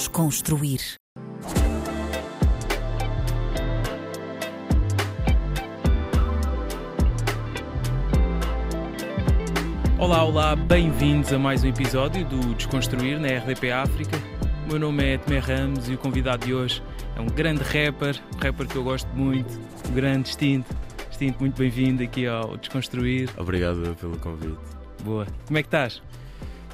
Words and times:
Desconstruir. 0.00 0.80
Olá, 9.98 10.24
olá, 10.24 10.56
bem-vindos 10.56 11.30
a 11.34 11.38
mais 11.38 11.62
um 11.64 11.68
episódio 11.68 12.24
do 12.24 12.54
Desconstruir 12.54 13.20
na 13.20 13.28
RDP 13.28 13.72
África. 13.72 14.16
O 14.64 14.68
meu 14.70 14.78
nome 14.78 15.04
é 15.04 15.18
Tomé 15.18 15.38
Ramos 15.38 15.86
e 15.90 15.92
o 15.92 15.98
convidado 15.98 16.46
de 16.46 16.54
hoje 16.54 16.82
é 17.14 17.20
um 17.20 17.26
grande 17.26 17.62
rapper, 17.62 18.18
um 18.34 18.38
rapper 18.38 18.66
que 18.66 18.76
eu 18.76 18.82
gosto 18.82 19.06
muito, 19.14 19.60
o 19.86 19.92
grande 19.92 20.30
Extinto. 20.30 20.74
Extinto, 21.10 21.40
muito 21.40 21.58
bem-vindo 21.58 22.02
aqui 22.02 22.26
ao 22.26 22.56
Desconstruir. 22.56 23.28
Obrigado 23.36 23.94
pelo 24.00 24.16
convite. 24.16 24.56
Boa. 25.04 25.26
Como 25.46 25.58
é 25.58 25.62
que 25.62 25.68
estás? 25.68 26.00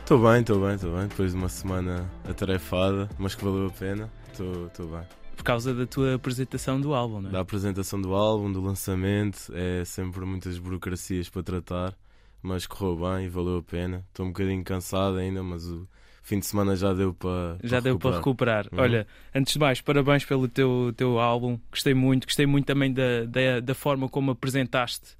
Estou 0.07 0.23
bem, 0.23 0.41
estou 0.41 0.65
bem, 0.65 0.77
estou 0.77 0.97
bem. 0.97 1.09
Depois 1.09 1.33
de 1.33 1.37
uma 1.37 1.49
semana 1.49 2.09
atarefada, 2.31 3.09
mas 3.19 3.35
que 3.35 3.45
valeu 3.45 3.67
a 3.67 3.71
pena, 3.71 4.09
estou 4.31 4.87
bem. 4.87 5.03
Por 5.37 5.43
causa 5.43 5.75
da 5.75 5.85
tua 5.85 6.15
apresentação 6.15 6.81
do 6.81 6.95
álbum, 6.95 7.23
não 7.23 7.29
é? 7.29 7.33
Da 7.33 7.41
apresentação 7.41 8.01
do 8.01 8.15
álbum, 8.15 8.53
do 8.53 8.61
lançamento, 8.61 9.53
é 9.53 9.85
sempre 9.85 10.25
muitas 10.25 10.61
burocracias 10.61 11.29
para 11.29 11.43
tratar, 11.43 11.95
mas 12.41 12.69
correu 12.69 12.97
bem 12.97 13.27
e 13.27 13.29
valeu 13.29 13.59
a 13.59 13.63
pena. 13.65 14.05
Estou 14.11 14.27
um 14.27 14.29
bocadinho 14.29 14.63
cansado 14.63 15.17
ainda, 15.17 15.43
mas 15.43 15.67
o 15.67 15.89
fim 16.23 16.39
de 16.39 16.47
semana 16.47 16.77
já 16.77 16.95
deu 16.95 17.13
para. 17.13 17.59
Já 17.65 17.79
para 17.79 17.81
deu 17.81 17.99
para 17.99 18.17
recuperar. 18.19 18.63
recuperar. 18.63 18.79
Uhum. 18.79 18.85
Olha, 18.85 19.09
antes 19.35 19.55
de 19.55 19.59
mais, 19.59 19.81
parabéns 19.81 20.25
pelo 20.25 20.47
teu, 20.47 20.95
teu 20.97 21.19
álbum. 21.19 21.59
Gostei 21.69 21.95
muito, 21.95 22.29
gostei 22.29 22.47
muito 22.47 22.65
também 22.65 22.93
da, 22.93 23.25
da, 23.25 23.59
da 23.61 23.75
forma 23.75 24.09
como 24.09 24.31
apresentaste 24.31 25.17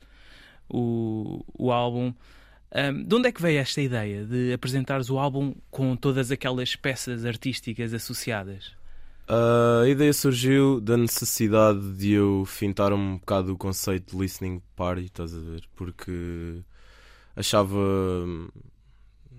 o, 0.69 1.45
o 1.59 1.73
álbum. 1.73 2.15
Ahm, 2.77 3.05
de 3.05 3.15
onde 3.15 3.29
é 3.29 3.33
que 3.33 3.41
veio 3.41 3.59
esta 3.59 3.81
ideia 3.81 4.23
de 4.27 4.53
apresentares 4.53 5.09
o 5.09 5.19
álbum 5.19 5.55
com 5.71 5.97
todas 5.97 6.31
aquelas 6.31 6.77
peças 6.77 7.25
artísticas 7.25 7.95
associadas? 7.95 8.77
A 9.27 9.89
ideia 9.89 10.13
surgiu 10.13 10.79
da 10.79 10.95
necessidade 10.97 11.95
de 11.95 12.13
eu 12.13 12.45
fintar 12.45 12.93
um 12.93 13.17
bocado 13.17 13.55
o 13.55 13.57
conceito 13.57 14.15
de 14.15 14.23
listening 14.23 14.63
party, 14.77 15.07
estás 15.07 15.35
a 15.35 15.39
ver? 15.39 15.63
Porque 15.75 16.61
achava. 17.35 17.79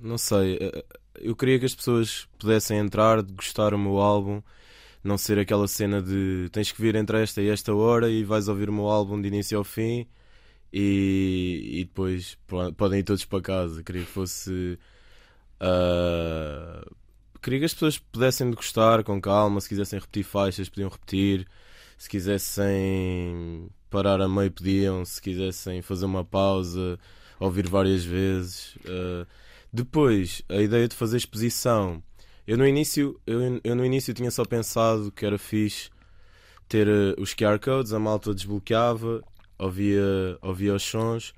Não 0.02 0.18
sei. 0.18 0.58
eh, 0.60 0.86
Eu 1.16 1.36
queria 1.36 1.60
que 1.60 1.66
as 1.66 1.76
pessoas 1.76 2.28
pudessem 2.40 2.78
entrar, 2.80 3.22
gostar 3.22 3.70
do 3.72 3.78
meu 3.78 3.98
álbum, 3.98 4.42
não 5.04 5.18
ser 5.18 5.40
aquela 5.40 5.68
cena 5.68 6.02
de 6.02 6.50
tens 6.52 6.72
que 6.72 6.82
vir 6.82 6.96
entre 6.96 7.22
esta 7.22 7.42
e 7.42 7.50
esta 7.50 7.74
hora 7.74 8.10
e 8.10 8.24
vais 8.24 8.48
ouvir 8.48 8.70
o 8.70 8.74
meu 8.74 8.88
álbum 8.88 9.22
de 9.22 9.28
início 9.28 9.58
ao 9.58 9.64
fim 9.64 10.08
e, 10.72 11.80
e 11.82 11.86
depois 11.86 12.38
podem 12.76 13.00
ir 13.00 13.04
todos 13.04 13.26
para 13.26 13.42
casa. 13.42 13.84
Queria 13.84 14.04
que 14.04 14.12
fosse. 14.12 14.78
ah, 15.60 16.86
queria 17.42 17.60
que 17.60 17.66
as 17.66 17.74
pessoas 17.74 17.98
pudessem 17.98 18.52
gostar 18.52 19.04
com 19.04 19.20
calma. 19.22 19.62
Se 19.62 19.70
quisessem 19.70 20.00
repetir 20.00 20.24
faixas, 20.24 20.70
podiam 20.70 20.90
repetir. 20.90 21.48
Se 21.98 22.10
quisessem 22.10 23.70
parar 23.90 24.22
a 24.22 24.28
meio, 24.28 24.52
podiam. 24.52 25.04
Se 25.06 25.22
quisessem 25.22 25.82
fazer 25.82 26.06
uma 26.06 26.26
pausa, 26.26 27.00
ouvir 27.40 27.68
várias 27.68 28.04
vezes. 28.04 28.78
Ah, 28.86 29.26
depois, 29.72 30.42
a 30.50 30.58
ideia 30.62 30.88
de 30.88 30.96
fazer 30.96 31.18
exposição. 31.18 32.02
Eu 32.48 32.58
no 32.58 32.66
início, 32.66 33.20
eu, 33.28 33.60
eu 33.64 33.76
no 33.76 33.86
início 33.86 34.14
tinha 34.14 34.32
só 34.32 34.46
pensado 34.46 35.12
que 35.12 35.26
era 35.26 35.38
fixe 35.38 35.90
ter 36.68 36.88
eh, 36.88 37.16
os 37.18 37.34
QR 37.34 37.60
codes, 37.60 37.94
a 37.94 38.00
malta 38.00 38.34
desbloqueava, 38.34 39.24
ouvia, 39.58 40.38
ouvia 40.42 40.74
os 40.74 40.84
sons 40.84 41.34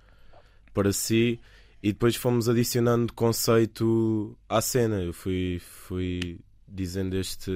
para 0.73 0.91
si 0.91 1.39
e 1.81 1.91
depois 1.93 2.15
fomos 2.15 2.49
adicionando 2.49 3.13
conceito 3.13 4.37
à 4.47 4.61
cena. 4.61 5.01
Eu 5.01 5.13
fui, 5.13 5.59
fui 5.59 6.39
dizendo 6.67 7.15
este, 7.15 7.51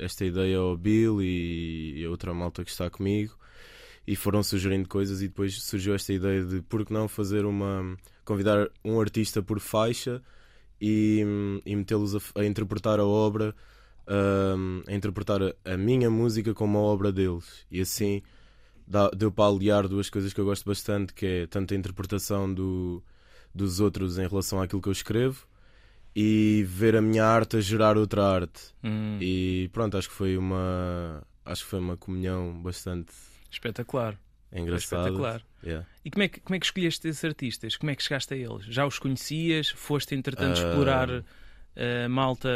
esta 0.00 0.24
ideia 0.24 0.58
ao 0.58 0.76
Bill 0.76 1.22
e, 1.22 2.04
a 2.04 2.10
outra 2.10 2.34
malta 2.34 2.64
que 2.64 2.70
está 2.70 2.90
comigo 2.90 3.36
e 4.06 4.14
foram 4.14 4.42
sugerindo 4.42 4.88
coisas 4.88 5.20
e 5.20 5.28
depois 5.28 5.60
surgiu 5.62 5.94
esta 5.94 6.12
ideia 6.12 6.44
de 6.44 6.62
por 6.62 6.84
que 6.84 6.92
não 6.92 7.08
fazer 7.08 7.44
uma 7.44 7.96
convidar 8.24 8.68
um 8.84 9.00
artista 9.00 9.42
por 9.42 9.58
faixa 9.58 10.22
e, 10.80 11.24
e 11.64 11.76
metê-los 11.76 12.14
a, 12.14 12.40
a 12.40 12.44
interpretar 12.44 13.00
a 13.00 13.04
obra 13.04 13.54
hum, 14.56 14.82
a 14.86 14.94
interpretar 14.94 15.42
a, 15.42 15.54
a 15.64 15.76
minha 15.76 16.08
música 16.08 16.54
como 16.54 16.78
a 16.78 16.82
obra 16.82 17.10
deles 17.12 17.66
e 17.70 17.80
assim 17.80 18.22
dá- 18.86 19.10
deu 19.10 19.30
para 19.32 19.50
aliar 19.54 19.88
duas 19.88 20.08
coisas 20.10 20.32
que 20.32 20.40
eu 20.40 20.44
gosto 20.44 20.64
bastante 20.64 21.12
que 21.14 21.26
é 21.26 21.46
tanto 21.46 21.74
a 21.74 21.76
interpretação 21.76 22.52
do, 22.52 23.02
dos 23.54 23.80
outros 23.80 24.18
em 24.18 24.26
relação 24.28 24.60
àquilo 24.60 24.80
que 24.82 24.88
eu 24.88 24.92
escrevo 24.92 25.46
e 26.14 26.64
ver 26.68 26.96
a 26.96 27.02
minha 27.02 27.24
arte 27.24 27.56
a 27.56 27.60
gerar 27.60 27.96
outra 27.98 28.24
arte 28.24 28.60
Hum, 28.82 29.18
e 29.20 29.68
pronto, 29.72 29.96
acho 29.96 30.08
que 30.08 30.14
foi 30.14 30.36
uma 30.36 31.22
acho 31.44 31.64
que 31.64 31.70
foi 31.70 31.78
uma 31.80 31.96
comunhão 31.96 32.60
bastante 32.62 33.12
espetacular. 33.50 34.18
engraçada. 34.52 35.02
Espetacular. 35.02 35.42
Yeah. 35.64 35.86
E 36.04 36.10
como 36.10 36.22
é, 36.24 36.28
que, 36.28 36.40
como 36.40 36.54
é 36.56 36.58
que 36.58 36.66
escolheste 36.66 37.06
esses 37.08 37.24
artistas? 37.24 37.76
Como 37.76 37.90
é 37.90 37.96
que 37.96 38.02
chegaste 38.02 38.32
a 38.34 38.36
eles? 38.36 38.64
Já 38.66 38.86
os 38.86 38.98
conhecias? 38.98 39.68
Foste, 39.70 40.14
entretanto, 40.14 40.58
Ah. 40.60 40.68
explorar 40.68 41.08
a 41.76 42.08
malta 42.08 42.48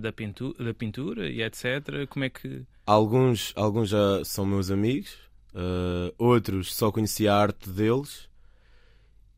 da 0.00 0.12
pintura, 0.12 0.64
da 0.64 0.74
pintura 0.74 1.28
e 1.28 1.42
etc. 1.42 2.06
Como 2.08 2.24
é 2.24 2.30
que. 2.30 2.62
Alguns, 2.86 3.52
alguns 3.56 3.88
já 3.90 4.24
são 4.24 4.44
meus 4.46 4.70
amigos, 4.70 5.16
uh, 5.54 6.14
outros 6.18 6.74
só 6.74 6.90
conheci 6.92 7.26
a 7.28 7.34
arte 7.36 7.68
deles 7.70 8.28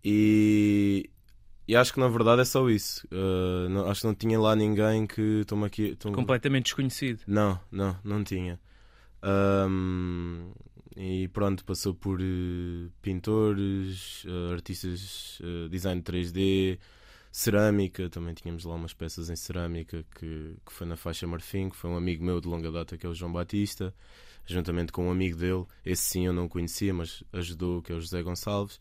e, 0.05 1.11
e 1.69 1.77
acho 1.77 1.93
que 1.93 2.01
na 2.01 2.09
verdade 2.09 2.43
é 2.43 2.45
só 2.45 2.69
isso. 2.69 3.07
Uh, 3.13 3.69
não- 3.69 3.87
acho 3.89 4.01
que 4.03 4.07
não 4.07 4.15
tinha 4.15 4.39
lá 4.41 4.55
ninguém 4.57 5.07
que 5.07 5.45
toma 5.47 5.67
aqui. 5.67 5.95
toma- 5.97 6.15
completamente 6.17 6.65
desconhecido? 6.65 7.21
Não, 7.27 7.59
não, 7.71 7.97
não 8.03 8.25
tinha. 8.25 8.59
Um, 9.23 10.51
e 10.97 11.29
pronto, 11.29 11.65
passou 11.65 11.95
por 11.95 12.21
eh, 12.21 12.89
pintores, 13.03 14.25
eh, 14.27 14.53
artistas, 14.53 15.39
eh, 15.43 15.69
design 15.69 16.03
3D, 16.03 16.79
cerâmica. 17.31 18.09
Também 18.09 18.35
tínhamos 18.35 18.65
lá 18.65 18.75
umas 18.75 18.93
peças 18.93 19.31
em 19.31 19.37
cerâmica 19.37 20.05
que, 20.17 20.57
que 20.65 20.73
foi 20.73 20.87
na 20.87 20.97
faixa 20.97 21.27
Marfim, 21.27 21.69
que 21.69 21.77
foi 21.77 21.91
um 21.91 21.97
amigo 21.97 22.25
meu 22.25 22.41
de 22.41 22.49
longa 22.49 22.71
data, 22.71 22.97
que 22.97 23.07
é 23.07 23.09
o 23.09 23.15
João 23.15 23.33
Batista, 23.33 23.95
juntamente 24.47 24.93
com 24.93 25.09
um 25.09 25.11
amigo 25.11 25.37
dele. 25.37 25.65
Esse 25.85 26.03
sim 26.03 26.27
eu 26.27 26.33
não 26.33 26.49
conhecia, 26.49 26.93
mas 26.93 27.23
ajudou, 27.33 27.83
que 27.83 27.93
é 27.93 27.95
o 27.95 28.01
José 28.01 28.23
Gonçalves. 28.23 28.81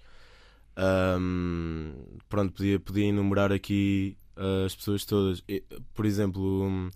Um, 0.77 1.93
pronto, 2.29 2.53
podia, 2.53 2.79
podia 2.79 3.05
enumerar 3.05 3.51
aqui 3.51 4.17
eh, 4.39 4.65
as 4.65 4.75
pessoas 4.75 5.03
todas. 5.03 5.43
Por 5.93 6.05
exemplo, 6.05 6.63
um, 6.63 6.89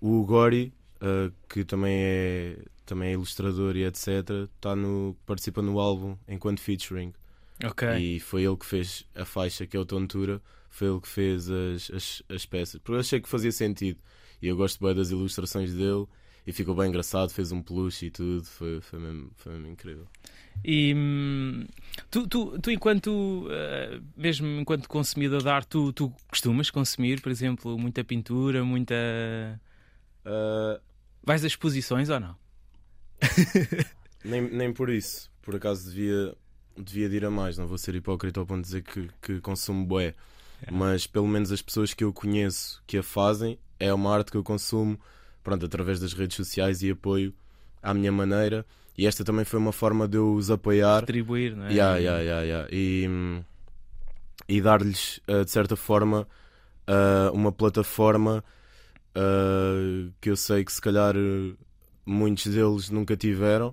o 0.00 0.24
Gori, 0.24 0.72
uh, 0.96 1.32
que 1.48 1.64
também 1.64 1.94
é, 1.94 2.58
também 2.84 3.10
é 3.10 3.12
ilustrador 3.12 3.76
e 3.76 3.84
etc., 3.84 4.48
tá 4.60 4.74
no, 4.74 5.16
participa 5.24 5.62
no 5.62 5.78
álbum 5.78 6.16
enquanto 6.26 6.60
featuring. 6.60 7.12
Ok. 7.64 7.88
E 7.96 8.20
foi 8.20 8.42
ele 8.44 8.56
que 8.56 8.66
fez 8.66 9.06
a 9.14 9.24
faixa, 9.24 9.66
que 9.66 9.76
é 9.76 9.80
o 9.80 9.86
Tontura, 9.86 10.42
foi 10.76 10.88
ele 10.88 11.00
que 11.00 11.08
fez 11.08 11.48
as, 11.48 11.90
as, 11.90 12.22
as 12.28 12.44
peças. 12.44 12.78
Porque 12.80 12.92
eu 12.92 13.00
achei 13.00 13.18
que 13.18 13.28
fazia 13.28 13.50
sentido. 13.50 13.98
E 14.42 14.46
eu 14.46 14.56
gosto 14.56 14.84
bem 14.84 14.94
das 14.94 15.10
ilustrações 15.10 15.72
dele. 15.72 16.06
E 16.46 16.52
ficou 16.52 16.74
bem 16.74 16.88
engraçado, 16.88 17.30
fez 17.30 17.50
um 17.50 17.62
peluche 17.62 18.06
e 18.06 18.10
tudo. 18.10 18.44
Foi, 18.44 18.80
foi, 18.82 18.98
mesmo, 18.98 19.30
foi 19.36 19.52
mesmo 19.54 19.68
incrível. 19.68 20.06
E 20.62 20.94
hum, 20.94 21.66
tu, 22.10 22.26
tu, 22.28 22.58
tu 22.60 22.70
enquanto, 22.70 23.48
eh, 23.50 24.00
mesmo 24.16 24.46
enquanto 24.46 24.86
consumidor 24.86 25.42
de 25.42 25.48
arte, 25.48 25.68
tu, 25.68 25.92
tu 25.94 26.12
costumas 26.28 26.70
consumir, 26.70 27.22
por 27.22 27.32
exemplo, 27.32 27.78
muita 27.78 28.04
pintura, 28.04 28.62
muita. 28.62 28.94
Uh, 30.24 30.80
Vais 31.24 31.42
a 31.42 31.46
exposições 31.46 32.10
ou 32.10 32.20
não? 32.20 32.36
nem, 34.22 34.42
nem 34.42 34.72
por 34.72 34.90
isso. 34.90 35.30
Por 35.40 35.56
acaso 35.56 35.90
devia, 35.90 36.36
devia 36.76 37.08
de 37.08 37.16
ir 37.16 37.24
a 37.24 37.30
mais. 37.30 37.56
Não 37.56 37.66
vou 37.66 37.78
ser 37.78 37.94
hipócrita 37.94 38.40
ao 38.40 38.46
ponto 38.46 38.60
de 38.60 38.66
dizer 38.66 38.82
que, 38.82 39.08
que 39.22 39.40
consumo 39.40 39.86
bué. 39.86 40.14
Mas 40.70 41.06
pelo 41.06 41.28
menos 41.28 41.52
as 41.52 41.62
pessoas 41.62 41.94
que 41.94 42.04
eu 42.04 42.12
conheço 42.12 42.82
que 42.86 42.98
a 42.98 43.02
fazem 43.02 43.58
é 43.78 43.92
uma 43.92 44.14
arte 44.14 44.30
que 44.30 44.36
eu 44.36 44.42
consumo 44.42 44.98
pronto, 45.46 45.64
através 45.64 46.00
das 46.00 46.12
redes 46.12 46.36
sociais 46.36 46.82
e 46.82 46.90
apoio 46.90 47.32
à 47.80 47.94
minha 47.94 48.10
maneira. 48.10 48.66
E 48.98 49.06
esta 49.06 49.24
também 49.24 49.44
foi 49.44 49.60
uma 49.60 49.70
forma 49.70 50.08
de 50.08 50.16
eu 50.16 50.34
os 50.34 50.50
apoiar 50.50 51.00
Retribuir, 51.00 51.54
não 51.54 51.66
é? 51.66 51.72
Yeah, 51.72 51.98
yeah, 51.98 52.20
yeah, 52.20 52.42
yeah. 52.42 52.68
E, 52.72 53.08
e 54.48 54.60
dar-lhes, 54.60 55.20
uh, 55.28 55.44
de 55.44 55.50
certa 55.52 55.76
forma, 55.76 56.26
uh, 56.88 57.32
uma 57.32 57.52
plataforma 57.52 58.42
uh, 59.16 60.12
que 60.20 60.30
eu 60.30 60.36
sei 60.36 60.64
que 60.64 60.72
se 60.72 60.80
calhar 60.80 61.14
muitos 62.04 62.46
deles 62.46 62.90
nunca 62.90 63.16
tiveram. 63.16 63.72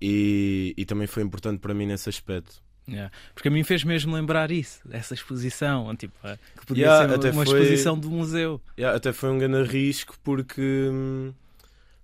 E, 0.00 0.74
e 0.76 0.84
também 0.84 1.06
foi 1.06 1.22
importante 1.22 1.58
para 1.58 1.74
mim 1.74 1.86
nesse 1.86 2.08
aspecto. 2.08 2.62
Yeah. 2.86 3.10
Porque 3.34 3.48
a 3.48 3.50
mim 3.50 3.64
fez 3.64 3.82
mesmo 3.82 4.14
lembrar 4.14 4.50
isso, 4.50 4.80
essa 4.90 5.14
exposição, 5.14 5.94
tipo, 5.96 6.14
eh, 6.22 6.38
que 6.60 6.66
podia 6.66 6.84
Yeah, 6.86 7.08
ser 7.08 7.14
até 7.14 7.30
uma 7.30 7.44
foi- 7.46 7.58
exposição 7.60 7.98
do 7.98 8.10
museu. 8.10 8.60
Yeah, 8.78 8.96
até 8.96 9.12
foi 9.12 9.30
um 9.30 9.38
grande 9.38 9.68
risco 9.70 10.16
porque, 10.22 10.90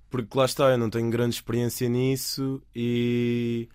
porque 0.09 0.39
lá 0.39 0.45
está, 0.47 0.71
eu 0.71 0.79
não 0.79 0.89
tenho 0.89 1.11
grande 1.11 1.35
experiência 1.35 1.89
nisso 1.89 2.63
e 2.75 3.69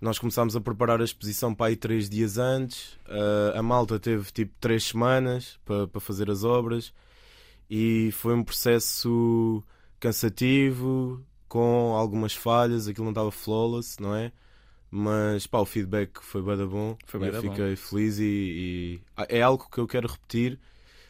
nós 0.00 0.18
começámos 0.18 0.54
a 0.54 0.60
preparar 0.60 1.00
a 1.00 1.04
exposição 1.04 1.54
para 1.54 1.66
aí 1.68 1.76
três 1.76 2.08
dias 2.08 2.36
antes. 2.36 2.92
Uh, 3.08 3.56
a 3.58 3.62
malta 3.62 3.98
teve 3.98 4.30
tipo 4.30 4.52
três 4.60 4.84
semanas 4.84 5.58
para, 5.64 5.86
para 5.88 6.00
fazer 6.00 6.30
as 6.30 6.44
obras 6.44 6.92
e 7.70 8.10
foi 8.12 8.34
um 8.34 8.44
processo 8.44 9.62
cansativo, 9.98 11.24
com 11.48 11.94
algumas 11.96 12.34
falhas, 12.34 12.86
aquilo 12.88 13.04
não 13.06 13.12
estava 13.12 13.30
flawless, 13.30 14.00
não 14.00 14.14
é? 14.14 14.30
Mas 14.98 15.46
pá, 15.46 15.58
o 15.58 15.66
feedback 15.66 16.22
foi 16.22 16.40
bem 16.40 16.66
bom. 16.66 16.96
Foi 17.04 17.28
eu 17.28 17.42
bom. 17.42 17.50
fiquei 17.50 17.76
feliz 17.76 18.18
e, 18.18 18.24
e- 18.24 19.00
ah, 19.14 19.26
é 19.28 19.42
algo 19.42 19.68
que 19.70 19.76
eu 19.76 19.86
quero 19.86 20.08
repetir, 20.08 20.58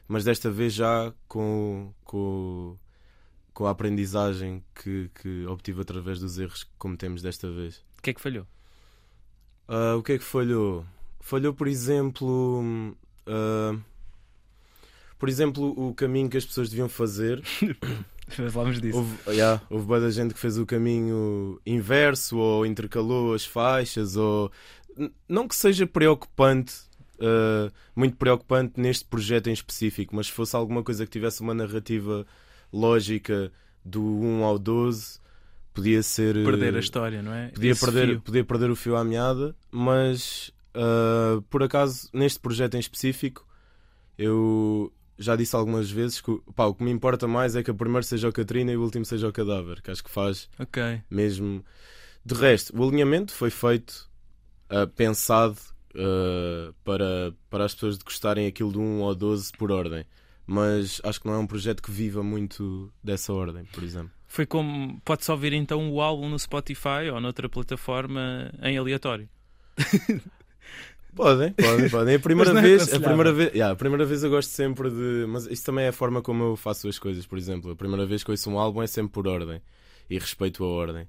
mas 0.08 0.24
desta 0.24 0.50
vez 0.50 0.74
já 0.74 1.14
com, 1.28 1.94
com, 2.02 2.76
com 3.54 3.64
a 3.64 3.70
aprendizagem 3.70 4.60
que, 4.74 5.08
que 5.14 5.46
obtive 5.46 5.82
através 5.82 6.18
dos 6.18 6.36
erros 6.36 6.64
que 6.64 6.70
cometemos 6.76 7.22
desta 7.22 7.48
vez. 7.48 7.76
O 7.96 8.02
que 8.02 8.10
é 8.10 8.14
que 8.14 8.20
falhou? 8.20 8.44
Ah, 9.68 9.94
o 9.94 10.02
que 10.02 10.14
é 10.14 10.18
que 10.18 10.24
falhou? 10.24 10.84
Falhou, 11.20 11.54
por 11.54 11.68
exemplo, 11.68 12.92
ah, 13.24 13.78
por 15.16 15.28
exemplo, 15.28 15.72
o 15.78 15.94
caminho 15.94 16.28
que 16.28 16.36
as 16.38 16.44
pessoas 16.44 16.70
deviam 16.70 16.88
fazer. 16.88 17.40
Falamos 18.50 18.80
disso. 18.80 18.98
Houve, 18.98 19.16
yeah, 19.28 19.62
houve 19.70 19.86
boa 19.86 20.00
da 20.00 20.10
gente 20.10 20.34
que 20.34 20.40
fez 20.40 20.58
o 20.58 20.66
caminho 20.66 21.60
inverso 21.64 22.36
ou 22.38 22.66
intercalou 22.66 23.34
as 23.34 23.44
faixas 23.44 24.16
ou 24.16 24.50
não 25.28 25.46
que 25.46 25.54
seja 25.54 25.86
preocupante, 25.86 26.74
uh, 27.20 27.70
muito 27.94 28.16
preocupante 28.16 28.80
neste 28.80 29.04
projeto 29.04 29.48
em 29.48 29.52
específico, 29.52 30.16
mas 30.16 30.26
se 30.26 30.32
fosse 30.32 30.56
alguma 30.56 30.82
coisa 30.82 31.04
que 31.04 31.10
tivesse 31.10 31.40
uma 31.40 31.54
narrativa 31.54 32.26
lógica 32.72 33.52
do 33.84 34.02
1 34.02 34.44
ao 34.44 34.58
12, 34.58 35.20
podia 35.72 36.02
ser 36.02 36.36
uh, 36.36 36.44
Perder 36.44 36.76
a 36.76 36.80
história, 36.80 37.22
não 37.22 37.32
é? 37.32 37.48
podia 37.48 37.70
Esse 37.72 37.84
perder, 37.84 38.06
fio. 38.08 38.20
podia 38.20 38.44
perder 38.44 38.70
o 38.70 38.76
fio 38.76 38.96
à 38.96 39.04
meada, 39.04 39.54
mas 39.70 40.50
uh, 40.74 41.42
por 41.42 41.62
acaso 41.62 42.08
neste 42.12 42.40
projeto 42.40 42.74
em 42.74 42.80
específico 42.80 43.46
eu 44.18 44.92
já 45.18 45.34
disse 45.36 45.54
algumas 45.56 45.90
vezes 45.90 46.20
que 46.20 46.38
pá, 46.54 46.66
o 46.66 46.74
que 46.74 46.84
me 46.84 46.90
importa 46.90 47.26
mais 47.26 47.56
é 47.56 47.62
que 47.62 47.70
o 47.70 47.74
primeiro 47.74 48.04
seja 48.04 48.28
o 48.28 48.32
Catrina 48.32 48.72
e 48.72 48.76
o 48.76 48.82
último 48.82 49.04
seja 49.04 49.28
o 49.28 49.32
cadáver, 49.32 49.80
que 49.82 49.90
acho 49.90 50.04
que 50.04 50.10
faz 50.10 50.48
Ok. 50.58 51.02
mesmo. 51.10 51.64
De 52.24 52.34
resto, 52.34 52.76
o 52.76 52.82
alinhamento 52.86 53.32
foi 53.32 53.50
feito, 53.50 54.08
uh, 54.70 54.86
pensado 54.88 55.56
uh, 55.94 56.72
para, 56.84 57.32
para 57.48 57.64
as 57.64 57.74
pessoas 57.74 57.98
gostarem 57.98 58.46
aquilo 58.46 58.72
de 58.72 58.78
1 58.78 59.00
ou 59.00 59.14
12 59.14 59.52
por 59.52 59.70
ordem. 59.70 60.04
Mas 60.46 61.00
acho 61.02 61.20
que 61.20 61.26
não 61.26 61.34
é 61.34 61.38
um 61.38 61.46
projeto 61.46 61.82
que 61.82 61.90
viva 61.90 62.22
muito 62.22 62.92
dessa 63.02 63.32
ordem, 63.32 63.64
por 63.64 63.82
exemplo. 63.82 64.10
Foi 64.28 64.46
como. 64.46 65.00
Pode-se 65.04 65.30
ouvir 65.30 65.52
então 65.52 65.90
o 65.90 66.00
álbum 66.00 66.28
no 66.28 66.38
Spotify 66.38 67.10
ou 67.12 67.20
noutra 67.20 67.48
plataforma 67.48 68.52
em 68.62 68.76
aleatório. 68.78 69.28
Podem, 71.16 71.52
podem, 71.54 71.88
podem. 71.88 72.14
A 72.14 72.20
primeira 72.20 72.50
é 72.50 72.62
vez, 72.62 72.82
a 72.82 72.84
aconselhável. 72.84 73.08
primeira 73.08 73.32
vez, 73.32 73.52
yeah, 73.52 73.72
a 73.72 73.76
primeira 73.76 74.04
vez 74.04 74.22
eu 74.22 74.28
gosto 74.30 74.50
sempre 74.50 74.90
de, 74.90 75.24
mas 75.26 75.46
isso 75.46 75.64
também 75.64 75.86
é 75.86 75.88
a 75.88 75.92
forma 75.92 76.20
como 76.20 76.44
eu 76.44 76.56
faço 76.56 76.86
as 76.88 76.98
coisas, 76.98 77.26
por 77.26 77.38
exemplo. 77.38 77.70
A 77.70 77.76
primeira 77.76 78.04
vez 78.04 78.22
que 78.22 78.30
ouço 78.30 78.50
um 78.50 78.58
álbum 78.58 78.82
é 78.82 78.86
sempre 78.86 79.12
por 79.12 79.26
ordem 79.26 79.62
e 80.10 80.18
respeito 80.18 80.62
a 80.62 80.66
ordem. 80.66 81.08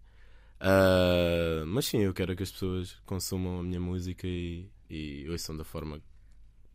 Ah, 0.60 1.64
mas 1.68 1.86
sim, 1.86 2.00
eu 2.00 2.14
quero 2.14 2.36
que 2.36 2.44
as 2.44 2.52
pessoas 2.52 2.98
consumam 3.06 3.60
a 3.60 3.64
minha 3.64 3.80
música 3.80 4.26
e, 4.26 4.70
e 4.90 5.28
ouçam 5.30 5.56
da 5.56 5.64
forma 5.64 5.98
que 5.98 6.06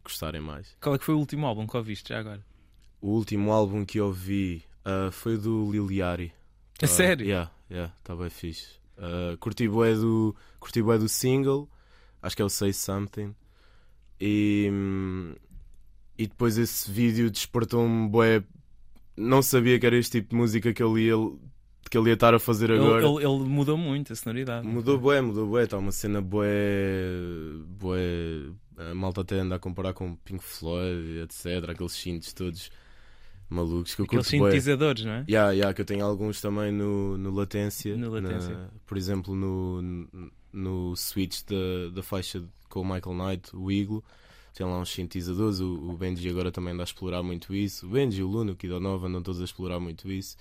gostarem 0.05 0.41
mais. 0.41 0.77
Qual 0.81 0.95
é 0.95 0.99
que 0.99 1.05
foi 1.05 1.15
o 1.15 1.19
último 1.19 1.47
álbum 1.47 1.67
que 1.67 1.77
ouviste 1.77 2.11
já 2.11 2.21
agora? 2.21 2.45
O 3.01 3.11
último 3.13 3.51
álbum 3.51 3.85
que 3.85 3.99
ouvi 3.99 4.63
ah, 4.85 5.09
foi 5.11 5.37
do 5.37 5.71
Liliari. 5.73 6.33
A 6.83 6.87
sério? 6.87 7.25
Yeah, 7.25 7.51
yeah, 7.71 7.95
tá 8.03 8.15
bem 8.15 8.29
fixe. 8.29 8.81
Uh, 8.99 9.37
curti 9.39 9.69
bué 9.69 9.95
do, 9.95 10.35
curti 10.61 10.83
bué 10.83 10.99
do 10.99 11.09
single, 11.09 11.69
acho 12.23 12.37
que 12.37 12.43
é 12.43 12.45
o 12.45 12.49
Say 12.49 12.73
Something. 12.73 13.35
E, 14.21 14.71
e 16.17 16.27
depois 16.27 16.57
esse 16.57 16.91
vídeo 16.91 17.31
despertou-me 17.31 18.09
bué. 18.09 18.43
Não 19.17 19.43
sabia 19.43 19.79
que 19.79 19.85
era 19.87 19.97
este 19.97 20.21
tipo 20.21 20.31
de 20.31 20.37
música 20.37 20.73
que 20.73 20.83
ele 20.83 21.03
ia, 21.07 21.15
que 21.91 21.99
ele 21.99 22.09
ia 22.11 22.15
estar 22.15 22.33
a 22.35 22.39
fazer 22.39 22.71
Ele, 22.71 22.79
agora. 22.79 23.05
ele- 23.05 23.25
ele 23.25 23.49
mudou 23.49 23.77
muito 23.77 24.13
a 24.13 24.17
sonoridade. 24.17 24.67
Mudou 24.67 24.99
bué, 24.99 25.21
mudou 25.21 25.47
bué, 25.49 25.65
está 25.65 25.77
uma 25.77 25.93
cena 25.93 26.21
bué, 26.23 26.49
bué, 27.79 28.51
a 28.79 28.95
malta 28.95 29.21
até 29.21 29.39
anda 29.41 29.57
a 29.57 29.59
comparar 29.59 29.93
com 29.93 30.15
Pink 30.17 30.43
Floyd, 30.43 31.19
etc, 31.25 31.69
aqueles 31.71 31.93
synths 31.93 32.33
todos 32.33 32.71
malucos 33.51 33.95
que 33.95 34.01
eu 34.01 34.07
Aqueles 34.07 34.27
curto 34.29 34.39
bué. 34.39 34.51
sintetizadores, 34.51 35.05
não 35.05 35.13
é? 35.13 35.25
Yeah, 35.29 35.53
yeah, 35.53 35.75
que 35.75 35.83
eu 35.83 35.85
tenho 35.85 36.05
alguns 36.07 36.41
também 36.41 36.73
no, 36.73 37.19
no 37.19 37.31
Latência. 37.31 37.97
No 37.97 38.11
Latência. 38.11 38.57
na- 38.57 38.69
por 38.87 38.97
exemplo, 38.97 39.35
no, 39.35 39.83
no 40.53 40.95
switch 40.97 41.43
da, 41.45 41.95
da 41.95 42.03
faixa 42.03 42.43
com 42.69 42.81
o 42.81 42.85
Michael 42.85 43.15
Knight, 43.17 43.57
o 43.57 43.71
Eagle. 43.71 44.03
Tem 44.55 44.67
lá 44.67 44.79
uns 44.79 44.91
sintetizadores. 44.91 45.61
O, 45.61 45.75
o 45.91 45.97
Benji 45.97 46.29
agora 46.29 46.53
também 46.53 46.75
anda 46.75 46.83
a 46.83 46.85
explorar 46.85 47.23
muito 47.23 47.55
isso. 47.55 47.87
O 47.87 47.91
Benji, 47.91 48.23
o 48.23 48.27
Luno, 48.29 48.53
o 48.53 48.57
Kido 48.57 48.79
Nova 48.81 49.07
andam 49.07 49.23
todos 49.23 49.41
a 49.41 49.45
explorar 49.45 49.81
muito 49.81 50.11
isso. 50.13 50.37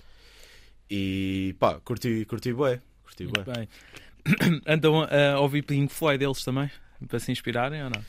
E 0.90 1.54
pá, 1.58 1.80
curti, 1.80 2.24
curti 2.26 2.52
bué. 2.52 2.80
Curti 3.04 3.24
Muito 3.24 3.42
bué. 3.44 3.54
bem. 3.54 3.68
Andam 4.66 5.02
a 5.02 5.40
ouvir 5.40 5.62
Pink 5.62 5.92
Floyd 5.92 6.18
deles 6.18 6.44
também? 6.44 6.70
Para 7.08 7.18
se 7.18 7.32
inspirarem 7.32 7.82
ou 7.82 7.90
não? 7.90 8.04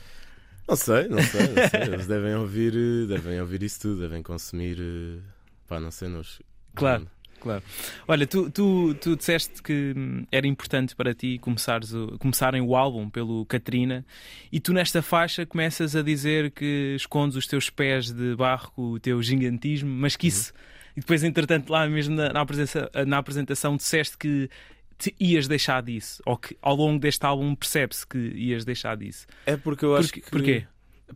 Não 0.68 0.76
sei, 0.76 1.08
não 1.08 1.22
sei, 1.22 1.40
não 1.48 1.68
sei. 1.68 1.94
Eles 1.94 2.06
devem 2.06 2.34
ouvir, 2.36 2.72
devem 3.08 3.40
ouvir 3.40 3.62
isso 3.62 3.80
tudo, 3.80 4.00
devem 4.02 4.22
consumir. 4.22 4.78
eh, 4.80 5.20
Pá, 5.66 5.80
não 5.80 5.90
sei, 5.90 6.08
nos. 6.08 6.40
Claro. 6.74 7.10
Claro. 7.44 7.62
Olha, 8.08 8.26
tu, 8.26 8.50
tu, 8.50 8.94
tu 8.94 9.14
disseste 9.14 9.62
que 9.62 9.92
hum, 9.94 10.24
era 10.32 10.46
importante 10.46 10.96
para 10.96 11.14
ti 11.14 11.38
começares 11.38 11.92
o, 11.92 12.16
começarem 12.18 12.62
o 12.62 12.74
álbum 12.74 13.10
pelo 13.10 13.44
Katrina 13.44 14.02
e 14.50 14.58
tu 14.58 14.72
nesta 14.72 15.02
faixa 15.02 15.44
começas 15.44 15.94
a 15.94 16.00
dizer 16.00 16.50
que 16.52 16.94
escondes 16.96 17.36
os 17.36 17.46
teus 17.46 17.68
pés 17.68 18.10
de 18.10 18.34
barro 18.34 18.72
com 18.72 18.82
o 18.92 18.98
teu 18.98 19.22
gigantismo, 19.22 19.90
mas 19.90 20.16
que 20.16 20.28
isso. 20.28 20.54
E 20.96 21.00
depois, 21.00 21.22
entretanto, 21.22 21.68
lá 21.68 21.86
mesmo 21.86 22.16
na, 22.16 22.32
na, 22.32 22.40
apresentação, 22.40 22.88
na 23.06 23.18
apresentação 23.18 23.76
disseste 23.76 24.16
que 24.16 24.48
te 24.96 25.14
ias 25.20 25.46
deixar 25.46 25.82
disso, 25.82 26.22
ou 26.24 26.38
que 26.38 26.56
ao 26.62 26.74
longo 26.74 26.98
deste 26.98 27.26
álbum 27.26 27.54
percebe-se 27.54 28.06
que 28.06 28.16
ias 28.18 28.64
deixar 28.64 28.96
disso. 28.96 29.26
É 29.44 29.54
porque 29.54 29.84
eu 29.84 29.94
acho 29.96 30.10
que. 30.10 30.22
porquê? 30.22 30.66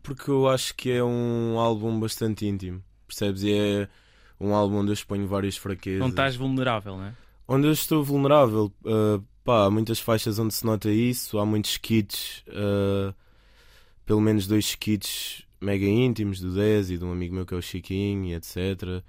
Porque 0.03 0.31
eu 0.31 0.47
acho 0.47 0.75
que 0.75 0.91
é 0.91 1.03
um 1.03 1.59
álbum 1.59 1.99
bastante 1.99 2.45
íntimo, 2.45 2.85
percebes? 3.07 3.45
E 3.45 3.53
é 3.53 3.89
um 4.41 4.55
álbum 4.55 4.77
onde 4.79 4.91
eu 4.91 4.95
exponho 4.95 5.27
várias 5.27 5.57
fraquezas. 5.57 6.01
Não 6.01 6.09
estás 6.09 6.37
vulnerável, 6.37 6.97
não 6.97 7.05
é? 7.05 7.15
Onde 7.47 7.67
eu 7.67 7.73
estou 7.73 8.05
vulnerável. 8.05 8.73
uh, 8.85 9.23
pá, 9.45 9.65
há 9.65 9.71
muitas 9.71 9.99
faixas 9.99 10.39
onde 10.39 10.55
se 10.55 10.65
nota 10.65 10.91
isso, 10.91 11.39
há 11.39 11.47
muitos 11.47 11.73
skits, 11.73 12.45
uh, 12.49 13.15
pelo 14.05 14.21
menos 14.21 14.47
dois 14.47 14.67
skits 14.67 15.47
mega 15.61 15.87
íntimos 15.87 16.41
do 16.41 16.55
10 16.55 16.91
e 16.91 16.99
de 16.99 17.05
um 17.05 17.13
amigo 17.13 17.35
meu 17.35 17.47
que 17.47 17.55
é 17.55 17.57
o 17.57 17.63
Chiquinho, 17.63 18.27
e 18.27 18.35
etc. 18.35 19.03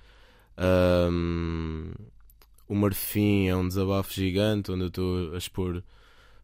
Um, 0.58 1.92
o 2.68 2.76
Marfim 2.76 3.48
é 3.48 3.56
um 3.56 3.68
desabafo 3.68 4.14
gigante 4.14 4.72
onde 4.72 4.84
eu 4.84 4.88
estou 4.88 5.34
a 5.34 5.38
expor 5.38 5.84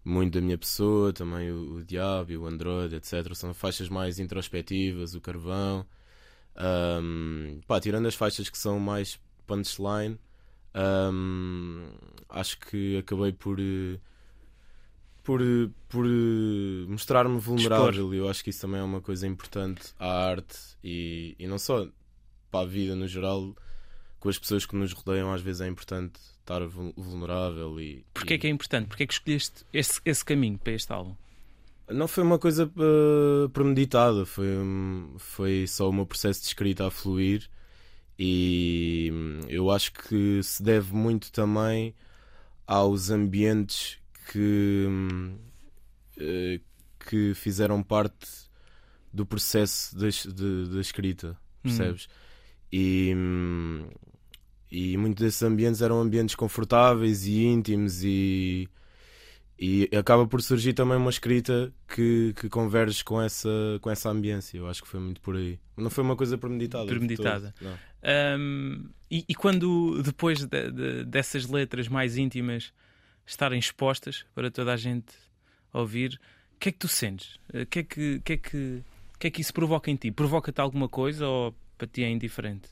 muito 0.04 0.34
da 0.34 0.42
minha 0.42 0.58
pessoa, 0.58 1.12
também 1.12 1.52
o, 1.52 1.78
o 1.78 1.84
Diabo 1.84 2.32
e 2.32 2.38
o 2.38 2.46
Android, 2.46 2.96
etc. 2.96 3.34
São 3.34 3.54
faixas 3.54 3.90
mais 3.90 4.20
introspectivas, 4.20 5.16
o 5.16 5.22
Carvão. 5.22 5.86
Um, 6.58 7.60
pá, 7.68 7.80
tirando 7.80 8.08
as 8.08 8.16
faixas 8.16 8.50
que 8.50 8.58
são 8.58 8.80
mais 8.80 9.20
punchline, 9.46 10.18
um, 10.74 11.90
acho 12.30 12.58
que 12.60 12.98
acabei 12.98 13.32
por 13.32 13.60
eh, 13.60 14.00
por, 15.24 15.42
eh, 15.42 15.70
por 15.90 16.06
eh, 16.06 16.86
mostrar-me 16.88 17.40
vulnerável 17.40 18.14
e 18.14 18.18
eu 18.18 18.30
acho 18.30 18.44
que 18.44 18.50
isso 18.52 18.62
também 18.62 18.80
é 18.80 18.84
uma 18.84 19.02
coisa 19.02 19.28
importante 19.28 19.94
à 20.00 20.30
arte 20.30 20.58
e, 20.84 21.36
e 21.40 21.48
não 21.48 21.58
só 21.58 21.88
para 22.52 22.62
a 22.62 22.66
vida 22.66 22.96
no 22.96 23.08
geral 23.08 23.56
com 24.20 24.30
as 24.30 24.38
pessoas 24.38 24.66
que 24.66 24.76
nos 24.76 24.94
rodeiam 24.94 25.32
às 25.34 25.42
vezes 25.42 25.62
é 25.62 25.68
importante 25.68 26.20
estar 26.40 26.66
vul- 26.68 26.94
vulnerável 26.96 27.80
e, 27.80 28.06
Porquê 28.14 28.36
e- 28.36 28.38
que 28.38 28.48
é 28.48 28.50
importante? 28.50 28.88
Porquê 28.88 29.08
que 29.08 29.14
escolheste 29.14 29.66
esse, 29.74 30.00
esse 30.06 30.24
caminho 30.24 30.58
para 30.60 30.74
este 30.74 30.92
álbum? 30.92 31.16
Não 31.90 32.08
foi 32.08 32.24
uma 32.24 32.40
coisa 32.40 32.66
uh, 32.66 33.50
premeditada, 33.50 34.26
foi, 34.26 34.48
foi 35.18 35.68
só 35.68 35.90
o 35.90 35.94
meu 35.94 36.06
processo 36.06 36.42
de 36.42 36.48
escrita 36.48 36.88
a 36.88 36.92
fluir 36.92 37.48
e 38.18 39.12
hum, 39.14 39.42
eu 39.48 39.70
acho 39.70 39.92
que 39.92 40.42
se 40.42 40.64
deve 40.64 40.94
muito 40.94 41.32
também 41.32 41.94
aos 42.66 43.10
ambientes 43.10 44.00
que, 44.32 44.86
hum, 44.88 45.38
eh, 46.18 46.60
que 47.00 47.34
fizeram 47.36 47.84
parte 47.84 48.28
do 49.14 49.26
processo 49.26 49.96
da 49.98 50.80
escrita, 50.80 51.38
percebes? 51.62 52.08
E, 52.72 53.14
hum, 53.16 53.88
e 54.72 54.98
muitos 54.98 55.24
desses 55.24 55.44
ambientes 55.44 55.82
eram 55.82 56.02
ambientes 56.02 56.36
confortáveis 56.36 57.26
e 57.26 57.44
íntimos 57.44 58.04
e, 58.04 58.68
e 59.58 59.90
acaba 59.98 60.28
por 60.28 60.42
surgir 60.42 60.74
também 60.74 60.98
uma 60.98 61.10
escrita 61.10 61.74
que, 61.88 62.34
que 62.40 62.50
converge 62.50 63.04
com 63.04 63.22
essa, 63.22 63.50
com 63.82 63.90
essa 63.90 64.10
ambiência. 64.10 64.58
Eu 64.58 64.68
acho 64.68 64.82
que 64.84 64.88
foi 64.88 65.00
muito 65.00 65.22
por 65.22 65.36
aí. 65.36 65.58
Não 65.78 65.90
foi 65.90 66.04
uma 66.04 66.16
coisa 66.16 66.38
premeditada. 66.38 66.86
Premeditada. 66.86 67.56
Um, 68.38 68.90
e, 69.10 69.24
e 69.30 69.34
quando, 69.36 70.02
depois 70.04 70.46
de- 70.46 70.72
de- 70.72 71.06
dessas 71.06 71.48
letras 71.48 71.88
mais 71.88 72.18
íntimas 72.18 72.74
estarem 73.26 73.58
expostas 73.58 74.26
para 74.36 74.52
toda 74.52 74.74
a 74.74 74.78
gente 74.78 75.14
ouvir, 75.74 76.20
o 76.56 76.60
que 76.60 76.70
é 76.70 76.72
que 76.72 76.80
tu 76.80 76.88
sentes? 76.88 77.40
O 77.54 77.66
que 77.66 77.80
é 77.80 77.84
que, 77.84 78.20
que, 78.20 78.34
é 78.34 78.38
que, 78.38 78.84
que 79.20 79.28
é 79.28 79.32
que 79.32 79.42
isso 79.42 79.54
provoca 79.54 79.90
em 79.90 79.96
ti? 79.96 80.12
Provoca-te 80.12 80.60
alguma 80.60 80.90
coisa 80.90 81.28
ou 81.28 81.56
para 81.78 81.88
ti 81.88 82.04
é 82.04 82.10
indiferente? 82.10 82.70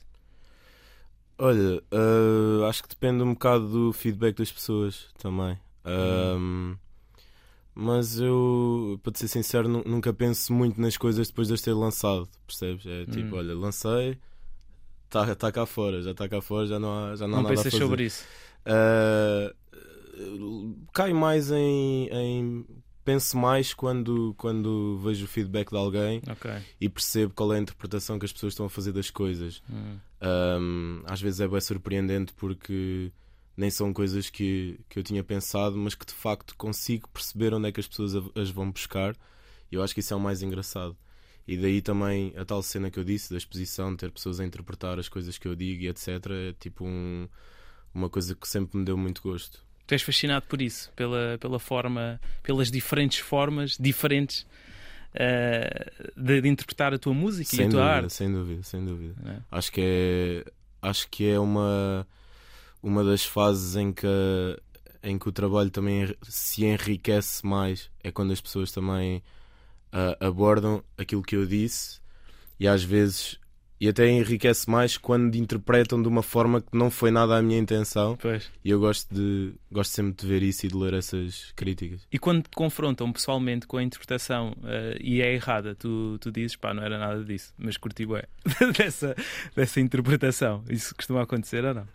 Olha, 1.38 1.82
uh, 1.92 2.64
acho 2.68 2.82
que 2.82 2.88
depende 2.90 3.22
um 3.22 3.32
bocado 3.32 3.66
do 3.68 3.92
feedback 3.92 4.36
das 4.36 4.52
pessoas 4.52 5.08
também. 5.18 5.58
Um, 5.86 6.76
mas 7.74 8.20
eu, 8.20 9.00
para 9.02 9.12
ser 9.16 9.28
sincero, 9.28 9.68
nunca 9.68 10.12
penso 10.12 10.52
muito 10.52 10.80
nas 10.80 10.96
coisas 10.96 11.28
depois 11.28 11.48
de 11.48 11.54
as 11.54 11.60
ter 11.60 11.72
lançado, 11.72 12.28
percebes? 12.46 12.86
É 12.86 13.04
tipo, 13.06 13.34
hum. 13.34 13.38
olha, 13.38 13.54
lancei, 13.54 14.18
está 15.06 15.34
tá 15.34 15.50
cá 15.50 15.66
fora, 15.66 16.00
já 16.00 16.12
está 16.12 16.28
cá 16.28 16.40
fora, 16.40 16.66
já 16.66 16.78
não 16.78 16.96
há, 16.96 17.16
já 17.16 17.26
não, 17.26 17.42
não 17.42 17.48
há 17.48 17.50
nada 17.50 17.60
a 17.60 17.64
fazer. 17.64 17.78
sobre 17.78 18.04
isso? 18.04 18.24
Uh, 18.64 19.54
cai 20.92 21.12
mais 21.12 21.50
em, 21.50 22.08
em 22.12 22.64
penso 23.04 23.36
mais 23.36 23.74
quando, 23.74 24.34
quando 24.38 24.98
vejo 25.02 25.24
o 25.24 25.28
feedback 25.28 25.70
de 25.70 25.76
alguém 25.76 26.22
okay. 26.30 26.62
e 26.80 26.88
percebo 26.88 27.34
qual 27.34 27.52
é 27.52 27.58
a 27.58 27.60
interpretação 27.60 28.18
que 28.18 28.24
as 28.24 28.32
pessoas 28.32 28.52
estão 28.54 28.66
a 28.66 28.70
fazer 28.70 28.92
das 28.92 29.10
coisas. 29.10 29.62
Hum. 29.70 29.98
Um, 30.22 31.02
às 31.04 31.20
vezes 31.20 31.40
é 31.40 31.46
bem 31.46 31.60
surpreendente 31.60 32.32
porque 32.34 33.12
nem 33.56 33.70
são 33.70 33.92
coisas 33.92 34.28
que, 34.30 34.80
que 34.88 34.98
eu 34.98 35.02
tinha 35.02 35.22
pensado, 35.22 35.76
mas 35.76 35.94
que 35.94 36.06
de 36.06 36.12
facto 36.12 36.56
consigo 36.56 37.08
perceber 37.08 37.54
onde 37.54 37.68
é 37.68 37.72
que 37.72 37.80
as 37.80 37.86
pessoas 37.86 38.14
as 38.34 38.50
vão 38.50 38.70
buscar. 38.70 39.16
E 39.70 39.76
eu 39.76 39.82
acho 39.82 39.94
que 39.94 40.00
isso 40.00 40.12
é 40.12 40.16
o 40.16 40.20
mais 40.20 40.42
engraçado. 40.42 40.96
E 41.46 41.56
daí 41.56 41.82
também 41.82 42.32
a 42.36 42.44
tal 42.44 42.62
cena 42.62 42.90
que 42.90 42.98
eu 42.98 43.04
disse 43.04 43.30
da 43.30 43.36
exposição, 43.36 43.96
ter 43.96 44.10
pessoas 44.10 44.40
a 44.40 44.44
interpretar 44.44 44.98
as 44.98 45.08
coisas 45.08 45.36
que 45.36 45.46
eu 45.46 45.54
digo 45.54 45.82
e 45.82 45.88
etc. 45.88 46.08
É 46.30 46.52
tipo 46.58 46.84
um, 46.84 47.28
uma 47.94 48.08
coisa 48.08 48.34
que 48.34 48.48
sempre 48.48 48.78
me 48.78 48.84
deu 48.84 48.96
muito 48.96 49.22
gosto. 49.22 49.62
Tu 49.86 49.92
és 49.92 50.02
fascinado 50.02 50.46
por 50.46 50.62
isso, 50.62 50.90
pela, 50.96 51.36
pela 51.38 51.58
forma, 51.58 52.18
pelas 52.42 52.70
diferentes 52.70 53.18
formas, 53.18 53.76
diferentes 53.78 54.46
uh, 55.14 56.10
de, 56.16 56.40
de, 56.40 56.48
interpretar 56.48 56.94
a 56.94 56.98
tua 56.98 57.12
música 57.12 57.50
sem 57.50 57.66
e 57.66 57.68
a 57.68 57.70
tua 57.70 57.80
dúvida, 57.80 57.96
arte. 57.96 58.12
Sem 58.14 58.32
dúvida, 58.32 58.62
sem 58.62 58.84
dúvida. 58.84 59.14
É? 59.26 59.38
Acho 59.50 59.70
que 59.70 59.80
é, 59.82 60.52
acho 60.80 61.08
que 61.10 61.28
é 61.28 61.38
uma, 61.38 62.06
uma 62.84 63.02
das 63.02 63.24
fases 63.24 63.76
em 63.76 63.92
que, 63.92 64.06
em 65.02 65.18
que 65.18 65.28
o 65.28 65.32
trabalho 65.32 65.70
também 65.70 66.14
se 66.22 66.66
enriquece 66.66 67.44
mais. 67.44 67.90
É 68.02 68.12
quando 68.12 68.32
as 68.32 68.40
pessoas 68.42 68.70
também 68.70 69.22
uh, 69.92 70.24
abordam 70.24 70.84
aquilo 70.98 71.22
que 71.22 71.34
eu 71.34 71.46
disse 71.46 71.98
e 72.60 72.68
às 72.68 72.84
vezes 72.84 73.38
e 73.80 73.88
até 73.88 74.08
enriquece 74.08 74.70
mais 74.70 74.96
quando 74.96 75.34
interpretam 75.34 76.00
de 76.00 76.08
uma 76.08 76.22
forma 76.22 76.60
que 76.60 76.76
não 76.76 76.90
foi 76.90 77.10
nada 77.10 77.36
a 77.36 77.42
minha 77.42 77.58
intenção. 77.58 78.16
Pois. 78.16 78.50
E 78.64 78.70
eu 78.70 78.78
gosto 78.78 79.12
de 79.12 79.52
gosto 79.70 79.90
sempre 79.90 80.14
de 80.22 80.26
ver 80.26 80.42
isso 80.42 80.64
e 80.64 80.68
de 80.68 80.76
ler 80.76 80.94
essas 80.94 81.52
críticas. 81.56 82.06
E 82.12 82.18
quando 82.18 82.42
te 82.42 82.50
confrontam 82.54 83.10
pessoalmente 83.12 83.66
com 83.66 83.78
a 83.78 83.82
interpretação 83.82 84.52
uh, 84.58 84.96
e 85.00 85.20
é 85.20 85.34
errada, 85.34 85.74
tu, 85.74 86.18
tu 86.20 86.30
dizes, 86.30 86.54
pá, 86.54 86.72
não 86.72 86.82
era 86.82 86.98
nada 86.98 87.24
disso, 87.24 87.52
mas 87.58 87.76
curti 87.76 88.06
bem 88.06 88.22
dessa, 88.76 89.16
dessa 89.56 89.80
interpretação. 89.80 90.62
Isso 90.68 90.94
costuma 90.94 91.22
acontecer 91.22 91.64
ou 91.64 91.74
não? 91.74 91.88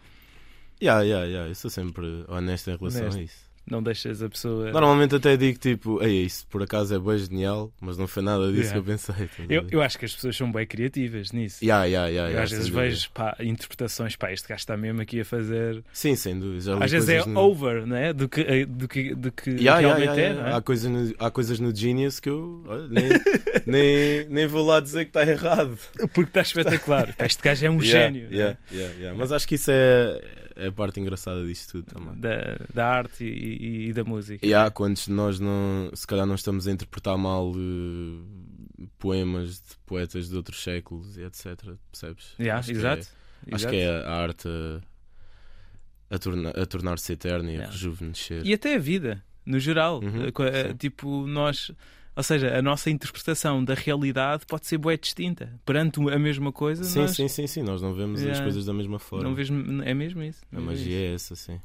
Yeah, 0.82 1.02
yeah, 1.04 1.26
yeah. 1.26 1.50
Eu 1.50 1.56
sou 1.56 1.70
sempre 1.70 2.26
honesto 2.28 2.70
em 2.70 2.78
relação 2.78 3.02
honesto. 3.02 3.20
a 3.20 3.24
isso 3.24 3.49
não 3.70 3.82
deixas 3.82 4.22
a 4.22 4.30
pessoa. 4.30 4.72
Normalmente 4.72 5.16
até 5.16 5.38
digo 5.38 5.60
tipo, 5.60 6.02
Ei, 6.04 6.26
isso 6.26 6.46
por 6.48 6.64
acaso 6.64 6.96
é 6.96 7.00
bem 7.00 7.18
genial, 7.18 7.72
mas 7.80 7.98
não 7.98 8.08
foi 8.08 8.24
nada 8.24 8.48
disso 8.52 8.74
yeah. 8.74 8.74
que 8.74 8.78
eu 8.78 8.84
pensei. 8.84 9.30
Eu, 9.50 9.68
eu 9.72 9.82
acho 9.82 9.98
que 9.98 10.06
as 10.06 10.14
pessoas 10.14 10.36
são 10.36 10.52
bem 10.52 10.66
criativas 10.66 11.32
nisso. 11.32 11.64
Yeah, 11.64 11.86
yeah, 11.86 12.08
yeah, 12.10 12.34
eu 12.34 12.42
às 12.42 12.52
vezes 12.52 12.68
vejo 12.68 13.12
pá, 13.12 13.36
interpretações, 13.40 14.16
pá, 14.16 14.32
este 14.32 14.48
gajo 14.48 14.60
está 14.60 14.78
mesmo 14.78 15.02
aqui 15.02 15.22
a 15.22 15.26
fazer. 15.26 15.84
Sim, 15.94 16.16
sem 16.16 16.40
dúvida. 16.40 16.84
Às 16.84 16.92
vezes 16.92 17.10
é 17.10 17.26
no... 17.26 17.40
over, 17.40 17.86
né? 17.86 18.14
Do 18.14 18.28
que, 18.28 18.42
eh, 18.42 18.66
do 18.66 18.88
que, 18.88 19.14
do 19.16 19.32
que 19.32 19.52
yeah, 19.52 19.80
realmente 19.80 20.20
é. 20.20 20.26
é. 20.26 20.54
Há, 20.54 20.62
coisa 20.62 20.90
no, 20.90 21.14
há 21.20 21.32
coisas 21.32 21.60
no 21.60 21.76
Genius 21.76 22.20
que 22.20 22.30
eu 22.30 22.64
olha, 22.68 22.88
nem, 22.88 23.10
nem, 23.66 24.30
nem 24.30 24.48
vou 24.48 24.66
lá 24.66 24.80
dizer 24.80 25.06
que 25.06 25.10
está 25.10 25.30
errado. 25.30 25.78
Porque 26.14 26.30
está 26.30 26.42
espetacular. 26.42 27.16
este 27.20 27.44
gajo 27.44 27.66
é 27.66 27.70
um 27.70 27.80
gênio. 27.82 28.28
Yeah, 28.32 28.58
yeah, 28.72 29.18
Mas 29.18 29.32
acho 29.32 29.48
que 29.48 29.56
isso 29.56 29.72
é 29.72 30.22
é 30.60 30.68
a 30.68 30.72
parte 30.72 31.00
engraçada 31.00 31.44
disto 31.46 31.72
tudo 31.72 31.86
também. 31.86 32.20
Da, 32.20 32.58
da 32.74 32.86
arte 32.86 33.24
e, 33.24 33.59
e, 33.60 33.90
e 33.90 33.94
da 33.94 34.06
música. 34.06 34.46
E 34.46 34.54
há 34.54 34.72
quantos 34.72 35.06
de 35.06 35.12
nós 35.12 35.40
não, 35.40 35.92
se 35.94 36.08
calhar 36.08 36.26
não 36.26 36.36
estamos 36.36 36.66
a 36.68 36.72
interpretar 36.72 37.18
mal 37.18 37.52
uh, 37.52 38.88
poemas 38.98 39.56
de 39.56 39.76
poetas 39.86 40.30
de 40.30 40.36
outros 40.36 40.64
séculos 40.64 41.18
e 41.18 41.24
etc. 41.24 41.58
Percebes? 41.92 42.34
Yeah, 42.40 42.60
acho 42.60 42.72
exato. 42.72 43.08
Que 43.44 43.52
é, 43.52 43.56
acho 43.56 43.68
que 43.68 43.76
é 43.76 43.90
a 43.90 44.12
arte 44.12 44.48
a, 44.48 46.16
a, 46.16 46.18
torna, 46.18 46.50
a 46.52 46.66
tornar-se 46.66 47.12
eterna 47.12 47.50
e 47.50 47.54
yeah. 47.56 47.70
a 47.70 47.72
rejuvenescer. 47.72 48.42
E 48.46 48.54
até 48.54 48.76
a 48.76 48.80
vida, 48.80 49.22
no 49.46 49.60
geral. 49.60 50.00
Uhum, 50.02 50.28
uh, 50.28 50.74
tipo, 50.78 51.28
nós 51.28 51.72
ou 52.16 52.24
seja, 52.24 52.58
a 52.58 52.62
nossa 52.62 52.90
interpretação 52.90 53.64
da 53.64 53.74
realidade 53.74 54.46
pode 54.46 54.68
ser 54.68 54.78
bué 54.78 54.98
distinta. 54.98 55.58
Perante 55.66 56.02
a 56.10 56.20
mesma 56.20 56.52
coisa. 56.52 56.84
Sim, 56.84 57.00
nós... 57.00 57.12
sim, 57.12 57.30
sim, 57.30 57.48
sim. 57.48 57.64
Nós 57.64 57.82
não 57.82 57.94
vemos 57.94 58.20
yeah. 58.20 58.38
as 58.38 58.44
coisas 58.44 58.66
da 58.66 58.74
mesma 58.74 59.00
forma. 59.00 59.24
Não. 59.24 59.84
É 59.84 59.94
mesmo 59.94 60.22
isso. 60.22 60.42
A 60.52 60.60
magia 60.60 60.98
é 60.98 61.14
essa, 61.14 61.34
sim. 61.34 61.62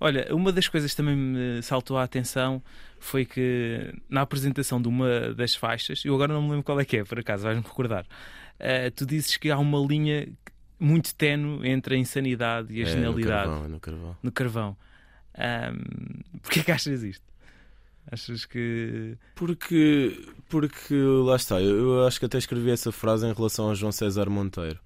Olha, 0.00 0.28
uma 0.34 0.52
das 0.52 0.68
coisas 0.68 0.92
que 0.92 0.96
também 0.96 1.16
me 1.16 1.62
saltou 1.62 1.98
a 1.98 2.04
atenção 2.04 2.62
foi 3.00 3.24
que 3.24 3.92
na 4.08 4.20
apresentação 4.22 4.80
de 4.80 4.88
uma 4.88 5.34
das 5.34 5.54
faixas, 5.54 6.04
eu 6.04 6.14
agora 6.14 6.32
não 6.32 6.42
me 6.42 6.50
lembro 6.50 6.64
qual 6.64 6.80
é 6.80 6.84
que 6.84 6.98
é, 6.98 7.04
por 7.04 7.18
acaso, 7.18 7.44
vais-me 7.44 7.64
recordar, 7.64 8.04
uh, 8.04 8.90
tu 8.94 9.04
dizes 9.04 9.36
que 9.36 9.50
há 9.50 9.58
uma 9.58 9.78
linha 9.78 10.28
muito 10.78 11.14
tenue 11.14 11.68
entre 11.68 11.96
a 11.96 11.98
insanidade 11.98 12.72
e 12.72 12.82
a 12.82 12.86
é, 12.86 12.90
genialidade. 12.90 13.48
No 13.48 13.56
carvão, 13.56 13.64
é 13.64 13.68
no 13.68 13.80
carvão. 13.80 14.16
No 14.22 14.32
carvão. 14.32 14.76
Um, 15.38 16.38
Porquê 16.40 16.62
que 16.62 16.72
achas 16.72 17.02
isto? 17.02 17.24
Achas 18.10 18.46
que. 18.46 19.16
Porque, 19.34 20.18
porque 20.48 20.94
lá 20.94 21.36
está, 21.36 21.60
eu 21.60 22.06
acho 22.06 22.18
que 22.18 22.26
até 22.26 22.38
escrevi 22.38 22.70
essa 22.70 22.90
frase 22.90 23.26
em 23.26 23.32
relação 23.32 23.70
a 23.70 23.74
João 23.74 23.92
César 23.92 24.30
Monteiro. 24.30 24.78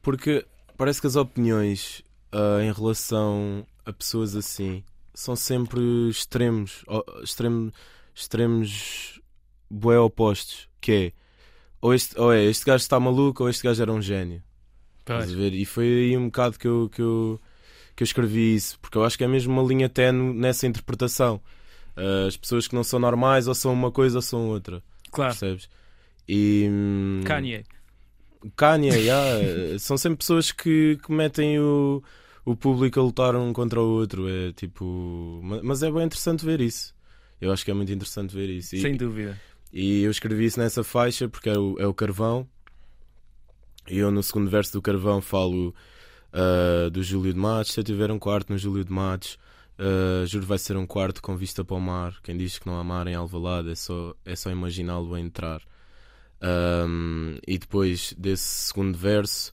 Porque 0.00 0.46
parece 0.76 1.00
que 1.00 1.06
as 1.06 1.16
opiniões 1.16 2.02
uh, 2.32 2.60
em 2.60 2.72
relação 2.72 3.66
a 3.90 3.92
pessoas 3.92 4.34
assim 4.34 4.82
são 5.12 5.36
sempre 5.36 5.80
extremos, 6.08 6.84
extremos, 7.22 7.72
extremos 8.14 9.20
bué 9.68 9.98
opostos. 9.98 10.68
Que 10.80 10.92
é 10.92 11.12
ou, 11.80 11.92
este, 11.92 12.18
ou 12.18 12.32
é 12.32 12.44
este 12.44 12.64
gajo 12.64 12.82
está 12.82 12.98
maluco 12.98 13.42
ou 13.42 13.50
este 13.50 13.62
gajo 13.62 13.82
era 13.82 13.92
um 13.92 14.00
gênio. 14.00 14.42
Estás 15.00 15.32
a 15.32 15.36
ver? 15.36 15.54
E 15.54 15.64
foi 15.64 15.84
aí 15.86 16.16
um 16.16 16.26
bocado 16.26 16.58
que 16.58 16.66
eu, 16.66 16.88
que, 16.88 17.02
eu, 17.02 17.40
que 17.96 18.02
eu 18.02 18.04
escrevi 18.04 18.54
isso, 18.54 18.78
porque 18.80 18.96
eu 18.96 19.04
acho 19.04 19.18
que 19.18 19.24
é 19.24 19.28
mesmo 19.28 19.52
uma 19.52 19.66
linha 19.66 19.88
tenue 19.88 20.32
nessa 20.34 20.66
interpretação. 20.66 21.40
Uh, 21.96 22.28
as 22.28 22.36
pessoas 22.36 22.68
que 22.68 22.74
não 22.74 22.84
são 22.84 22.98
normais 22.98 23.48
ou 23.48 23.54
são 23.54 23.72
uma 23.72 23.90
coisa 23.90 24.18
ou 24.18 24.22
são 24.22 24.48
outra. 24.48 24.82
Claro. 25.10 25.32
Percebes? 25.32 25.68
E. 26.28 26.68
Hum, 26.70 27.22
Kanye. 27.24 27.64
Kanye, 28.56 28.90
yeah, 28.90 29.76
são 29.78 29.98
sempre 29.98 30.18
pessoas 30.18 30.52
que, 30.52 30.98
que 31.04 31.12
metem 31.12 31.58
o, 31.58 32.02
o 32.44 32.56
público 32.56 32.98
a 33.00 33.02
lutar 33.02 33.36
um 33.36 33.52
contra 33.52 33.80
o 33.80 33.88
outro. 33.88 34.28
É 34.28 34.52
tipo. 34.52 35.40
Mas 35.62 35.82
é 35.82 35.90
bem 35.90 36.04
interessante 36.04 36.44
ver 36.44 36.60
isso. 36.60 36.94
Eu 37.40 37.52
acho 37.52 37.64
que 37.64 37.70
é 37.70 37.74
muito 37.74 37.92
interessante 37.92 38.34
ver 38.34 38.48
isso. 38.50 38.76
Sem 38.76 38.96
dúvida. 38.96 39.40
E 39.72 40.02
eu 40.02 40.10
escrevi 40.10 40.46
isso 40.46 40.58
nessa 40.58 40.82
faixa 40.82 41.28
porque 41.28 41.48
é 41.48 41.58
o, 41.58 41.76
é 41.78 41.86
o 41.86 41.94
carvão. 41.94 42.46
E 43.88 43.98
eu 43.98 44.10
no 44.10 44.22
segundo 44.22 44.50
verso 44.50 44.72
do 44.72 44.82
carvão 44.82 45.20
falo 45.20 45.74
uh, 46.32 46.90
do 46.90 47.02
Júlio 47.02 47.32
de 47.32 47.38
Matos. 47.38 47.72
Se 47.72 47.80
eu 47.80 47.84
tiver 47.84 48.10
um 48.10 48.18
quarto 48.18 48.50
no 48.50 48.58
Júlio 48.58 48.84
de 48.84 48.92
Matos, 48.92 49.38
Uh, 49.80 50.26
juro 50.26 50.44
vai 50.44 50.58
ser 50.58 50.76
um 50.76 50.86
quarto 50.86 51.22
com 51.22 51.34
vista 51.38 51.64
para 51.64 51.74
o 51.74 51.80
mar. 51.80 52.14
Quem 52.22 52.36
diz 52.36 52.58
que 52.58 52.66
não 52.66 52.78
há 52.78 52.84
mar 52.84 53.06
em 53.06 53.14
Alvalade 53.14 53.70
é 53.70 53.74
só, 53.74 54.14
é 54.26 54.36
só 54.36 54.50
imaginá-lo 54.50 55.14
a 55.14 55.18
entrar. 55.18 55.62
Um, 56.86 57.38
e 57.46 57.58
depois 57.58 58.14
desse 58.18 58.42
segundo 58.42 58.96
verso 58.98 59.50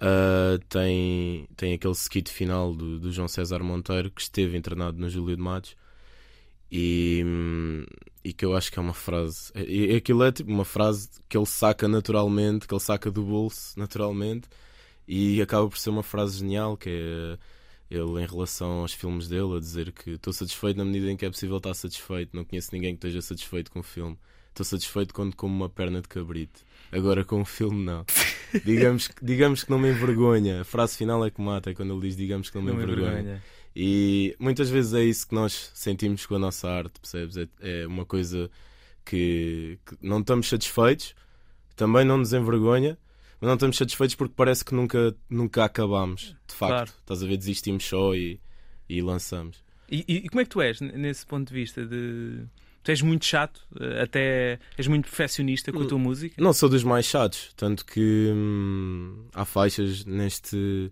uh, 0.00 0.58
tem, 0.68 1.48
tem 1.56 1.74
aquele 1.74 1.92
skit 1.94 2.30
final 2.30 2.74
do, 2.74 2.98
do, 2.98 3.12
João 3.12 3.28
César 3.28 3.60
Monteiro 3.60 4.10
que 4.10 4.22
esteve 4.22 4.56
internado 4.56 4.98
no 4.98 5.08
Júlio 5.08 5.36
de 5.36 5.42
Matos 5.42 5.76
e, 6.70 7.24
e 8.24 8.32
que 8.32 8.44
eu 8.44 8.56
acho 8.56 8.72
que 8.72 8.78
é 8.78 8.82
uma 8.82 8.94
frase. 8.94 9.52
E, 9.54 9.94
aquilo 9.94 10.24
é 10.24 10.32
tipo 10.32 10.50
uma 10.50 10.64
frase 10.64 11.08
que 11.28 11.36
ele 11.36 11.46
saca 11.46 11.88
naturalmente, 11.88 12.66
que 12.66 12.74
ele 12.74 12.80
saca 12.80 13.10
do 13.10 13.22
bolso 13.22 13.78
naturalmente 13.78 14.48
e 15.06 15.42
acaba 15.42 15.68
por 15.68 15.78
ser 15.78 15.90
uma 15.90 16.02
frase 16.02 16.38
genial 16.38 16.76
que 16.76 16.88
é 16.88 17.38
ele 17.90 18.22
em 18.22 18.26
relação 18.26 18.82
aos 18.82 18.92
filmes 18.92 19.26
dele, 19.28 19.56
a 19.56 19.58
dizer 19.58 19.90
que 19.90 20.10
estou 20.10 20.32
satisfeito 20.32 20.76
na 20.76 20.84
medida 20.84 21.10
em 21.10 21.16
que 21.16 21.26
é 21.26 21.30
possível 21.30 21.56
estar 21.56 21.74
satisfeito, 21.74 22.36
não 22.36 22.44
conheço 22.44 22.70
ninguém 22.72 22.94
que 22.94 22.98
esteja 22.98 23.20
satisfeito 23.20 23.70
com 23.72 23.80
o 23.80 23.82
filme. 23.82 24.16
Estou 24.50 24.64
satisfeito 24.64 25.12
quando 25.12 25.34
como 25.34 25.52
uma 25.52 25.68
perna 25.68 26.00
de 26.00 26.08
cabrito. 26.08 26.64
Agora 26.92 27.24
com 27.24 27.40
o 27.40 27.44
filme 27.44 27.84
não. 27.84 28.04
digamos, 28.64 29.10
digamos 29.22 29.64
que 29.64 29.70
não 29.70 29.78
me 29.78 29.90
envergonha. 29.90 30.62
A 30.62 30.64
frase 30.64 30.96
final 30.96 31.24
é 31.24 31.30
que 31.30 31.40
mata, 31.40 31.70
é 31.70 31.74
quando 31.74 31.92
ele 31.92 32.02
diz 32.02 32.16
digamos 32.16 32.50
que 32.50 32.56
não 32.56 32.64
me, 32.64 32.72
não 32.72 32.82
envergonha. 32.82 33.20
envergonha. 33.20 33.42
E 33.74 34.34
muitas 34.38 34.68
vezes 34.68 34.94
é 34.94 35.04
isso 35.04 35.28
que 35.28 35.34
nós 35.34 35.70
sentimos 35.74 36.26
com 36.26 36.34
a 36.34 36.38
nossa 36.38 36.68
arte, 36.68 36.98
percebes? 37.00 37.36
É, 37.36 37.48
é 37.60 37.86
uma 37.86 38.04
coisa 38.04 38.50
que, 39.04 39.78
que 39.86 39.96
não 40.02 40.20
estamos 40.20 40.48
satisfeitos, 40.48 41.14
também 41.76 42.04
não 42.04 42.18
nos 42.18 42.32
envergonha, 42.32 42.98
mas 43.40 43.48
não 43.48 43.54
estamos 43.54 43.76
satisfeitos 43.76 44.14
porque 44.16 44.34
parece 44.36 44.64
que 44.64 44.74
nunca, 44.74 45.14
nunca 45.28 45.64
acabamos. 45.64 46.36
De 46.46 46.54
facto, 46.54 46.72
claro. 46.72 46.90
estás 47.00 47.22
a 47.22 47.26
ver, 47.26 47.36
desistimos 47.36 47.84
só 47.84 48.14
e, 48.14 48.40
e 48.88 49.00
lançamos. 49.00 49.62
E, 49.90 50.04
e, 50.06 50.28
como 50.28 50.40
é 50.40 50.44
que 50.44 50.50
tu 50.50 50.60
és 50.60 50.80
nesse 50.80 51.26
ponto 51.26 51.48
de 51.48 51.54
vista 51.54 51.84
de, 51.84 52.44
Tu 52.82 52.90
és 52.90 53.02
muito 53.02 53.24
chato, 53.24 53.60
eh, 53.78 54.02
até 54.02 54.58
és 54.76 54.86
muito 54.86 55.04
perfeccionista 55.04 55.70
com 55.70 55.82
a 55.82 55.86
tua 55.86 55.98
música. 55.98 56.34
Não 56.38 56.52
sou 56.52 56.68
dos 56.68 56.82
mais 56.82 57.04
chatos, 57.04 57.52
tanto 57.56 57.84
que 57.84 58.30
hum, 58.34 59.26
há 59.34 59.44
faixas 59.44 60.04
neste, 60.06 60.90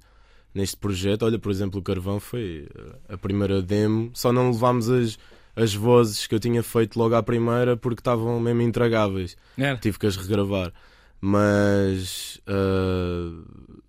neste 0.55 0.77
projeto. 0.77 1.25
Olha, 1.25 1.39
por 1.39 1.51
exemplo, 1.51 1.81
o 1.81 1.83
Carvão 1.83 2.21
foi 2.21 2.69
a 3.09 3.17
primeira 3.17 3.63
demo, 3.63 4.11
só 4.13 4.33
não 4.33 4.51
levámos 4.51 4.91
as, 4.91 5.19
as 5.57 5.75
vozes 5.75 6.27
que 6.27 6.35
eu 6.35 6.41
tinha 6.41 6.63
feito 6.63 6.99
logo 6.99 7.15
à 7.15 7.23
primeira 7.23 7.77
porque 7.77 8.01
estavam 8.01 8.39
mesmo 8.39 8.61
intragáveis. 8.63 9.37
Era. 9.57 9.79
Tive 9.79 9.99
que 9.99 10.07
as 10.07 10.17
regravar. 10.17 10.73
Mas 11.21 12.41
uh, 12.47 13.83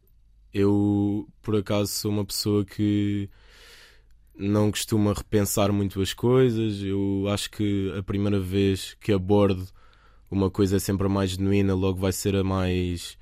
eu, 0.54 1.28
por 1.42 1.56
acaso, 1.56 1.92
sou 1.92 2.12
uma 2.12 2.26
pessoa 2.26 2.66
que 2.66 3.30
não 4.40 4.72
costuma 4.72 5.14
repensar 5.14 5.72
muito 5.72 6.02
as 6.02 6.14
coisas. 6.14 6.82
Eu 6.82 7.26
acho 7.30 7.52
que 7.52 7.94
a 7.98 8.02
primeira 8.02 8.40
vez 8.40 8.96
que 9.00 9.12
abordo 9.12 9.68
uma 10.32 10.50
coisa 10.50 10.78
é 10.78 10.80
sempre 10.80 11.06
a 11.08 11.10
mais 11.10 11.32
genuína, 11.32 11.74
logo 11.74 12.00
vai 12.00 12.12
ser 12.12 12.36
a 12.36 12.44
mais. 12.44 13.18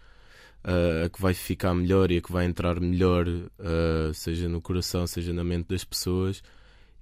Uh, 0.64 1.06
a 1.06 1.10
que 1.10 1.22
vai 1.22 1.34
ficar 1.34 1.74
melhor 1.74 2.12
e 2.12 2.18
a 2.18 2.22
que 2.22 2.32
vai 2.32 2.46
entrar 2.46 2.80
melhor, 2.82 3.26
uh, 3.28 4.14
seja 4.14 4.50
no 4.50 4.60
coração, 4.62 5.08
seja 5.08 5.32
na 5.32 5.44
mente 5.44 5.68
das 5.70 5.84
pessoas. 5.84 6.44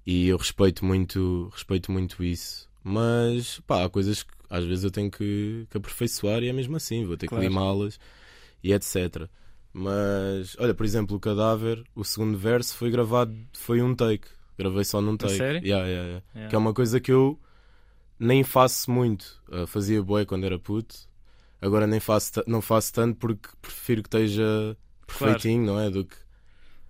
E 0.05 0.27
eu 0.27 0.38
respeito 0.38 0.86
muito, 0.86 1.50
respeito 1.51 1.91
muito 1.91 2.24
isso. 2.24 2.69
Mas 2.84 3.60
pá, 3.65 3.84
há 3.86 3.89
coisas 3.89 4.22
que 4.22 4.31
às 4.50 4.63
vezes 4.63 4.84
eu 4.84 4.91
tenho 4.91 5.10
que, 5.10 5.65
que 5.72 5.77
aperfeiçoar 5.77 6.43
e 6.43 6.48
é 6.48 6.53
mesmo 6.53 6.75
assim, 6.75 7.05
vou 7.05 7.17
ter 7.17 7.27
Claro. 7.27 7.43
que 7.43 7.50
limá-las 7.50 8.00
e 8.63 8.72
etc. 8.72 9.27
Mas 9.77 10.55
olha, 10.58 10.74
por 10.74 10.86
exemplo, 10.86 11.17
o 11.17 11.20
cadáver, 11.20 11.84
o 11.94 12.01
segundo 12.05 12.38
verso 12.38 12.77
foi 12.77 12.89
gravado, 12.89 13.36
foi 13.51 13.82
um 13.82 13.94
take. 13.94 14.25
Gravei 14.58 14.86
só 14.86 15.01
num 15.01 15.17
take. 15.17 15.36
sério? 15.36 15.62
Yeah, 15.67 15.86
yeah, 15.86 16.08
yeah. 16.08 16.25
Yeah. 16.34 16.50
Que 16.50 16.55
é 16.55 16.58
uma 16.58 16.74
coisa 16.74 16.98
que 17.01 17.12
eu 17.12 17.38
nem 18.17 18.41
faço 18.41 18.89
muito. 18.89 19.41
Uh, 19.50 19.67
fazia 19.67 20.01
bué 20.01 20.24
quando 20.24 20.46
era 20.46 20.58
puto. 20.58 20.96
Agora 21.62 21.86
nem 21.86 22.00
faço, 22.00 22.32
não 22.48 22.62
faço 22.62 22.94
tanto 22.94 23.17
porque 23.17 23.50
prefiro 23.62 24.01
que 24.01 24.08
esteja 24.08 24.77
perfeitinho, 25.05 25.65
não 25.65 25.77
é? 25.77 25.89
Do 25.89 26.05
que 26.05 26.15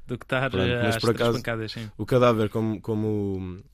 Do 0.05 0.15
que 0.19 0.25
estar 0.25 0.47
Pronto, 0.51 0.63
eh, 0.67 0.83
mas 0.83 0.95
às 0.97 1.01
por 1.01 1.09
acaso- 1.09 1.33
pancadas, 1.39 1.71
sim. 1.71 1.89
o 1.97 2.05
cadáver, 2.05 2.49
como, 2.49 2.79
como 2.79 3.07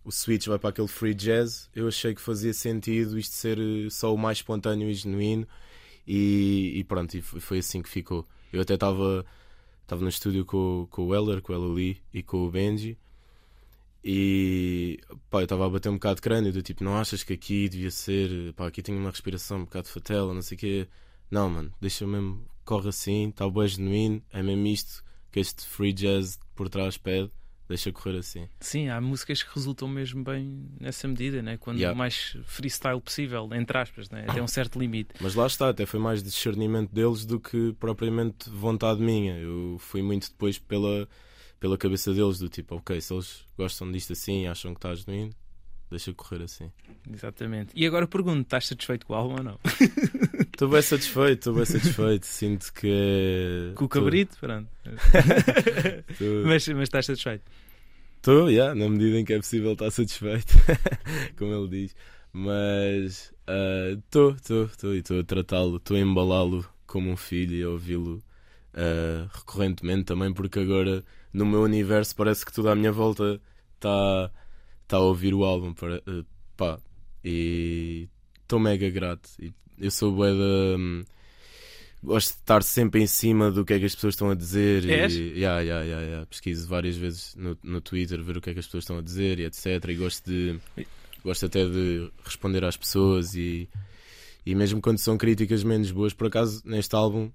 o, 0.06 0.08
o 0.08 0.12
switch 0.12 0.48
vai 0.48 0.58
para 0.58 0.70
aquele 0.70 0.88
free 0.88 1.14
jazz, 1.14 1.70
eu 1.76 1.86
achei 1.90 2.16
que 2.16 2.22
fazia 2.22 2.54
sentido 2.54 3.20
isto 3.20 3.36
ser 3.36 3.60
eh, 3.60 3.90
só 3.90 4.14
o 4.14 4.18
mais 4.18 4.38
espontâneo 4.38 4.90
e 4.90 4.94
genuíno. 4.94 5.46
E, 6.08 6.74
e 6.80 6.84
pronto, 6.84 7.16
e 7.16 7.22
foi, 7.22 7.60
assim 7.60 7.82
que 7.82 7.90
ficou. 7.90 8.28
Eu 8.52 8.62
até 8.62 8.74
estava 8.76 9.26
estava 9.84 10.02
no 10.02 10.10
estúdio 10.10 10.46
com, 10.46 10.88
com 10.90 11.04
o 11.04 11.08
Weller, 11.08 11.42
com 11.42 11.54
o 11.54 11.56
Elali 11.56 12.02
e 12.14 12.24
com 12.24 12.46
o 12.46 12.52
Benji. 12.52 12.98
E 14.04 15.00
pá, 15.30 15.40
eu 15.40 15.44
estava 15.44 15.66
a 15.66 15.70
bater 15.70 15.90
um 15.90 15.94
bocado 15.96 16.16
de 16.16 16.22
crânio, 16.22 16.52
do 16.52 16.62
tipo, 16.62 16.84
não 16.84 16.98
achas 16.98 17.24
que 17.24 17.34
aqui 17.34 17.70
devia 17.70 17.92
ser, 17.92 18.54
pá, 18.54 18.68
aqui 18.68 18.82
tenho 18.82 18.98
uma 18.98 19.12
respiração 19.12 19.60
um 19.60 19.66
bocado 19.66 19.90
fatela, 19.90 20.34
não 20.34 20.42
sei 20.42 20.56
o 20.56 20.60
quê. 20.60 20.88
Não, 21.30 21.50
mano, 21.50 21.72
deixa 21.80 22.08
mesmo, 22.08 22.46
corre 22.66 22.90
assim, 22.90 23.30
está 23.30 23.50
bem 23.50 23.68
genuíno, 23.68 24.24
é 24.32 24.42
mesmo 24.42 24.68
isto 24.68 25.04
que 25.32 25.40
este 25.40 25.66
free 25.66 25.94
jazz 25.94 26.40
por 26.56 26.68
trás 26.70 26.98
pede, 26.98 27.32
deixa 27.72 27.92
correr 27.92 28.18
assim. 28.18 28.48
Sim, 28.60 28.90
há 28.90 29.00
músicas 29.00 29.42
que 29.42 29.56
resultam 29.56 29.88
mesmo 29.88 30.24
bem 30.24 30.68
nessa 30.80 31.08
medida, 31.08 31.42
né? 31.42 31.58
quando 31.58 31.78
Yeah. 31.78 31.96
o 31.96 31.98
mais 31.98 32.38
freestyle 32.46 33.00
possível, 33.02 33.50
entre 33.54 33.78
aspas, 33.78 34.10
né? 34.10 34.26
até 34.28 34.42
um 34.42 34.48
certo 34.48 34.78
limite. 34.78 35.10
Mas 35.20 35.36
lá 35.36 35.48
está, 35.48 35.70
até 35.70 35.86
foi 35.86 36.00
mais 36.00 36.22
discernimento 36.22 36.94
deles 36.94 37.26
do 37.26 37.40
que 37.40 37.74
propriamente 37.80 38.50
vontade 38.50 39.02
minha. 39.02 39.38
Eu 39.38 39.78
fui 39.80 40.02
muito 40.02 40.30
depois 40.30 40.60
pela, 40.60 41.08
pela 41.60 41.78
cabeça 41.78 42.14
deles, 42.14 42.40
do 42.40 42.50
tipo, 42.50 42.76
ok, 42.76 43.00
se 43.00 43.14
eles 43.14 43.46
gostam 43.58 43.92
disto 43.92 44.14
assim, 44.14 44.48
acham 44.48 44.74
que 44.74 44.78
está 44.78 44.94
genuíno, 44.94 45.34
deixa 45.90 46.14
correr 46.14 46.44
assim. 46.44 46.72
Exatamente. 47.12 47.72
E 47.76 47.86
agora 47.86 48.08
pergunto: 48.08 48.42
estás 48.42 48.68
satisfeito 48.68 49.06
com 49.06 49.14
o 49.14 49.16
álbum 49.16 49.36
ou 49.38 49.44
não? 49.44 49.60
Estou 50.62 50.70
bem 50.70 50.82
satisfeito, 50.84 51.40
estou 51.40 51.54
bem 51.56 51.66
satisfeito. 51.66 52.24
Sinto 52.28 52.72
que 52.72 52.88
é. 52.88 53.74
Com 53.74 53.86
o 53.86 53.90
cabrito? 53.90 54.38
Pronto. 54.40 54.70
Estou, 56.08 56.46
Mas, 56.46 56.68
mas 56.68 56.84
estás 56.84 57.08
satisfeito. 57.08 57.52
Estou, 58.18 58.48
yeah, 58.48 58.76
na 58.76 58.88
medida 58.88 59.18
em 59.18 59.26
que 59.26 59.34
é 59.34 59.38
possível 59.38 59.74
estar 59.74 59.90
satisfeito, 59.90 60.54
como 61.36 61.52
ele 61.52 61.68
diz. 61.68 61.96
Mas 62.32 63.34
estou, 63.98 64.36
estou, 64.36 64.66
estou 64.66 64.94
e 64.94 65.00
estou 65.00 65.20
a 65.20 65.24
tratá-lo, 65.24 65.78
estou 65.78 65.98
a 65.98 66.00
embalá-lo 66.00 66.64
como 66.86 67.10
um 67.10 67.18
filho 67.18 67.56
e 67.56 67.64
a 67.64 67.70
ouvi-lo 67.70 68.22
ah, 68.76 69.28
recorrentemente 69.34 70.04
também, 70.04 70.32
porque 70.32 70.60
agora 70.60 71.04
no 71.34 71.44
meu 71.44 71.64
universo 71.64 72.16
parece 72.16 72.46
que 72.46 72.54
tudo 72.54 72.70
à 72.70 72.76
minha 72.76 72.92
volta 72.92 73.42
está 73.74 74.30
tá 74.88 74.98
a 74.98 75.00
ouvir 75.00 75.34
o 75.34 75.44
álbum. 75.44 75.74
Para, 75.74 76.04
ah, 76.06 76.24
pá, 76.56 76.80
e 77.26 78.08
estou 78.44 78.60
mega 78.60 78.92
grato. 78.92 79.28
E 79.40 79.52
eu 79.82 79.92
sou 79.92 80.12
bué 80.12 80.32
da. 80.32 80.78
hum, 80.78 81.04
Gosto 82.04 82.34
de 82.34 82.40
estar 82.40 82.64
sempre 82.64 83.02
em 83.04 83.06
cima 83.06 83.52
do 83.52 83.64
que 83.64 83.74
é 83.74 83.80
que 83.80 83.86
as 83.86 83.94
pessoas 83.94 84.16
estão 84.16 84.32
a 84.32 84.36
dizer. 84.36 84.90
És? 84.90 85.14
E, 85.14 85.22
yeah, 85.36 85.60
yeah, 85.62 85.86
yeah, 85.86 86.06
yeah. 86.06 86.26
Pesquiso 86.26 86.68
várias 86.68 86.96
vezes 86.96 87.36
no, 87.36 87.56
no 87.64 87.80
Twitter, 87.80 88.24
ver 88.24 88.38
o 88.38 88.42
que 88.42 88.50
é 88.50 88.54
que 88.54 88.60
as 88.60 88.66
pessoas 88.66 88.84
estão 88.86 88.98
a 88.98 89.02
dizer 89.02 89.40
e 89.40 89.46
etc. 89.46 89.66
E 89.90 89.96
gosto 89.96 90.26
de. 90.26 90.60
Gosto 91.24 91.46
até 91.46 91.64
de 91.64 92.10
responder 92.24 92.64
às 92.66 92.76
pessoas 92.76 93.36
e, 93.36 93.70
e 94.44 94.56
mesmo 94.56 94.82
quando 94.82 94.98
são 94.98 95.18
críticas 95.20 95.64
menos 95.64 95.92
boas, 95.92 96.14
por 96.14 96.26
acaso 96.26 96.64
neste 96.66 96.96
álbum 96.96 97.32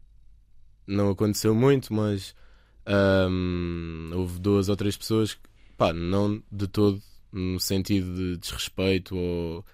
não 0.85 1.11
aconteceu 1.11 1.55
muito, 1.55 1.95
mas 1.95 2.35
hum, 3.31 4.11
houve 4.13 4.41
duas 4.41 4.69
ou 4.69 4.75
três 4.75 4.97
pessoas 4.97 5.35
que, 5.35 5.41
pá, 5.77 5.93
não 5.93 6.43
de 6.51 6.67
todo 6.67 7.01
no 7.33 7.61
sentido 7.61 8.13
de 8.15 8.37
desrespeito 8.39 9.17
ou, 9.17 9.65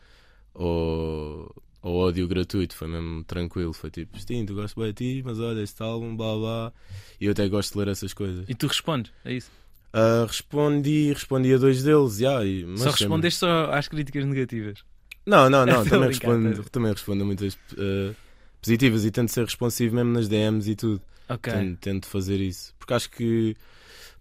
ou, 0.52 1.62
ou 1.82 1.96
ódio 1.96 2.26
gratuito, 2.28 2.74
foi 2.76 2.88
mesmo 2.88 3.24
tranquilo. 3.24 3.72
Foi 3.72 3.90
tipo, 3.90 4.18
Stinto, 4.18 4.54
gosto 4.54 4.80
bem 4.80 4.92
de 4.92 4.94
ti, 4.94 5.22
mas 5.24 5.38
olha, 5.40 5.60
este 5.60 5.82
álbum, 5.82 6.16
blá 6.16 6.36
blá. 6.36 6.72
E 7.20 7.26
eu 7.26 7.32
até 7.32 7.48
gosto 7.48 7.72
de 7.72 7.78
ler 7.80 7.88
essas 7.88 8.14
coisas. 8.14 8.48
E 8.48 8.54
tu 8.54 8.66
respondes, 8.68 9.12
é 9.24 9.32
isso? 9.34 9.50
Ah, 9.92 10.24
respondi, 10.26 11.12
respondi 11.12 11.52
a 11.52 11.58
dois 11.58 11.82
deles, 11.82 12.18
yeah, 12.20 12.44
e, 12.46 12.64
mas 12.64 12.78
só 12.80 12.84
sempre- 12.90 13.00
respondeste 13.04 13.40
só 13.40 13.70
às 13.72 13.88
críticas 13.88 14.24
negativas. 14.24 14.78
Não, 15.26 15.50
não, 15.50 15.66
não, 15.66 15.82
a 15.82 15.84
também 15.84 16.08
respondo, 16.08 16.60
a 16.60 16.64
também 16.70 16.92
respondo 16.92 17.22
a 17.22 17.26
muitas 17.26 17.58
ah, 17.76 18.14
positivas 18.60 19.04
e 19.04 19.10
tento 19.10 19.28
ser 19.30 19.44
responsivo 19.44 19.94
mesmo 19.96 20.12
nas 20.12 20.28
DMs 20.28 20.70
e 20.70 20.74
tudo. 20.76 21.02
Ok. 21.28 21.52
Tento, 21.52 21.78
tento 21.78 22.06
fazer 22.06 22.40
isso. 22.40 22.74
Porque 22.78 22.94
acho 22.94 23.10
que 23.10 23.54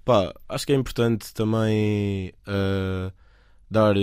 pá, 0.03 0.33
acho 0.49 0.65
que 0.65 0.73
é 0.73 0.75
importante 0.75 1.33
também 1.33 2.33
ah, 2.45 3.11
dar, 3.71 3.95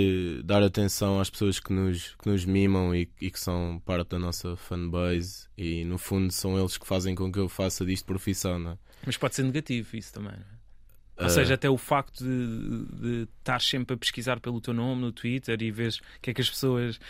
dar 0.44 0.62
atenção 0.64 1.20
às 1.20 1.30
pessoas 1.30 1.60
que 1.60 1.72
nos, 1.72 2.16
que 2.16 2.28
nos 2.30 2.44
mimam 2.46 2.94
e, 2.94 3.10
e 3.20 3.30
que 3.30 3.40
são 3.40 3.80
parte 3.84 4.10
da 4.10 4.18
nossa 4.18 4.56
fanbase 4.56 5.48
e 5.58 5.84
no 5.84 5.98
fundo 5.98 6.32
são 6.32 6.58
eles 6.58 6.78
que 6.78 6.86
fazem 6.86 7.14
com 7.14 7.30
que 7.32 7.38
eu 7.38 7.48
faça 7.48 7.84
disto 7.86 8.06
profissão, 8.06 8.58
não 8.58 8.72
é? 8.72 8.78
Mas 9.06 9.16
pode 9.16 9.34
ser 9.34 9.42
negativo 9.44 9.96
isso 9.96 10.12
também. 10.12 10.32
não 10.32 10.38
é? 10.40 10.58
Ou 11.20 11.28
Ah, 11.28 11.30
seja, 11.30 11.54
até 11.54 11.68
o 11.68 11.76
facto 11.76 12.24
de, 12.24 12.86
de 13.24 13.28
estar 13.40 13.60
sempre 13.60 13.94
a 13.94 13.98
pesquisar 13.98 14.40
pelo 14.40 14.60
teu 14.60 14.72
nome 14.74 15.02
no 15.02 15.12
Twitter 15.12 15.60
e 15.62 15.70
vês 15.70 15.98
o 15.98 16.02
que 16.22 16.30
é 16.30 16.34
que 16.34 16.40
as 16.40 16.48
pessoas. 16.50 17.00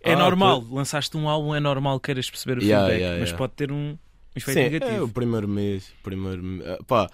É 0.00 0.14
Ah, 0.14 0.16
normal, 0.16 0.60
lançaste 0.70 1.16
um 1.16 1.28
álbum, 1.28 1.54
é 1.54 1.60
normal 1.60 2.00
queiras 2.00 2.30
perceber 2.30 2.58
o 2.58 2.62
Yeah, 2.62 2.86
feedback, 2.86 3.00
yeah, 3.00 3.18
mas 3.20 3.28
yeah. 3.28 3.38
pode 3.38 3.54
ter 3.54 3.70
um 3.72 3.98
efeito 4.34 4.54
Sim, 4.54 4.60
é 4.60 4.70
negativo. 4.70 5.04
o 5.04 5.08
primeiro 5.12 5.48
mês. 5.48 5.92
Primeiro, 6.02 6.42
me- 6.42 6.64
ah, 6.64 6.78
pá, 6.86 7.10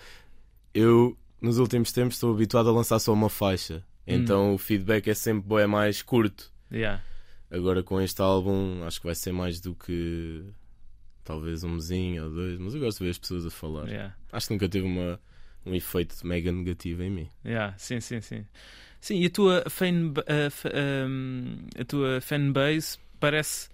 eu 0.74 1.16
nos 1.40 1.58
últimos 1.58 1.92
tempos 1.92 2.14
estou 2.16 2.32
habituado 2.34 2.68
a 2.68 2.72
lançar 2.72 2.98
só 2.98 3.12
uma 3.12 3.30
faixa. 3.30 3.84
Hum. 4.06 4.14
Então 4.14 4.54
o 4.54 4.58
feedback 4.58 5.08
é 5.08 5.14
sempre 5.14 5.46
bué 5.48 5.66
mais 5.66 6.02
curto. 6.02 6.52
Yeah. 6.72 7.02
Agora 7.50 7.82
com 7.82 8.00
este 8.00 8.20
álbum 8.20 8.82
acho 8.84 9.00
que 9.00 9.06
vai 9.06 9.14
ser 9.14 9.32
mais 9.32 9.60
do 9.60 9.74
que 9.74 10.44
talvez 11.22 11.64
um 11.64 11.70
mesinho 11.70 12.24
ou 12.24 12.30
dois, 12.30 12.58
mas 12.58 12.74
eu 12.74 12.80
gosto 12.80 12.98
de 12.98 13.04
ver 13.04 13.10
as 13.10 13.18
pessoas 13.18 13.46
a 13.46 13.50
falar. 13.50 13.88
Yeah. 13.88 14.14
Acho 14.32 14.48
que 14.48 14.52
nunca 14.54 14.68
teve 14.68 14.86
uma, 14.86 15.20
um 15.64 15.74
efeito 15.74 16.14
mega 16.26 16.52
negativo 16.52 17.02
em 17.02 17.10
mim. 17.10 17.28
Yeah, 17.44 17.74
sim, 17.78 18.00
sim, 18.00 18.20
sim. 18.20 18.44
Sim, 19.00 19.20
e 19.20 19.26
a 19.26 19.30
tua, 19.30 19.64
fan, 19.68 20.12
a, 20.26 21.80
a 21.80 21.84
tua 21.84 22.20
fanbase 22.20 22.98
parece. 23.20 23.68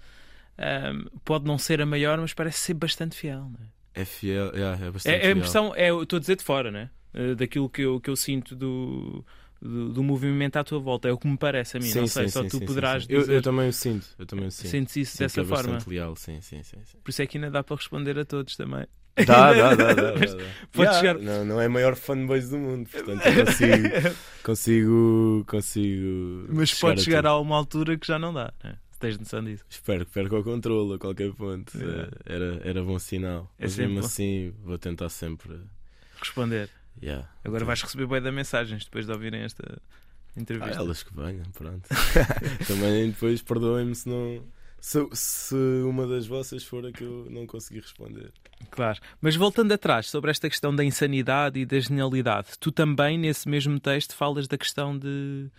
um, 0.58 1.04
pode 1.24 1.44
não 1.44 1.58
ser 1.58 1.80
a 1.80 1.86
maior, 1.86 2.18
mas 2.18 2.32
parece 2.34 2.58
ser 2.58 2.74
bastante 2.74 3.16
fiel. 3.16 3.50
É? 3.94 4.02
É 4.02 4.04
fiel, 4.04 4.52
yeah, 4.54 4.86
é 4.86 4.90
bastante 4.90 5.12
É, 5.12 5.16
é 5.16 5.18
a 5.18 5.22
fiel. 5.22 5.36
impressão, 5.36 5.74
é, 5.74 5.90
eu 5.90 6.02
estou 6.02 6.16
a 6.16 6.20
dizer 6.20 6.36
de 6.36 6.44
fora, 6.44 6.70
né? 6.70 6.90
Eh, 7.12 7.34
daquilo 7.34 7.68
que 7.68 7.82
eu, 7.82 8.00
que 8.00 8.08
eu 8.08 8.14
sinto 8.16 8.54
do, 8.54 9.24
do, 9.60 9.90
do 9.92 10.02
movimento 10.02 10.56
à 10.56 10.64
tua 10.64 10.78
volta. 10.78 11.08
É 11.08 11.12
o 11.12 11.18
que 11.18 11.28
me 11.28 11.36
parece 11.36 11.76
a 11.76 11.80
mim. 11.80 11.92
não 11.94 12.06
sei, 12.06 12.28
só 12.28 12.42
tu 12.44 12.58
sim, 12.58 12.64
poderás 12.66 13.04
sim. 13.04 13.12
Eu, 13.12 13.20
dizer. 13.20 13.34
eu 13.34 13.42
também 13.42 13.68
o 13.68 13.72
sinto, 13.72 14.06
eu 14.18 14.26
também 14.26 14.46
o 14.46 14.50
sinto. 14.50 14.68
Sentes 14.70 14.96
isso 14.96 15.18
dessa 15.18 15.40
é 15.40 15.44
forma. 15.44 15.78
leal, 15.86 16.16
sim, 16.16 16.40
sim, 16.40 16.62
sim. 16.62 16.78
sim. 16.84 16.98
Por 17.02 17.10
isso 17.10 17.22
é 17.22 17.26
que 17.26 17.36
ainda 17.38 17.50
dá 17.50 17.62
para 17.62 17.76
responder 17.76 18.18
a 18.18 18.24
todos 18.24 18.56
também. 18.56 18.86
Dá, 19.26 19.52
dá, 19.52 19.74
dá, 19.74 19.92
dá, 19.92 19.94
dá, 19.94 20.12
pode 20.72 20.88
Yeah, 20.88 20.92
chegar- 20.98 21.18
Não, 21.18 21.44
não 21.44 21.60
é 21.60 21.66
a 21.66 21.68
maior 21.68 21.94
fanbase 21.96 22.48
do 22.48 22.56
mundo, 22.58 22.88
portanto 22.88 23.26
eu 23.26 23.44
consigo, 23.44 24.16
consigo, 24.42 25.44
consigo. 25.46 26.46
Mas 26.48 26.72
pode 26.74 27.02
chegar 27.02 27.26
a 27.26 27.30
a 27.30 27.38
uma 27.40 27.56
altura 27.56 27.98
que 27.98 28.06
já 28.06 28.18
não 28.18 28.32
dá. 28.32 28.52
Né? 28.64 28.76
Tens 28.98 29.18
noção 29.18 29.42
disso. 29.44 29.64
Espero 29.68 30.04
que 30.06 30.12
perca 30.12 30.36
o 30.38 30.44
controle 30.44 30.94
a 30.94 30.98
qualquer 30.98 31.32
ponto. 31.32 31.72
Eh, 31.76 32.08
Era, 32.26 32.60
era 32.64 32.82
bom 32.84 32.98
sinal. 32.98 33.50
É 33.58 33.64
Mas 33.64 33.76
mesmo 33.76 34.00
bom. 34.00 34.06
assim 34.06 34.52
vou 34.62 34.78
tentar 34.78 35.08
sempre. 35.08 35.58
Responder. 36.18 36.68
Yeah. 37.02 37.28
Agora 37.44 37.64
vais 37.64 37.82
receber 37.82 38.06
bem 38.06 38.20
de 38.22 38.30
mensagens 38.30 38.84
depois 38.84 39.06
de 39.06 39.12
ouvirem 39.12 39.42
esta 39.42 39.62
Ah, 39.78 40.40
entrevista. 40.40 40.76
elas 40.78 41.02
que 41.02 41.14
venham, 41.14 41.44
pronto. 41.52 41.88
Também 42.66 43.10
depois 43.10 43.42
perdoem-me 43.42 43.94
se 43.94 44.08
não. 44.08 44.42
Se, 44.82 45.06
se 45.12 45.54
uma 45.84 46.06
das 46.06 46.26
vossas 46.26 46.64
for 46.64 46.86
a 46.86 46.90
que 46.92 47.04
eu 47.04 47.26
não 47.30 47.46
consegui 47.46 47.80
responder. 47.80 48.32
Claro. 48.70 48.98
Mas 49.20 49.36
voltando 49.36 49.72
atrás, 49.72 50.08
sobre 50.08 50.30
esta 50.30 50.48
questão 50.48 50.74
da 50.74 50.82
insanidade 50.82 51.60
e 51.60 51.66
da 51.66 51.78
genialidade, 51.78 52.48
tu 52.58 52.72
também, 52.72 53.18
nesse 53.18 53.46
mesmo 53.48 53.78
texto, 53.78 54.14
falas 54.14 54.48
da 54.48 54.56
questão 54.56 54.98
de. 54.98 55.50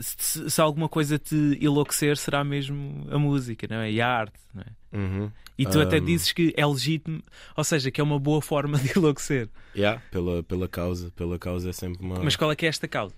Se, 0.00 0.50
se 0.50 0.60
alguma 0.60 0.88
coisa 0.88 1.18
te 1.18 1.34
enlouquecer, 1.60 2.16
será 2.16 2.44
mesmo 2.44 3.06
a 3.10 3.18
música, 3.18 3.66
não 3.70 3.78
é? 3.78 3.90
E 3.90 4.00
a 4.00 4.08
arte, 4.08 4.38
não 4.54 4.62
é? 4.62 4.96
Uhum. 4.96 5.32
E 5.58 5.66
tu 5.66 5.80
até 5.80 6.00
Um. 6.00 6.04
dizes 6.04 6.32
que 6.32 6.54
é 6.56 6.64
legítimo, 6.64 7.20
ou 7.56 7.64
seja, 7.64 7.90
que 7.90 8.00
é 8.00 8.04
uma 8.04 8.18
boa 8.18 8.40
forma 8.40 8.78
de 8.78 8.96
enlouquecer. 8.96 9.48
Yeah, 9.74 10.00
pela, 10.10 10.42
pela 10.44 10.68
causa. 10.68 11.10
Pela 11.10 11.36
causa 11.38 11.70
é 11.70 11.72
sempre 11.72 12.00
uma. 12.04 12.22
Mas 12.22 12.36
qual 12.36 12.52
é 12.52 12.56
que 12.56 12.64
é 12.64 12.68
esta 12.68 12.86
causa? 12.86 13.14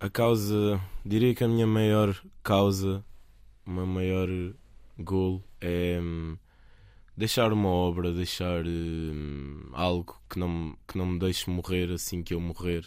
A 0.00 0.08
causa, 0.08 0.80
diria 1.04 1.34
que 1.34 1.44
a 1.44 1.48
minha 1.48 1.66
maior 1.66 2.16
causa, 2.42 3.04
o 3.66 3.70
meu 3.70 3.86
maior 3.86 4.28
goal 4.98 5.44
é 5.60 5.98
hum, 6.00 6.38
deixar 7.14 7.52
uma 7.52 7.68
obra, 7.68 8.10
deixar 8.10 8.64
hum, 8.66 9.68
algo 9.72 10.18
que 10.30 10.38
não, 10.38 10.48
me- 10.48 10.76
que 10.88 10.96
não 10.96 11.04
me 11.04 11.18
deixe 11.18 11.50
morrer 11.50 11.90
assim 11.92 12.22
que 12.22 12.32
eu 12.32 12.40
morrer 12.40 12.86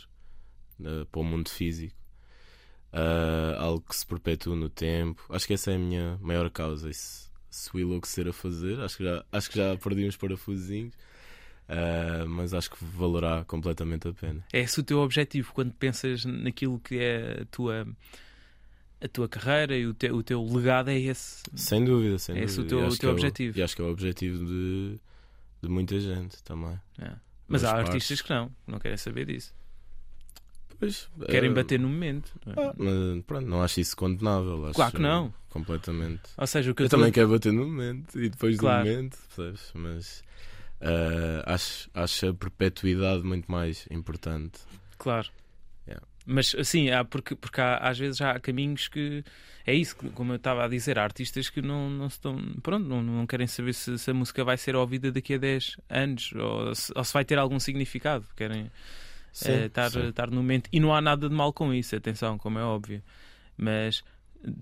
eh, 0.83 1.05
para 1.12 1.21
o 1.21 1.23
mundo 1.23 1.49
físico. 1.51 1.95
Ah, 2.91 3.57
algo 3.59 3.81
que 3.88 3.95
se 3.95 4.05
perpetue 4.05 4.55
no 4.55 4.69
tempo. 4.69 5.23
Acho 5.29 5.47
que 5.47 5.53
essa 5.53 5.71
é 5.71 5.75
a 5.75 5.79
minha 5.79 6.17
maior 6.21 6.49
causa. 6.49 6.89
E 6.89 6.93
se, 7.55 7.69
o 7.75 7.79
enlouquecer 7.79 8.27
a 8.27 8.33
fazer, 8.33 8.79
acho 8.81 8.97
que 8.97 9.03
já, 9.03 9.23
acho 9.31 9.49
que 9.49 9.57
já 9.57 9.75
perdi 9.77 10.05
uns 10.07 10.17
parafusinhos. 10.17 10.93
Ah, 11.69 12.25
mas 12.27 12.53
acho 12.53 12.69
que 12.71 12.77
valerá 12.83 13.45
completamente 13.45 14.07
a 14.07 14.13
pena. 14.13 14.43
É 14.51 14.59
esse 14.61 14.79
o 14.79 14.83
teu 14.83 14.99
objetivo 14.99 15.53
quando 15.53 15.71
pensas 15.73 16.25
naquilo 16.25 16.77
que 16.79 16.97
é 16.99 17.41
a 17.41 17.45
tua, 17.45 17.87
a 19.01 19.07
tua 19.07 19.29
carreira 19.29 19.75
e 19.77 19.87
o 19.87 19.93
teu, 19.93 20.15
o 20.15 20.21
teu 20.23 20.43
legado? 20.43 20.89
É 20.89 20.99
esse. 20.99 21.41
Sem 21.55 21.85
dúvida, 21.85 22.19
sem 22.19 22.37
É 22.37 22.43
esse 22.43 22.59
o 22.59 22.63
dúvida. 22.63 22.87
teu- 22.87 22.93
o 22.95 22.97
teu 22.97 23.09
é 23.09 23.13
objetivo. 23.13 23.57
e 23.57 23.63
acho 23.63 23.75
que 23.75 23.81
é 23.81 23.85
o 23.85 23.89
objetivo 23.91 24.45
de, 24.45 24.99
de 25.61 25.69
muita 25.69 25.97
gente 25.99 26.43
também. 26.43 26.77
É. 26.99 27.13
Mas 27.47 27.61
Das 27.61 27.71
há 27.71 27.75
partes. 27.75 27.93
artistas 27.93 28.21
que 28.21 28.29
não, 28.29 28.51
não 28.67 28.79
querem 28.79 28.97
saber 28.97 29.25
disso. 29.25 29.53
Pois, 30.83 31.09
Querem 31.29 31.51
eh, 31.51 31.53
bater 31.53 31.79
no 31.79 31.87
momento. 31.89 32.31
não 32.45 32.53
é? 32.63 32.67
ah, 32.67 32.73
mas 32.77 33.23
pronto, 33.25 33.47
não 33.47 33.61
acho 33.61 33.79
isso 33.79 33.95
condenável. 33.95 34.65
Acho 34.65 34.73
Claro 34.75 34.91
que 34.95 35.01
não. 35.01 35.33
Completamente. 35.49 36.21
Ou 36.37 36.47
seja, 36.47 36.71
o 36.71 36.75
que 36.75 36.81
Eu, 36.81 36.85
eu, 36.85 36.89
tô- 36.89 36.97
também 36.97 37.11
quero 37.11 37.29
bater 37.29 37.53
no 37.53 37.65
momento 37.65 38.19
e 38.19 38.29
depois 38.29 38.57
Claro. 38.57 38.83
do 38.85 38.89
momento, 38.91 39.17
percebes? 39.35 39.71
Mas 39.75 40.23
eh, 40.81 41.43
acho, 41.45 41.89
acho 41.93 42.27
a 42.27 42.33
perpetuidade 42.33 43.23
muito 43.23 43.51
mais 43.51 43.87
importante. 43.91 44.59
Claro. 44.97 45.29
Yeah. 45.87 46.05
Mas 46.25 46.55
assim, 46.57 46.89
há, 46.89 47.03
porque, 47.05 47.35
porque 47.35 47.61
há, 47.61 47.77
às 47.77 47.97
vezes 47.99 48.19
há 48.21 48.39
caminhos 48.39 48.87
que. 48.87 49.23
É 49.65 49.73
isso, 49.73 49.95
como 49.95 50.33
eu 50.33 50.35
estava 50.35 50.65
a 50.65 50.67
dizer, 50.67 50.99
há 50.99 51.03
artistas 51.03 51.49
que 51.49 51.61
não, 51.61 51.89
não 51.89 52.07
estão. 52.07 52.35
Pronto, 52.61 52.85
não, 52.85 53.01
não 53.01 53.25
querem 53.25 53.47
saber 53.47 53.73
se, 53.73 53.97
se 53.97 54.11
a 54.11 54.13
música 54.13 54.43
vai 54.43 54.57
ser 54.57 54.75
ouvida 54.75 55.09
daqui 55.11 55.35
a 55.35 55.37
10 55.37 55.77
anos 55.89 56.33
ou 56.33 56.75
se, 56.75 56.91
ou 56.95 57.03
se 57.03 57.13
vai 57.13 57.23
ter 57.23 57.37
algum 57.37 57.59
significado. 57.59 58.25
Querem 58.35 58.69
Sim, 59.33 59.51
eh, 59.51 59.65
estar, 59.65 59.89
sim. 59.91 60.07
estar 60.07 60.29
no 60.29 60.37
momento. 60.37 60.69
E 60.71 60.79
não 60.79 60.93
há 60.95 61.01
nada 61.01 61.27
de 61.27 61.35
mal 61.35 61.51
com 61.51 61.73
isso, 61.73 61.95
atenção, 61.95 62.37
como 62.37 62.59
é 62.59 62.63
óbvio. 62.63 63.03
Mas 63.57 64.03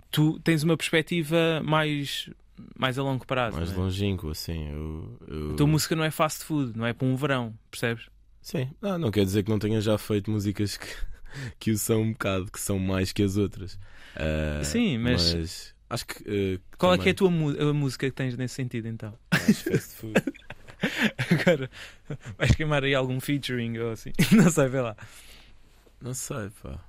tu 0.10 0.39
tens 0.39 0.63
uma 0.63 0.77
perspectiva 0.77 1.62
mais, 1.63 2.29
mais 2.77 2.97
a 2.97 3.03
longo 3.03 3.25
prazo. 3.27 3.57
mais 3.57 3.71
é? 3.71 3.75
longínquo, 3.75 4.29
assim. 4.29 4.69
Eu, 4.69 5.19
eu... 5.27 5.51
A 5.51 5.55
tua 5.55 5.67
música 5.67 5.95
não 5.95 6.03
é 6.03 6.10
fast 6.12 6.43
food, 6.45 6.77
não 6.77 6.86
é 6.86 6.93
para 6.93 7.07
um 7.07 7.15
verão, 7.15 7.53
percebes? 7.69 8.07
Sim, 8.41 8.71
não, 8.81 8.97
não 8.97 9.12
quer 9.12 9.23
dizer 9.25 9.43
que 9.43 9.49
não 9.51 9.60
tenha 9.60 9.79
já 9.81 9.97
feito 9.97 10.31
músicas 10.31 10.77
que, 10.77 10.88
que 11.60 11.71
o 11.71 11.77
são 11.77 12.01
um 12.01 12.12
bocado, 12.13 12.51
que 12.51 12.60
são 12.60 12.79
mais 12.79 13.12
que 13.12 13.21
as 13.23 13.38
outras. 13.38 13.77
Ah, 14.15 14.63
Sim, 14.63 14.97
mas- 14.97 15.75
acho 15.89 16.05
que. 16.05 16.23
eh, 16.25 16.60
Qual 16.77 16.93
é 16.93 16.97
que 16.97 17.10
é 17.10 17.12
a 17.12 17.15
também 17.15 17.55
tua 17.55 17.69
a 17.69 17.73
música 17.73 18.07
que 18.07 18.15
tens 18.15 18.36
nesse 18.38 18.55
sentido 18.55 18.88
então? 18.88 19.13
mais 19.31 19.62
fast 19.62 19.95
food. 19.95 20.23
Agora 21.32 21.70
vais 22.38 22.52
queimar 22.56 22.84
aí 22.84 22.94
algum 22.96 23.20
featuring 23.20 23.78
ou 23.80 23.91
assim. 23.91 24.12
Não 24.36 24.50
sei, 24.50 24.67
vê 24.67 24.82
lá. 24.82 24.96
Não 26.02 26.13
sei, 26.13 26.50
pá. 26.62 26.80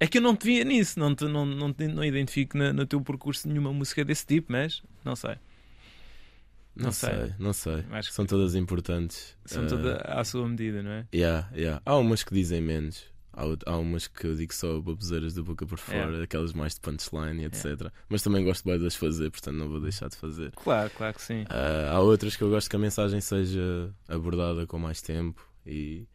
É 0.00 0.06
que 0.06 0.18
eu 0.18 0.22
não 0.22 0.36
te 0.36 0.44
via 0.44 0.62
nisso, 0.64 1.00
não, 1.00 1.12
te, 1.14 1.24
não, 1.24 1.44
não, 1.44 1.72
te- 1.72 1.88
não 1.88 2.04
identifico 2.04 2.56
na- 2.56 2.72
no 2.72 2.86
teu 2.86 3.00
percurso 3.00 3.48
nenhuma 3.48 3.72
música 3.72 4.04
desse 4.04 4.24
tipo, 4.24 4.52
mas 4.52 4.80
não 5.04 5.16
sei. 5.16 5.36
Não, 6.76 6.84
Não 6.84 6.92
sei. 6.92 7.08
sei. 7.10 7.34
não 7.38 7.52
sei. 7.52 7.84
Acho 7.90 8.08
que 8.10 8.14
São 8.14 8.24
todas 8.24 8.54
importantes. 8.54 9.36
são 9.44 9.64
Ah, 9.64 9.66
todas 9.66 10.00
à 10.04 10.22
sua 10.24 10.46
medida, 10.48 10.82
não 10.84 10.92
é? 10.92 11.06
yeah, 11.12 11.48
yeah. 11.52 11.82
Há 11.84 11.96
umas 11.96 12.22
que 12.22 12.32
dizem 12.32 12.60
menos. 12.60 13.04
Há, 13.40 13.70
há 13.72 13.76
umas 13.78 14.08
que 14.08 14.26
eu 14.26 14.34
digo 14.34 14.52
só 14.52 14.80
baboseiras 14.80 15.32
da 15.34 15.42
boca 15.42 15.64
por 15.64 15.78
fora, 15.78 15.98
Yeah. 15.98 16.24
aquelas 16.24 16.52
mais 16.52 16.74
de 16.74 16.80
punchline 16.80 17.44
etc. 17.44 17.90
Mas 18.08 18.20
também 18.22 18.44
gosto 18.44 18.64
bem 18.64 18.78
de 18.78 18.86
as 18.86 18.96
fazer, 18.96 19.30
portanto 19.30 19.54
não 19.56 19.68
vou 19.68 19.80
deixar 19.80 20.08
de 20.08 20.16
fazer. 20.16 20.50
Claro, 20.56 20.90
claro 20.90 21.14
que 21.14 21.22
sim. 21.22 21.44
Ah, 21.48 21.90
há 21.92 22.00
outras 22.00 22.34
que 22.34 22.42
eu 22.42 22.50
gosto 22.50 22.68
que 22.68 22.74
a 22.74 22.78
mensagem 22.80 23.20
seja 23.20 23.94
abordada 24.08 24.66
com 24.66 24.78
mais 24.78 25.00
tempo 25.00 25.40
e 25.64 26.06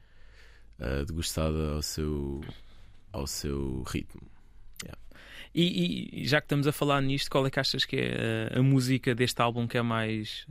ah, 0.79 1.03
degustada 1.05 1.71
ao 1.75 1.81
seu, 1.81 2.41
ao 3.13 3.25
seu 3.25 3.83
ritmo. 3.83 4.21
E, 5.55 5.61
e- 5.61 6.21
e 6.23 6.27
já 6.27 6.41
que 6.41 6.45
estamos 6.45 6.65
a 6.65 6.71
falar 6.71 6.99
nisto, 7.01 7.29
qual 7.29 7.45
é 7.45 7.49
que 7.51 7.59
achas 7.59 7.85
que 7.85 7.95
é 7.95 8.49
a, 8.55 8.59
a 8.59 8.63
música 8.63 9.13
deste 9.13 9.39
álbum 9.39 9.67
que 9.67 9.77
é 9.77 9.83
mais 9.83 10.47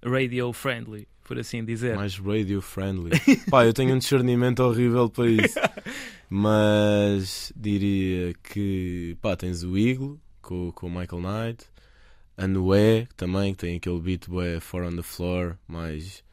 radio 0.00 0.52
friendly, 0.52 1.08
por 1.28 1.38
assim 1.38 1.62
dizer? 1.62 1.94
Mais 1.94 2.16
radio 2.16 2.62
friendly. 2.62 3.10
Pá, 3.50 3.66
eu 3.66 3.74
tenho 3.74 3.94
um 3.94 3.98
discernimento 3.98 4.60
horrível 4.60 5.10
para 5.10 5.28
isso. 5.28 5.60
Mas 6.30 7.52
diria 7.54 8.32
que 8.42 9.14
pá, 9.20 9.36
tens 9.36 9.62
o 9.62 9.76
Eagle 9.76 10.18
com, 10.40 10.72
com 10.72 10.86
o 10.86 10.90
Michael 10.90 11.20
Knight, 11.20 11.66
a 12.34 12.48
Noé 12.48 13.06
também, 13.14 13.52
que 13.52 13.58
tem 13.58 13.76
aquele 13.76 14.00
beat 14.00 14.26
bué 14.26 14.58
Four 14.58 14.84
on 14.84 14.96
the 14.96 15.02
Floor, 15.02 15.58
mais, 15.68 16.24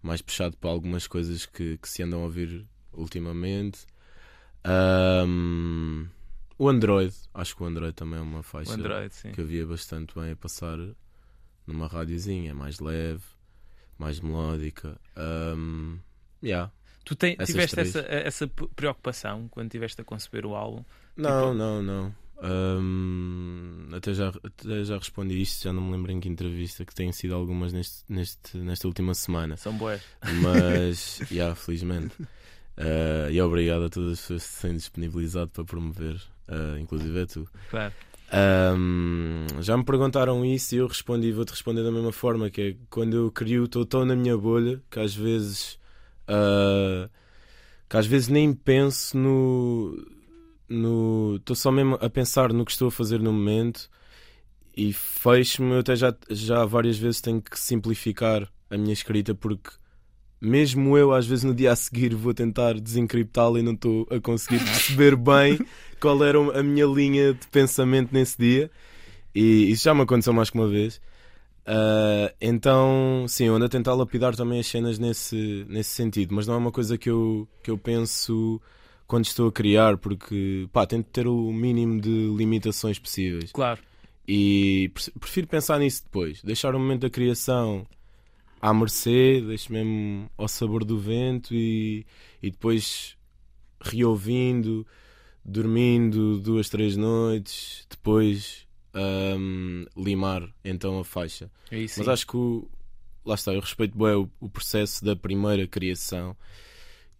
mais 0.00 0.22
puxado 0.22 0.56
para 0.56 0.70
algumas 0.70 1.08
coisas 1.08 1.44
que, 1.46 1.76
que 1.76 1.88
se 1.88 2.04
andam 2.04 2.20
a 2.20 2.24
ouvir 2.24 2.64
ultimamente. 2.92 3.86
Ahm, 4.62 6.06
o 6.56 6.68
Android, 6.68 7.12
acho 7.34 7.56
que 7.56 7.62
o 7.64 7.66
Android 7.66 7.92
também 7.92 8.20
é 8.20 8.22
uma 8.22 8.44
faixa 8.44 8.72
Android, 8.72 9.12
que 9.34 9.40
eu 9.40 9.46
via 9.46 9.66
bastante 9.66 10.14
bem 10.14 10.30
a 10.30 10.36
passar 10.36 10.78
numa 11.66 11.88
rádiozinha, 11.88 12.52
é 12.52 12.54
mais 12.54 12.78
leve, 12.78 13.22
mais 13.98 14.20
melódica. 14.20 14.98
Um, 15.16 15.98
yeah. 16.42 16.70
Tu 17.04 17.14
tem- 17.14 17.36
tiveste 17.36 17.76
três. 17.76 17.94
essa, 17.94 18.06
essa 18.08 18.48
p- 18.48 18.68
preocupação 18.74 19.46
quando 19.48 19.66
estiveste 19.66 20.00
a 20.00 20.04
conceber 20.04 20.46
o 20.46 20.54
álbum? 20.54 20.82
Não, 21.16 21.52
não, 21.54 21.82
não. 21.82 22.14
Um, 22.42 23.88
até, 23.92 24.12
já, 24.12 24.28
até 24.28 24.84
já 24.84 24.96
respondi 24.98 25.40
isto, 25.40 25.62
já 25.64 25.72
não 25.72 25.82
me 25.82 25.92
lembro 25.92 26.12
em 26.12 26.20
que 26.20 26.28
entrevista, 26.28 26.84
que 26.84 26.94
têm 26.94 27.12
sido 27.12 27.34
algumas 27.34 27.72
neste, 27.72 28.04
neste, 28.08 28.56
nesta 28.58 28.86
última 28.86 29.14
semana. 29.14 29.56
São 29.56 29.76
boas. 29.76 30.02
Mas, 30.42 31.20
yeah, 31.30 31.54
felizmente. 31.54 32.14
Uh, 32.76 33.30
e 33.30 33.40
obrigado 33.40 33.84
a 33.84 33.88
todas 33.88 34.12
as 34.14 34.20
pessoas 34.20 34.42
que 34.46 34.52
se 34.52 34.62
têm 34.62 34.76
disponibilizado 34.76 35.50
para 35.50 35.64
promover, 35.64 36.16
uh, 36.48 36.78
inclusive 36.78 37.20
é 37.20 37.26
tu. 37.26 37.48
Claro. 37.70 37.94
Ahm, 38.32 39.46
já 39.60 39.76
me 39.76 39.84
perguntaram 39.84 40.44
isso 40.44 40.74
e 40.74 40.78
eu 40.78 40.86
respondi, 40.88 41.30
vou-te 41.32 41.50
responder 41.50 41.82
da 41.84 41.92
mesma 41.92 42.12
forma, 42.12 42.50
que 42.50 42.60
é 42.62 42.76
quando 42.90 43.14
eu 43.16 43.30
crio, 43.30 43.64
estou 43.64 43.84
tão 43.86 44.04
na 44.04 44.16
minha 44.16 44.36
bolha 44.36 44.82
que 44.90 44.98
às 44.98 45.14
vezes 45.14 45.78
ah, 46.26 47.08
que 47.88 47.96
às 47.96 48.06
vezes 48.06 48.28
nem 48.28 48.52
penso 48.54 49.16
no 49.16 49.96
no 50.68 51.36
estou 51.36 51.54
só 51.56 51.70
mesmo 51.70 51.96
a 52.00 52.08
pensar 52.10 52.52
no 52.52 52.64
que 52.64 52.72
estou 52.72 52.88
a 52.88 52.90
fazer 52.90 53.20
no 53.20 53.32
momento 53.32 53.88
e 54.76 54.92
fecho-me, 54.92 55.72
eu 55.72 55.78
até 55.80 55.94
já, 55.96 56.14
já 56.30 56.64
várias 56.64 56.98
vezes 56.98 57.20
tenho 57.20 57.40
que 57.42 57.58
simplificar 57.58 58.50
a 58.70 58.76
minha 58.76 58.92
escrita 58.92 59.34
porque 59.34 59.70
mesmo 60.44 60.96
eu 60.98 61.12
às 61.12 61.26
vezes 61.26 61.44
no 61.44 61.54
dia 61.54 61.72
a 61.72 61.76
seguir 61.76 62.14
vou 62.14 62.34
tentar 62.34 62.74
desencriptá-la 62.80 63.58
e 63.58 63.62
não 63.62 63.72
estou 63.72 64.06
a 64.10 64.20
conseguir 64.20 64.62
perceber 64.64 65.16
bem 65.16 65.58
qual 66.00 66.22
era 66.24 66.38
a 66.58 66.62
minha 66.62 66.86
linha 66.86 67.32
de 67.34 67.46
pensamento 67.48 68.12
nesse 68.12 68.36
dia 68.38 68.70
e 69.34 69.70
isso 69.70 69.84
já 69.84 69.94
me 69.94 70.02
aconteceu 70.02 70.32
mais 70.32 70.50
que 70.50 70.56
uma 70.58 70.68
vez 70.68 71.00
Ah, 71.66 72.32
então 72.40 73.24
sim, 73.28 73.44
eu 73.46 73.54
ando 73.54 73.64
a 73.64 73.68
tentar 73.68 73.94
lapidar 73.94 74.36
também 74.36 74.60
as 74.60 74.66
cenas 74.66 74.98
nesse, 74.98 75.64
nesse 75.68 75.90
sentido 75.90 76.34
mas 76.34 76.46
não 76.46 76.54
é 76.54 76.58
uma 76.58 76.70
coisa 76.72 76.98
que 76.98 77.08
eu, 77.08 77.48
que 77.62 77.70
eu 77.70 77.78
penso 77.78 78.60
quando 79.06 79.24
estou 79.24 79.48
a 79.48 79.52
criar 79.52 79.96
porque 79.96 80.68
pá, 80.72 80.86
tento 80.86 81.06
ter 81.06 81.26
o 81.26 81.52
mínimo 81.52 82.00
de 82.00 82.34
limitações 82.36 82.98
possíveis 82.98 83.50
Claro. 83.52 83.80
e 84.28 84.90
pre- 84.94 85.12
prefiro 85.20 85.46
pensar 85.46 85.78
nisso 85.78 86.02
depois. 86.04 86.42
Deixar 86.42 86.74
o 86.74 86.78
momento 86.78 87.02
da 87.02 87.10
criação 87.10 87.86
à 88.68 88.72
mercê, 88.72 89.42
deixo 89.46 89.72
mesmo 89.72 90.30
ao 90.38 90.48
sabor 90.48 90.84
do 90.84 90.98
vento 90.98 91.54
e, 91.54 92.06
e 92.42 92.50
depois 92.50 93.16
reouvindo, 93.80 94.86
dormindo 95.44 96.38
duas, 96.40 96.68
três 96.68 96.96
noites, 96.96 97.86
depois 97.90 98.66
ahm, 98.94 99.84
limar 99.96 100.48
então 100.64 100.98
a 100.98 101.04
faixa. 101.04 101.50
É 101.70 101.78
isso. 101.80 101.98
Mas 101.98 102.08
acho 102.08 102.26
que 102.26 102.36
o- 102.36 102.66
lá 103.24 103.34
está, 103.34 103.52
eu 103.52 103.60
respeito 103.60 103.96
bem 103.98 104.14
o, 104.14 104.30
o 104.40 104.48
processo 104.48 105.04
da 105.04 105.14
primeira 105.14 105.66
criação 105.66 106.36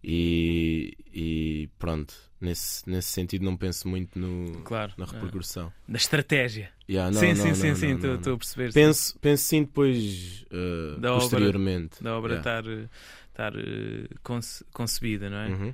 E, 0.07 0.95
e 1.11 1.69
pronto, 1.79 2.13
nesse, 2.39 2.87
nesse 2.87 3.07
sentido 3.07 3.43
não 3.43 3.57
penso 3.57 3.87
muito 3.87 4.19
no, 4.19 4.61
Claro. 4.61 4.93
na 4.97 5.05
repercussão. 5.05 5.73
Na 5.87 5.97
estratégia. 5.97 6.69
Yeah, 6.87 7.09
não, 7.09 7.19
sim, 7.19 7.27
não, 7.29 7.35
sim, 7.35 7.47
não, 7.47 7.55
sim, 7.55 7.75
sim, 7.75 8.13
estou 8.13 8.35
a 8.35 8.37
perceber. 8.37 8.71
Penso, 8.71 9.17
penso 9.19 9.43
sim 9.45 9.63
depois, 9.63 10.45
uh, 10.51 10.99
Da 10.99 11.09
obra- 11.11 11.21
posteriormente. 11.21 12.03
Da 12.03 12.15
obra 12.15 12.37
estar, 12.37 12.67
eh, 12.67 12.87
estar 13.29 13.55
eh, 13.57 14.07
conce- 14.21 14.63
concebida, 14.71 15.27
não 15.27 15.37
é? 15.37 15.47
Uhum. 15.49 15.73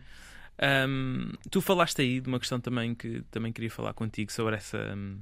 Um, 0.87 1.31
tu 1.49 1.59
falaste 1.59 1.99
aí 2.01 2.21
de 2.21 2.29
uma 2.29 2.39
questão 2.39 2.61
também 2.61 2.95
que 2.95 3.21
também 3.31 3.51
queria 3.51 3.69
falar 3.69 3.93
contigo 3.93 4.31
sobre 4.31 4.55
essa 4.55 4.93
hum, 4.95 5.17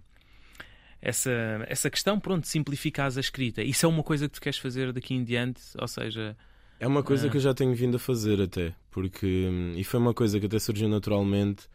essa, 1.02 1.32
essa 1.67 1.89
questão, 1.89 2.19
pronto, 2.19 2.41
de 2.43 2.50
simplificares 2.50 3.17
a 3.17 3.22
escrita. 3.22 3.63
Isso 3.63 3.86
é 3.86 3.89
uma 3.89 4.04
coisa 4.04 4.28
que 4.28 4.36
tu 4.36 4.41
queres 4.41 4.60
fazer 4.60 4.91
daqui 4.93 5.13
em 5.15 5.24
diante, 5.24 5.62
ou 5.80 5.88
seja, 5.88 6.36
É 6.79 6.87
uma 6.87 7.03
coisa 7.03 7.27
Ah. 7.27 7.29
que 7.29 7.37
eu 7.37 7.41
já 7.41 7.53
tenho 7.53 7.73
vindo 7.75 7.95
a 7.97 7.99
fazer 7.99 8.41
até, 8.41 8.73
porque 8.89 9.49
e 9.75 9.83
foi 9.83 9.99
uma 9.99 10.13
coisa 10.13 10.39
que 10.39 10.45
até 10.45 10.57
surgiu 10.59 10.87
naturalmente 10.87 11.67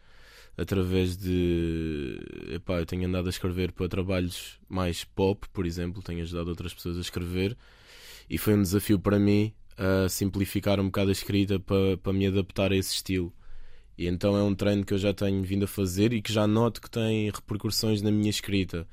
através 0.57 1.15
de 1.17 2.19
epá, 2.53 2.79
eu 2.79 2.85
tenho 2.85 3.05
andado 3.07 3.27
a 3.27 3.29
escrever 3.29 3.71
para 3.71 3.87
trabalhos 3.89 4.57
mais 4.69 5.03
pop, 5.03 5.47
por 5.53 5.65
exemplo, 5.65 6.01
tenho 6.01 6.21
ajudado 6.23 6.49
outras 6.49 6.73
pessoas 6.73 6.97
a 6.97 7.01
escrever 7.01 7.55
e 8.29 8.37
foi 8.37 8.53
um 8.55 8.61
desafio 8.61 8.97
para 8.99 9.19
mim 9.19 9.53
a 9.77 10.07
simplificar 10.09 10.79
um 10.79 10.85
bocado 10.85 11.09
a 11.09 11.11
escrita 11.11 11.59
para, 11.59 11.97
para 11.97 12.13
me 12.13 12.25
adaptar 12.27 12.71
a 12.71 12.75
esse 12.75 12.93
estilo. 12.95 13.31
E 13.97 14.07
então 14.07 14.35
é 14.37 14.41
um 14.43 14.55
treino 14.55 14.85
que 14.85 14.93
eu 14.93 14.97
já 14.97 15.13
tenho 15.13 15.41
vindo 15.43 15.65
a 15.65 15.67
fazer 15.67 16.13
e 16.13 16.21
que 16.21 16.31
já 16.33 16.47
noto 16.47 16.81
que 16.81 16.89
tem 16.89 17.29
repercussões 17.29 18.01
na 18.01 18.11
minha 18.11 18.29
escrita. 18.29 18.87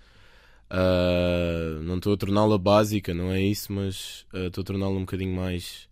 Ah, 0.69 1.81
não 1.83 1.97
estou 1.97 2.15
a 2.15 2.17
torná-la 2.17 2.59
básica, 2.59 3.13
não 3.15 3.31
é 3.33 3.41
isso, 3.41 3.73
mas 3.73 4.27
ah, 4.33 4.47
estou 4.47 4.63
a 4.63 4.65
torná-la 4.65 4.93
um 4.97 5.01
bocadinho 5.01 5.35
mais, 5.35 5.89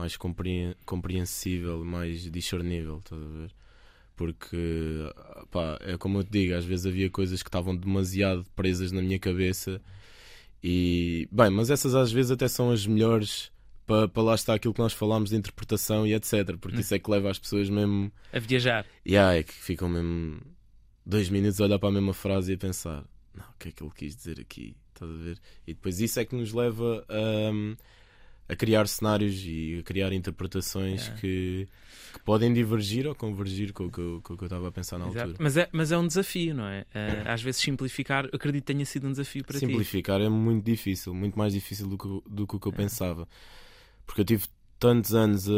mais 0.00 0.16
compreen- 0.16 0.74
compreensível, 0.86 1.84
mais 1.84 2.30
discernível, 2.30 2.98
estás 2.98 3.22
a 3.22 3.26
ver? 3.26 3.50
Porque, 4.16 4.56
pá, 5.50 5.78
é 5.80 5.96
como 5.96 6.18
eu 6.18 6.24
te 6.24 6.30
digo, 6.30 6.54
às 6.54 6.64
vezes 6.64 6.84
havia 6.86 7.08
coisas 7.08 7.42
que 7.42 7.48
estavam 7.48 7.74
demasiado 7.76 8.44
presas 8.54 8.92
na 8.92 9.00
minha 9.00 9.18
cabeça 9.18 9.80
e, 10.62 11.26
bem, 11.32 11.50
mas 11.50 11.70
essas 11.70 11.94
às 11.94 12.12
vezes 12.12 12.30
até 12.30 12.46
são 12.48 12.70
as 12.70 12.86
melhores 12.86 13.50
para, 13.86 14.08
para 14.08 14.22
lá 14.22 14.34
estar 14.34 14.54
aquilo 14.54 14.74
que 14.74 14.80
nós 14.80 14.92
falámos 14.92 15.30
de 15.30 15.36
interpretação 15.36 16.06
e 16.06 16.14
etc. 16.14 16.56
Porque 16.60 16.76
Hum. 16.76 16.80
isso 16.80 16.94
é 16.94 16.98
que 16.98 17.10
leva 17.10 17.30
as 17.30 17.38
pessoas 17.38 17.68
mesmo 17.70 18.12
a 18.32 18.38
viajar. 18.38 18.84
e 19.04 19.12
yeah, 19.12 19.34
é 19.36 19.42
que 19.42 19.52
ficam 19.54 19.88
mesmo 19.88 20.40
dois 21.04 21.28
minutos 21.30 21.60
a 21.60 21.64
olhar 21.64 21.78
para 21.78 21.88
a 21.88 21.92
mesma 21.92 22.12
frase 22.12 22.52
e 22.52 22.54
a 22.54 22.58
pensar: 22.58 23.04
não, 23.34 23.44
o 23.44 23.58
que 23.58 23.68
é 23.68 23.72
que 23.72 23.82
ele 23.82 23.92
quis 23.96 24.14
dizer 24.16 24.38
aqui? 24.38 24.76
Estás 24.94 25.10
a 25.10 25.14
ver? 25.14 25.38
E 25.66 25.72
depois 25.72 25.98
isso 25.98 26.20
é 26.20 26.24
que 26.26 26.36
nos 26.36 26.52
leva 26.52 27.04
a, 27.08 27.50
a 28.52 28.56
criar 28.56 28.86
cenários 28.88 29.42
e 29.44 29.78
a 29.80 29.82
criar 29.82 30.12
interpretações 30.12 31.02
Yeah. 31.02 31.20
que, 31.20 31.68
que 32.12 32.20
podem 32.20 32.52
divergir 32.52 33.06
ou 33.06 33.14
convergir 33.14 33.72
com 33.72 33.86
o 33.86 33.90
que 33.90 34.00
eu, 34.00 34.20
com 34.22 34.34
o 34.34 34.36
que 34.36 34.42
eu 34.44 34.46
estava 34.46 34.68
a 34.68 34.72
pensar 34.72 34.98
na 34.98 35.06
Exato. 35.06 35.20
altura. 35.28 35.38
Mas, 35.42 35.56
é, 35.56 35.68
mas 35.72 35.92
é 35.92 35.98
um 35.98 36.06
desafio, 36.06 36.54
não 36.54 36.66
é? 36.66 36.84
Eh, 36.94 37.22
às 37.26 37.42
vezes 37.42 37.60
simplificar, 37.60 38.26
acredito 38.32 38.64
que 38.66 38.72
tenha 38.72 38.84
sido 38.84 39.06
um 39.06 39.10
desafio 39.12 39.44
para 39.44 39.58
ti. 39.58 39.66
Simplificar 39.66 40.20
é 40.20 40.28
muito 40.28 40.64
difícil, 40.64 41.14
muito 41.14 41.38
mais 41.38 41.52
difícil 41.52 41.86
do 41.86 41.96
que, 41.96 42.08
do 42.28 42.46
que 42.46 42.56
o 42.56 42.60
que 42.60 42.66
eu 42.68 42.72
É. 42.72 42.76
pensava. 42.76 43.28
Porque 44.06 44.20
eu 44.22 44.24
tive 44.24 44.44
tantos 44.78 45.14
anos 45.14 45.48
a, 45.48 45.52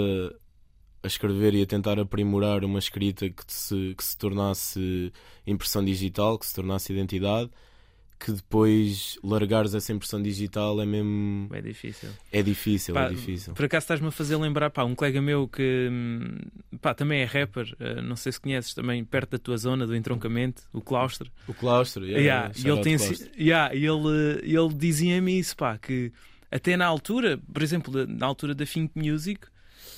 a 1.02 1.06
escrever 1.06 1.54
e 1.54 1.62
a 1.62 1.66
tentar 1.66 1.98
aprimorar 1.98 2.64
uma 2.64 2.78
escrita 2.78 3.28
que 3.30 3.42
se, 3.48 3.94
que 3.96 4.04
se 4.04 4.16
tornasse 4.18 5.12
impressão 5.46 5.84
digital, 5.84 6.38
que 6.38 6.46
se 6.46 6.54
tornasse 6.54 6.92
identidade, 6.92 7.50
que 8.24 8.30
depois 8.30 9.18
largares 9.24 9.74
essa 9.74 9.92
impressão 9.92 10.22
digital 10.22 10.80
é 10.80 10.86
mesmo. 10.86 11.48
É 11.52 11.60
difícil. 11.60 12.08
É 12.30 12.40
difícil, 12.40 12.94
Pá, 12.94 13.06
é 13.06 13.08
difícil. 13.08 13.52
Por 13.52 13.64
acaso 13.64 13.84
estás-me 13.84 14.06
a 14.06 14.10
fazer 14.12 14.36
lembrar, 14.36 14.70
pá, 14.70 14.84
um 14.84 14.94
colega 14.94 15.20
meu 15.20 15.48
que 15.48 15.88
hum, 15.90 16.38
pá, 16.80 16.94
também 16.94 17.20
é 17.20 17.24
rapper, 17.24 17.74
eh, 17.80 18.00
não 18.00 18.14
sei 18.14 18.30
se 18.30 18.40
conheces, 18.40 18.74
também 18.74 19.04
perto 19.04 19.30
da 19.30 19.38
tua 19.38 19.56
zona 19.56 19.86
do 19.86 19.96
entroncamento, 19.96 20.62
o 20.72 20.80
Claustro. 20.80 21.30
O 21.48 21.54
claustro, 21.54 22.04
yeah, 22.04 22.22
Yeah, 22.22 22.52
yeah, 22.54 22.68
e 22.68 22.72
ele, 22.72 22.82
tem, 22.82 22.96
Claustro. 22.96 23.30
yeah, 23.36 23.74
ele, 23.74 24.56
ele 24.56 24.74
dizia-me 24.74 25.38
isso, 25.38 25.56
pá, 25.56 25.76
que 25.76 26.12
até 26.50 26.76
na 26.76 26.86
altura, 26.86 27.40
por 27.52 27.62
exemplo, 27.62 28.06
na 28.06 28.26
altura 28.26 28.54
da 28.54 28.64
Think 28.64 28.92
Music, 28.94 29.40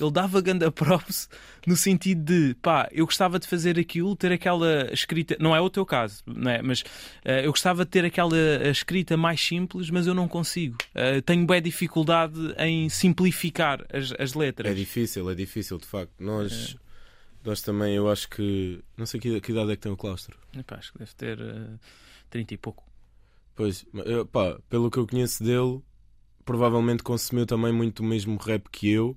ele 0.00 0.10
dava 0.10 0.40
ganda 0.40 0.70
props 0.70 1.28
no 1.66 1.76
sentido 1.76 2.24
de, 2.24 2.54
pá, 2.54 2.88
eu 2.92 3.06
gostava 3.06 3.38
de 3.38 3.46
fazer 3.46 3.78
aquilo, 3.78 4.14
ter 4.16 4.32
aquela 4.32 4.92
escrita, 4.92 5.36
não 5.40 5.54
é 5.54 5.60
o 5.60 5.70
teu 5.70 5.84
caso, 5.86 6.22
não 6.26 6.50
é? 6.50 6.60
mas 6.62 6.84
eh, 7.24 7.46
eu 7.46 7.50
gostava 7.50 7.84
de 7.84 7.90
ter 7.90 8.04
aquela 8.04 8.36
escrita 8.70 9.16
mais 9.16 9.40
simples, 9.40 9.90
mas 9.90 10.06
eu 10.06 10.14
não 10.14 10.28
consigo. 10.28 10.76
Eh, 10.94 11.20
tenho 11.20 11.46
bem 11.46 11.62
dificuldade 11.62 12.38
em 12.58 12.88
simplificar 12.88 13.84
as, 13.92 14.12
as 14.18 14.34
letras. 14.34 14.70
É 14.70 14.74
difícil, 14.74 15.30
é 15.30 15.34
difícil, 15.34 15.78
de 15.78 15.86
facto. 15.86 16.12
Nós, 16.18 16.76
nós 17.42 17.60
também, 17.62 17.94
eu 17.94 18.10
acho 18.10 18.28
que. 18.28 18.82
Não 18.96 19.06
sei 19.06 19.20
que, 19.20 19.40
que 19.40 19.52
idade 19.52 19.72
é 19.72 19.76
que 19.76 19.82
tem 19.82 19.92
o 19.92 19.96
claustro. 19.96 20.36
Epá, 20.56 20.76
acho 20.76 20.92
que 20.92 20.98
deve 20.98 21.14
ter 21.14 21.40
eh, 21.40 21.78
30 22.30 22.54
e 22.54 22.56
pouco. 22.56 22.84
Pois, 23.54 23.86
pá, 24.32 24.58
pelo 24.68 24.90
que 24.90 24.98
eu 24.98 25.06
conheço 25.06 25.44
dele, 25.44 25.80
provavelmente 26.44 27.02
consumiu 27.02 27.46
também 27.46 27.72
muito 27.72 28.00
o 28.00 28.04
mesmo 28.04 28.36
rap 28.36 28.68
que 28.70 28.90
eu, 28.90 29.16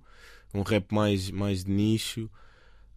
um 0.54 0.62
rap 0.62 0.92
mais, 0.94 1.30
mais 1.32 1.64
de 1.64 1.72
nicho. 1.72 2.30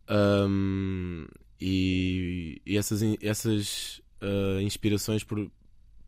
Ahm, 0.08 1.26
e, 1.60 2.60
e 2.66 2.76
essas, 2.76 3.00
essas 3.22 4.02
ah, 4.20 4.60
inspirações, 4.62 5.24
por, 5.24 5.50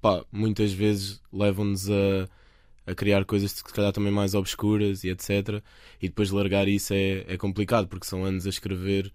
pá, 0.00 0.24
muitas 0.32 0.72
vezes 0.72 1.20
levam-nos 1.32 1.90
a, 1.90 2.28
a 2.86 2.94
criar 2.94 3.24
coisas 3.24 3.52
se 3.52 3.64
calhar 3.64 3.92
também 3.92 4.12
mais 4.12 4.34
obscuras 4.34 5.04
e 5.04 5.10
etc. 5.10 5.62
E 6.00 6.08
depois 6.08 6.30
largar 6.30 6.68
isso 6.68 6.92
é, 6.94 7.24
é 7.28 7.36
complicado, 7.36 7.88
porque 7.88 8.06
são 8.06 8.24
anos 8.24 8.46
a 8.46 8.50
escrever 8.50 9.12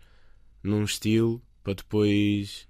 num 0.63 0.84
estilo 0.84 1.42
para 1.63 1.74
depois 1.76 2.68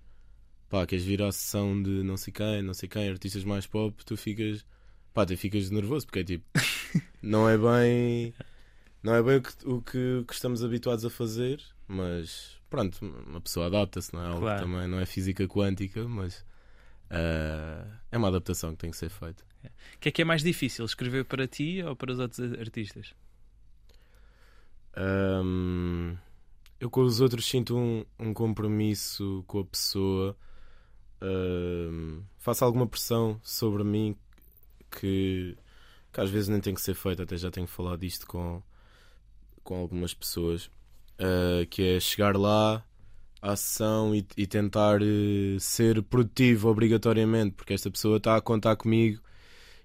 pá, 0.70 0.86
queres 0.86 1.06
vir 1.06 1.22
à 1.22 1.32
sessão 1.32 1.82
de 1.82 2.04
não 2.04 2.18
sei 2.18 2.34
quem, 2.34 2.62
não 2.62 2.74
sei 2.74 2.90
quem, 2.90 3.10
artistas 3.10 3.44
mais 3.44 3.66
pop, 3.68 4.04
tu 4.06 4.18
ficas, 4.18 4.66
pá, 5.14 5.26
tu 5.26 5.38
ficas 5.38 5.70
nervoso, 5.70 6.06
porque 6.06 6.20
é 6.20 6.24
tipo, 6.24 6.46
não 7.22 7.48
é 7.50 7.58
bem, 7.58 8.34
não 9.04 9.14
é 9.16 9.22
bem 9.24 9.38
o 9.38 9.42
que, 9.42 9.68
o 9.68 9.82
que, 9.82 10.24
que 10.28 10.34
estamos 10.34 10.64
habituados 10.64 11.06
a 11.06 11.10
fazer, 11.10 11.62
mas 11.88 12.58
pronto, 12.70 12.98
uma 13.28 13.40
pessoa 13.42 13.68
adapta-se, 13.68 14.14
não 14.14 14.22
é 14.24 14.28
algo 14.28 14.40
Claro. 14.42 14.60
que 14.66 14.72
também 14.72 14.88
não 14.88 15.00
é 15.00 15.06
física 15.06 15.48
quântica, 15.48 16.08
mas 16.08 16.46
ah, 17.10 17.86
é 18.12 18.18
uma 18.18 18.28
adaptação 18.28 18.72
que 18.72 18.78
tem 18.78 18.92
que 18.92 18.98
ser 18.98 19.10
feita. 19.10 19.44
O 19.96 20.00
que 20.00 20.10
é 20.10 20.12
que 20.12 20.22
é 20.22 20.26
mais 20.26 20.42
difícil, 20.44 20.86
escrever 20.86 21.26
para 21.26 21.48
ti 21.48 21.82
ou 21.84 21.96
para 21.96 22.12
os 22.12 22.20
outros 22.20 22.40
artistas? 22.60 23.14
Ahm, 24.96 26.16
eu 26.80 26.90
com 26.90 27.02
os 27.02 27.20
outros 27.22 27.46
sinto 27.46 27.76
um, 27.78 28.06
um 28.20 28.34
compromisso 28.34 29.44
com 29.48 29.60
a 29.60 29.66
pessoa. 29.66 30.36
Ahm, 31.22 32.22
faço 32.38 32.64
alguma 32.64 32.88
pressão 32.88 33.40
sobre 33.44 33.84
mim 33.84 34.16
que, 34.92 35.58
que 36.14 36.22
às 36.22 36.30
vezes 36.30 36.50
nem 36.50 36.62
tem 36.62 36.74
que 36.74 36.82
ser 36.82 36.94
feita. 36.96 37.24
Até 37.24 37.38
já 37.38 37.52
tenho 37.52 37.68
falado 37.68 38.00
disto 38.00 38.26
com, 38.28 38.62
com 39.68 39.76
algumas 39.76 40.14
pessoas. 40.14 40.70
ah, 41.20 41.66
que 41.70 41.84
é 41.98 42.00
chegar 42.00 42.38
lá 42.38 42.84
à 43.42 43.56
sessão 43.56 44.16
e, 44.16 44.26
e 44.38 44.48
tentar 44.48 45.02
eh, 45.02 45.58
ser 45.60 46.02
produtivo 46.04 46.70
obrigatoriamente, 46.70 47.56
porque 47.56 47.74
esta 47.74 47.92
pessoa 47.92 48.18
está 48.18 48.36
a 48.38 48.42
contar 48.42 48.76
comigo 48.78 49.22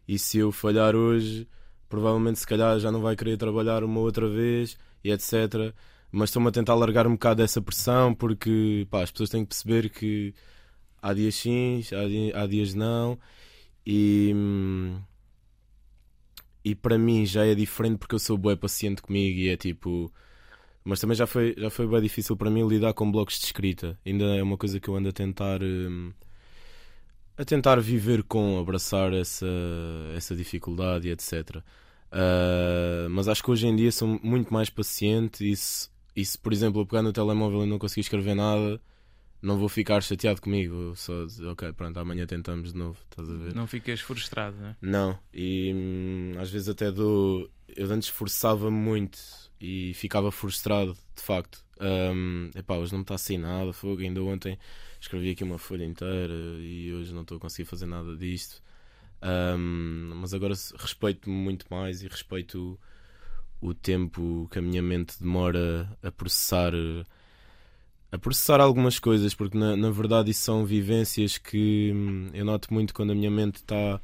e 0.09 0.19
se 0.19 0.39
eu 0.39 0.53
falhar 0.53 0.97
hoje, 0.97 1.49
provavelmente 1.89 2.39
se 2.41 2.47
calhar 2.47 2.79
já 2.81 2.91
não 2.93 3.01
vai 3.03 3.17
querer 3.17 3.37
trabalhar 3.39 3.85
uma 3.85 4.01
outra 4.01 4.29
vez 4.29 4.79
e 5.05 5.11
etc. 5.13 5.75
Mas 6.11 6.31
estou-me 6.31 6.49
a 6.49 6.53
tentar 6.53 6.75
largar 6.75 7.07
um 7.07 7.13
bocado 7.13 7.43
dessa 7.43 7.61
pressão 7.63 8.15
porque 8.15 8.87
pá, 8.91 9.03
as 9.03 9.11
pessoas 9.11 9.31
têm 9.31 9.45
que 9.45 9.49
perceber 9.51 9.91
que 9.91 10.35
há 11.03 11.15
dias 11.15 11.35
sim, 11.37 11.83
há 12.35 12.47
dias 12.47 12.75
não 12.75 13.19
e, 13.87 14.33
hum, 14.35 15.01
e 16.65 16.75
para 16.75 16.99
mim 16.99 17.27
já 17.27 17.45
é 17.47 17.55
diferente 17.55 17.99
porque 17.99 18.15
eu 18.15 18.19
sou 18.19 18.39
bué 18.39 18.57
paciente 18.57 19.03
comigo 19.03 19.39
e 19.39 19.49
é 19.49 19.57
tipo 19.57 20.13
mas 20.85 21.01
também 21.01 21.17
já 21.17 21.27
foi, 21.27 21.55
já 21.57 21.71
foi 21.71 21.87
bem 21.87 22.03
difícil 22.03 22.37
para 22.37 22.51
mim 22.51 22.67
lidar 22.67 22.93
com 22.93 23.11
blocos 23.11 23.39
de 23.39 23.47
escrita. 23.47 23.97
Ainda 24.05 24.25
é 24.37 24.43
uma 24.43 24.57
coisa 24.59 24.81
que 24.81 24.89
eu 24.89 24.97
ando 24.97 25.09
a 25.11 25.13
tentar 25.13 25.63
hum, 25.63 26.13
a 27.37 27.45
tentar 27.45 27.81
viver 27.81 28.23
com, 28.25 28.59
abraçar 28.59 29.13
essa, 29.13 29.47
essa 30.17 30.35
dificuldade 30.35 31.09
e 31.09 31.13
etc. 31.13 31.63
Ah, 32.13 33.07
mas 33.11 33.27
acho 33.29 33.43
que 33.43 33.51
hoje 33.51 33.67
em 33.67 33.75
dia 33.75 33.91
sou 33.91 34.21
muito 34.23 34.53
mais 34.53 34.69
paciente 34.71 35.51
e 35.51 35.57
se, 35.57 35.89
e 36.15 36.25
se, 36.25 36.39
por 36.39 36.53
exemplo, 36.53 36.83
eu 36.83 36.87
pegar 36.87 37.03
no 37.03 37.13
telemóvel 37.13 37.65
e 37.65 37.67
não 37.67 37.79
conseguir 37.79 38.03
escrever 38.03 38.35
nada, 38.35 38.81
não 39.43 39.59
vou 39.59 39.69
ficar 39.69 40.01
chateado 40.03 40.41
comigo. 40.41 40.95
Só 40.97 41.25
dizer, 41.25 41.47
ok, 41.47 41.73
pronto, 41.73 41.99
amanhã 41.99 42.27
tentamos 42.27 42.73
de 42.73 42.79
novo. 42.79 42.99
Estás 43.11 43.29
a 43.29 43.35
ver? 43.35 43.55
Não 43.55 43.67
ficas 43.67 44.01
frustrado, 44.01 44.57
não 44.57 44.69
é? 44.69 44.77
Não, 44.81 45.19
e 45.35 45.73
hum, 45.75 46.33
às 46.39 46.51
vezes 46.51 46.69
até 46.69 46.91
dou. 46.91 47.51
Eu 47.69 47.91
antes 47.91 48.09
esforçava-me 48.09 48.77
muito 48.77 49.19
e 49.61 49.93
ficava 49.95 50.31
frustrado, 50.31 50.97
de 51.17 51.23
facto. 51.23 51.65
Um, 51.81 52.51
epá, 52.55 52.77
hoje 52.77 52.93
não 52.93 53.01
me 53.01 53.05
está 53.05 53.17
assim 53.17 53.37
nada, 53.37 53.73
fogo. 53.73 54.01
Ainda 54.01 54.23
ontem 54.23 54.57
escrevi 55.01 55.31
aqui 55.31 55.43
uma 55.43 55.59
folha 55.59 55.85
inteira 55.85 56.35
e 56.61 56.93
hoje 56.93 57.13
não 57.13 57.23
estou 57.23 57.39
a 57.39 57.41
conseguir 57.41 57.69
fazer 57.69 57.87
nada 57.87 58.17
disto. 58.17 58.63
Um, 59.23 60.13
mas 60.17 60.33
agora 60.35 60.55
respeito-me 60.79 61.35
muito 61.35 61.67
mais 61.71 62.03
e 62.03 62.09
respeito 62.09 62.79
o 63.61 63.73
tempo 63.73 64.49
que 64.51 64.59
a 64.59 64.63
minha 64.63 64.83
mente 64.83 65.21
demora 65.21 65.89
a 66.03 66.11
processar 66.11 66.73
a 68.13 68.19
processar 68.19 68.61
algumas 68.61 68.99
coisas, 68.99 69.35
porque 69.35 69.57
na, 69.57 69.75
na 69.75 69.91
verdade 69.91 70.31
isso 70.31 70.43
são 70.43 70.67
vivências 70.67 71.39
que 71.39 71.91
hum, 71.95 72.29
eu 72.35 72.45
noto 72.45 72.73
muito 72.73 72.93
quando 72.93 73.13
a 73.13 73.15
minha 73.15 73.31
mente 73.31 73.57
está 73.57 73.99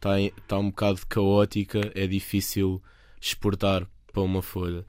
tá, 0.00 0.10
tá 0.48 0.58
um 0.58 0.70
bocado 0.70 1.00
caótica, 1.08 1.92
é 1.94 2.04
difícil 2.08 2.82
exportar 3.20 3.86
para 4.12 4.22
uma 4.22 4.42
folha. 4.42 4.84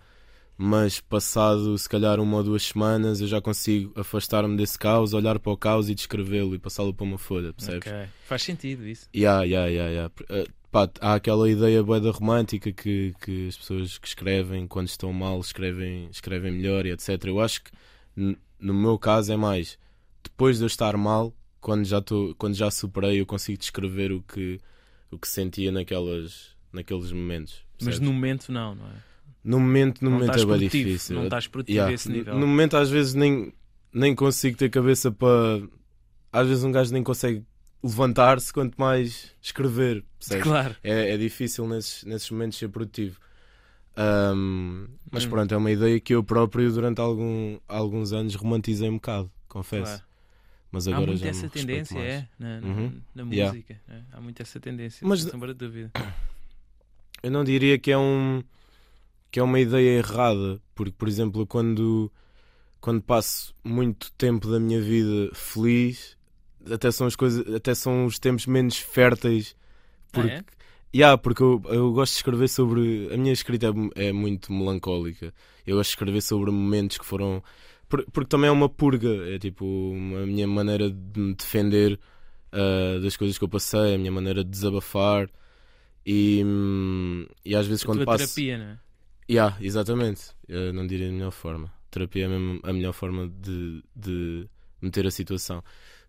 Mas 0.58 1.00
passado 1.00 1.78
se 1.78 1.88
calhar 1.88 2.20
uma 2.20 2.38
ou 2.38 2.44
duas 2.44 2.64
semanas 2.64 3.22
eu 3.22 3.28
já 3.28 3.40
consigo 3.40 3.92
afastar-me 4.00 4.58
desse 4.58 4.80
caos, 4.80 5.14
olhar 5.14 5.38
para 5.38 5.52
o 5.52 5.58
caos 5.58 5.88
e 5.88 5.94
descrevê-lo 5.94 6.56
e 6.56 6.60
passá-lo 6.60 6.94
para 6.94 7.04
uma 7.04 7.20
folha, 7.20 7.54
percebes? 7.54 7.88
Ok. 7.88 8.08
Faz 8.26 8.42
sentido 8.42 8.88
isso. 8.88 9.08
Yeah, 9.16 9.44
yeah, 9.44 9.68
yeah, 9.70 9.92
yeah. 9.92 10.14
Uh, 10.24 10.52
pá, 10.72 10.90
há 11.02 11.14
aquela 11.14 11.48
ideia 11.48 11.84
boeda 11.84 12.10
romântica 12.10 12.72
que, 12.72 13.14
que 13.22 13.48
as 13.48 13.58
pessoas 13.58 13.98
que 14.00 14.08
escrevem 14.08 14.66
quando 14.66 14.88
estão 14.88 15.14
mal 15.14 15.40
escrevem, 15.40 16.08
escrevem 16.10 16.52
melhor 16.52 16.86
e 16.88 16.92
etc. 16.92 17.26
Eu 17.26 17.40
acho 17.40 17.62
que 17.64 17.72
no 18.60 18.74
meu 18.74 18.98
caso 18.98 19.32
é 19.32 19.38
mais 19.38 19.78
depois 20.26 20.58
de 20.58 20.64
eu 20.64 20.68
estar 20.68 20.98
mal, 20.98 21.34
quando 21.62 21.86
já, 21.86 22.02
tô, 22.02 22.36
quando 22.38 22.56
já 22.56 22.70
superei, 22.70 23.22
eu 23.22 23.26
consigo 23.26 23.58
descrever 23.58 24.12
o 24.12 24.22
que, 24.22 24.60
o 25.12 25.18
que 25.18 25.28
sentia 25.28 25.72
naquelas, 25.72 26.50
naqueles 26.74 27.12
momentos. 27.12 27.64
Mas 27.82 28.00
no 28.00 28.12
momento 28.12 28.52
não, 28.52 28.76
não 28.76 28.86
é? 28.88 28.96
No 29.44 29.60
momento, 29.60 30.04
no 30.04 30.10
não 30.10 30.18
momento 30.18 30.40
é 30.40 30.46
bem 30.46 30.58
difícil. 30.58 31.16
Não 31.16 31.26
estás 31.26 31.48
produtivo 31.48 31.78
yeah. 31.78 31.92
a 31.92 31.94
esse 31.94 32.12
nível. 32.12 32.34
No 32.38 32.48
momento, 32.48 32.76
às 32.76 32.90
vezes, 32.90 33.14
nem, 33.14 33.54
nem 33.94 34.16
consigo 34.16 34.58
ter 34.58 34.70
cabeça 34.70 35.12
para. 35.12 35.62
Às 36.34 36.48
vezes, 36.48 36.64
um 36.64 36.72
gajo 36.72 36.92
nem 36.92 37.04
consegue 37.04 37.44
levantar-se, 37.84 38.52
quanto 38.52 38.76
mais 38.76 39.32
escrever. 39.40 40.04
Percebes? 40.18 40.44
Claro. 40.44 40.76
É, 40.84 41.14
é 41.14 41.18
difícil 41.18 41.68
nesses, 41.68 42.04
nesses 42.04 42.32
momentos 42.32 42.58
ser 42.58 42.70
produtivo. 42.70 43.20
Um, 43.98 44.88
mas 45.12 45.26
hum. 45.26 45.30
pronto, 45.30 45.54
é 45.54 45.58
uma 45.58 45.72
ideia 45.72 46.00
que 46.00 46.14
eu 46.14 46.24
próprio 46.24 46.72
durante 46.72 47.00
algum, 47.00 47.58
alguns 47.68 48.12
anos 48.12 48.36
romantizei 48.36 48.90
um 48.90 48.96
bocado, 48.96 49.32
confesso. 49.48 49.84
Claro. 49.84 50.04
Mas 50.72 50.88
agora 50.88 51.04
Há 51.04 51.08
muito 51.08 51.22
já 51.22 51.30
essa 51.30 51.50
tendência, 51.50 51.96
mais. 51.96 52.10
é? 52.10 52.30
Na, 52.38 52.60
uhum. 52.60 53.02
na 53.14 53.26
música. 53.26 53.80
Yeah. 53.88 53.88
É? 53.88 54.02
Há 54.12 54.20
muito 54.20 54.42
essa 54.42 54.60
tendência, 54.60 55.08
mas, 55.08 55.22
sem 55.22 55.32
sombra 55.32 55.54
de 55.54 55.60
dúvida. 55.60 55.92
Eu 57.24 57.32
não 57.32 57.44
diria 57.44 57.80
que 57.80 57.92
é 57.92 57.98
um 57.98 58.44
que 59.32 59.40
é 59.40 59.44
uma 59.44 59.60
ideia 59.60 59.98
errada, 59.98 60.62
porque 60.74 60.94
por 60.98 61.08
exemplo, 61.08 61.48
quando 61.48 62.12
quando 62.80 63.02
passo 63.02 63.56
muito 63.64 64.12
tempo 64.12 64.50
da 64.50 64.60
minha 64.60 64.82
vida 64.82 65.34
feliz, 65.34 66.18
até 66.70 66.92
são 66.92 67.08
as 67.08 67.16
coisas, 67.16 67.54
até 67.54 67.74
são 67.74 68.06
os 68.06 68.20
tempos 68.20 68.46
menos 68.46 68.78
férteis 68.78 69.56
porque 70.16 70.32
ah, 70.32 70.36
é? 70.36 70.44
Yeah, 70.96 71.18
porque 71.18 71.44
eu, 71.44 71.62
eu 71.66 71.92
gosto 71.92 72.14
de 72.14 72.20
escrever 72.20 72.48
sobre. 72.48 73.14
A 73.14 73.18
minha 73.18 73.34
escrita 73.34 73.68
é, 73.96 74.08
é, 74.08 74.14
muito 74.14 74.54
melancólica. 74.54 75.34
Eu 75.68 75.76
gosto 75.76 75.90
de 75.90 75.96
escrever 75.96 76.22
sobre 76.22 76.52
momentos 76.52 76.98
que 76.98 77.06
foram. 77.06 77.44
Por, 77.90 78.06
porque 78.14 78.30
também 78.30 78.48
é 78.48 78.52
uma 78.52 78.70
purga. 78.70 79.10
É 79.28 79.38
tipo 79.38 79.66
a 80.24 80.26
minha 80.26 80.48
maneira 80.48 80.90
de 80.90 81.20
me 81.20 81.36
defender 81.36 82.00
uh, 82.54 83.02
das 83.02 83.18
coisas 83.18 83.38
que 83.38 83.44
eu 83.44 83.50
passei, 83.50 83.96
a 83.96 83.98
minha 83.98 84.12
maneira 84.12 84.42
de 84.42 84.50
desabafar. 84.50 85.30
E, 86.06 86.42
e 87.44 87.54
às 87.54 87.68
vezes 87.68 87.84
a 87.84 87.88
quando 87.88 87.98
tua 87.98 88.06
passo. 88.06 88.34
terapia, 88.34 88.58
não 88.58 88.66
é? 88.66 88.80
Yeah, 89.30 89.58
exatamente. 89.60 90.32
Eu 90.48 90.72
não 90.72 90.88
diria 90.88 91.10
a 91.10 91.12
melhor 91.12 91.32
forma. 91.32 91.74
Terapia 91.92 92.24
é 92.24 92.28
mesmo 92.30 92.62
a 92.64 92.72
melhor 92.72 92.94
forma 92.94 93.28
de, 93.28 93.84
de 93.94 94.48
meter 94.82 95.06
a 95.06 95.12
situação. 95.12 95.62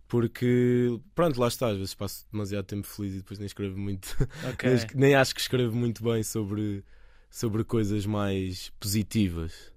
Porque, 0.08 1.00
pronto, 1.14 1.40
lá 1.40 1.48
está, 1.48 1.68
às 1.68 1.78
vezes 1.78 1.94
passo 1.94 2.26
demasiado 2.30 2.64
tempo 2.64 2.86
feliz 2.86 3.14
e 3.14 3.16
depois 3.18 3.38
nem 3.38 3.46
escrevo 3.46 3.78
muito. 3.78 4.16
Okay. 4.52 4.76
nem 4.94 5.14
acho 5.14 5.34
que 5.34 5.40
escrevo 5.40 5.74
muito 5.74 6.02
bem 6.04 6.22
sobre, 6.22 6.84
sobre 7.30 7.64
coisas 7.64 8.06
mais 8.06 8.70
positivas. 8.78 9.72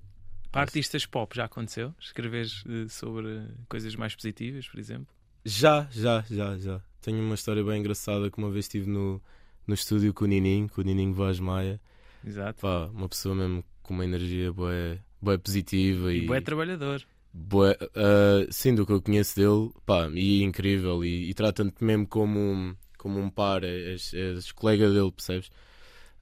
Para 0.52 0.62
artistas 0.62 1.06
pop 1.06 1.36
já 1.36 1.46
aconteceu? 1.46 1.94
Escreveres 2.00 2.64
uh, 2.66 2.90
sobre 2.90 3.42
coisas 3.68 3.96
mais 3.96 4.16
positivas, 4.16 4.68
por 4.68 4.80
exemplo? 4.80 5.08
Já, 5.46 5.88
já, 5.92 6.24
já, 6.30 6.58
já. 6.58 6.82
Tenho 7.02 7.22
uma 7.22 7.36
história 7.36 7.64
bem 7.64 7.80
engraçada 7.80 8.30
que 8.30 8.38
uma 8.38 8.52
vez 8.52 8.66
estive 8.66 8.90
no, 8.90 9.22
no 9.66 9.74
estúdio 9.74 10.14
com 10.14 10.26
o 10.26 10.28
Nininho, 10.28 10.70
com 10.70 10.82
o 10.82 10.84
Nininho 10.84 11.14
Vaz 11.14 11.40
Maia. 11.40 11.80
Exato. 12.26 12.62
Pá, 12.62 12.86
uma 12.88 13.08
pessoa 13.08 13.34
mesmo 13.34 13.64
com 13.82 13.94
uma 13.94 14.04
energia 14.04 14.52
boa, 14.52 15.00
boa 15.22 15.40
positiva 15.40 16.14
e, 16.14 16.24
e 16.24 16.28
boa 16.28 16.42
trabalhador. 16.42 17.04
Boa, 17.32 17.78
uh, 17.82 18.52
sim, 18.52 18.74
do 18.74 18.86
que 18.86 18.92
eu 18.92 19.02
conheço 19.02 19.36
dele, 19.36 19.72
pá, 19.86 20.10
e 20.14 20.42
é 20.42 20.46
incrível. 20.46 21.04
E, 21.06 21.30
e 21.30 21.34
trata-te 21.34 21.84
mesmo 21.84 22.08
como, 22.08 22.76
como 22.98 23.20
um 23.20 23.30
par, 23.30 23.64
és, 23.64 24.14
és 24.14 24.52
colega 24.52 24.90
dele, 24.90 25.12
percebes? 25.12 25.50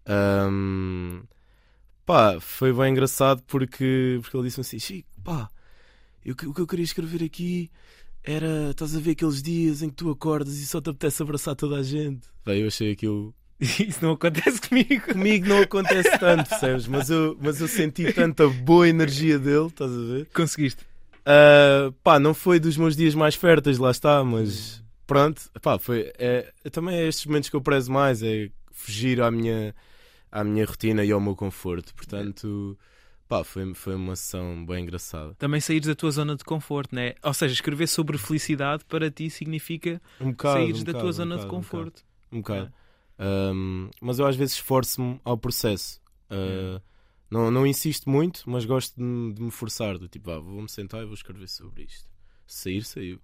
Um, 0.08 1.24
pá, 2.06 2.40
foi 2.40 2.74
bem 2.74 2.92
engraçado 2.92 3.42
porque, 3.48 4.20
porque 4.22 4.38
ele 4.38 4.48
disse 4.48 4.62
assim: 4.62 4.80
Chico, 4.80 5.10
pá, 5.24 5.50
eu, 6.26 6.34
o 6.34 6.54
que 6.54 6.62
eu 6.62 6.68
queria 6.68 6.86
escrever 6.86 7.24
aqui 7.24 7.70
era, 8.24 8.72
estás 8.72 8.96
a 8.96 9.00
ver 9.00 9.12
aqueles 9.12 9.42
dias 9.42 9.82
em 9.82 9.90
que 9.90 9.96
tu 9.96 10.10
acordas 10.10 10.58
e 10.58 10.66
só 10.66 10.82
te 10.82 10.90
apetece 10.90 11.24
abraçar 11.24 11.56
toda 11.56 11.78
a 11.78 11.84
gente. 11.84 12.28
Bem, 12.46 12.62
eu 12.62 12.68
achei 12.68 12.92
aquilo. 12.92 13.34
Isso 13.60 14.00
não 14.02 14.12
acontece 14.12 14.62
comigo. 14.62 15.14
Comigo 15.14 15.48
não 15.48 15.62
acontece 15.62 16.18
tanto, 16.20 16.50
percebes? 16.50 16.88
Mas 16.88 17.10
eu, 17.10 17.38
mas 17.42 17.62
eu 17.62 17.68
senti 17.68 18.12
tanta 18.14 18.48
boa 18.48 18.88
energia 18.88 19.40
dele, 19.40 19.68
estás 19.68 19.92
a 19.92 19.96
ver? 19.96 20.28
Conseguiste. 20.34 20.87
Uh, 21.28 21.92
pá, 22.04 22.18
não 22.20 22.34
foi 22.34 22.58
dos 22.58 22.78
meus 22.78 22.96
dias 22.96 23.14
mais 23.14 23.36
férteis, 23.36 23.78
lá 23.78 23.92
está, 23.92 24.24
mas 24.24 24.82
pronto, 25.06 25.42
pá, 25.62 25.78
foi. 25.78 26.14
É, 26.18 26.54
também 26.72 26.96
é 26.96 27.06
estes 27.06 27.26
momentos 27.26 27.50
que 27.50 27.56
eu 27.56 27.62
prezo 27.62 27.92
mais, 27.92 28.24
é 28.24 28.50
fugir 28.72 29.22
à 29.22 29.30
minha, 29.30 29.76
à 30.32 30.42
minha 30.42 30.66
rotina 30.66 31.04
e 31.04 31.12
ao 31.12 31.20
meu 31.20 31.36
conforto. 31.36 31.94
Portanto, 31.94 32.78
pá, 33.28 33.44
foi, 33.44 33.74
foi 33.74 33.96
uma 33.96 34.16
sessão 34.16 34.66
bem 34.66 34.84
engraçada. 34.84 35.34
Também 35.36 35.60
sair 35.60 35.82
da 35.82 35.94
tua 35.94 36.12
zona 36.12 36.34
de 36.34 36.46
conforto, 36.46 36.96
né? 36.96 37.16
Ou 37.22 37.34
seja, 37.34 37.54
escrever 37.54 37.88
sobre 37.88 38.18
felicidade 38.18 38.86
para 38.86 39.12
ti 39.12 39.30
significa 39.30 40.02
um 40.22 40.32
bocado, 40.32 40.60
sair 40.60 40.74
um 40.74 40.78
da 40.78 40.80
bocado, 40.80 41.00
tua 41.00 41.12
zona 41.12 41.36
um 41.36 41.40
de 41.40 41.46
conforto. 41.48 42.06
Um 42.32 42.38
bocado. 42.38 42.72
É. 43.20 43.26
Um, 43.26 43.90
mas 44.00 44.18
eu 44.18 44.26
às 44.26 44.36
vezes 44.38 44.56
esforço-me 44.56 45.20
ao 45.26 45.38
processo. 45.38 46.00
Uh, 46.32 46.82
não, 47.30 47.52
não 47.52 47.66
insisto 47.66 48.10
muito, 48.10 48.44
mas 48.46 48.66
gosto 48.66 48.96
de, 48.96 49.34
de 49.34 49.42
me 49.42 49.52
forçar. 49.52 49.98
Do 49.98 50.08
tipo, 50.08 50.32
ah, 50.32 50.40
vou-me 50.40 50.70
sentar 50.70 51.02
e 51.02 51.06
vou 51.06 51.14
escrever 51.14 51.48
sobre 51.48 51.84
isto. 51.84 52.10
Sair, 52.46 52.84
saiu. 52.84 53.20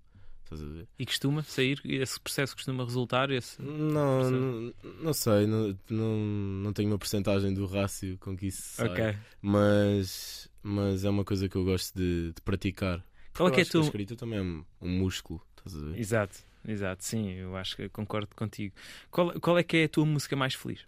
E 0.99 1.05
costuma 1.05 1.41
sair? 1.41 1.81
Esse 1.83 2.19
processo 2.19 2.55
costuma 2.55 2.83
resultar? 2.83 3.31
Esse 3.31 3.61
não, 3.61 4.29
não, 4.29 4.73
não, 5.01 5.13
sei. 5.13 5.47
Não, 5.47 5.77
não, 5.89 6.17
não 6.17 6.73
tenho 6.73 6.89
uma 6.89 6.97
porcentagem 6.97 7.53
do 7.53 7.65
rácio 7.65 8.17
com 8.19 8.35
que 8.35 8.47
isso 8.47 8.61
sai. 8.61 8.89
Okay. 8.89 9.15
Mas, 9.41 10.49
mas 10.61 11.03
é 11.03 11.09
uma 11.09 11.23
coisa 11.23 11.49
que 11.49 11.55
eu 11.55 11.63
gosto 11.63 11.97
de, 11.97 12.33
de 12.33 12.41
praticar. 12.41 13.03
Qual 13.35 13.49
é 13.49 13.51
que 13.51 13.61
é 13.61 13.65
tu... 13.65 13.79
a 13.79 13.81
escrita 13.81 14.15
também 14.15 14.39
é 14.39 14.41
um, 14.41 14.63
um 14.81 14.89
músculo. 14.89 15.41
Estás 15.57 15.75
a 15.75 15.87
ver? 15.87 15.99
Exato, 15.99 16.39
exato. 16.67 17.03
Sim, 17.03 17.31
eu 17.31 17.55
acho 17.55 17.75
que 17.75 17.89
concordo 17.89 18.35
contigo. 18.35 18.75
Qual, 19.09 19.39
qual 19.39 19.57
é 19.57 19.63
que 19.63 19.77
é 19.77 19.83
a 19.85 19.89
tua 19.89 20.05
música 20.05 20.35
mais 20.35 20.53
feliz? 20.53 20.85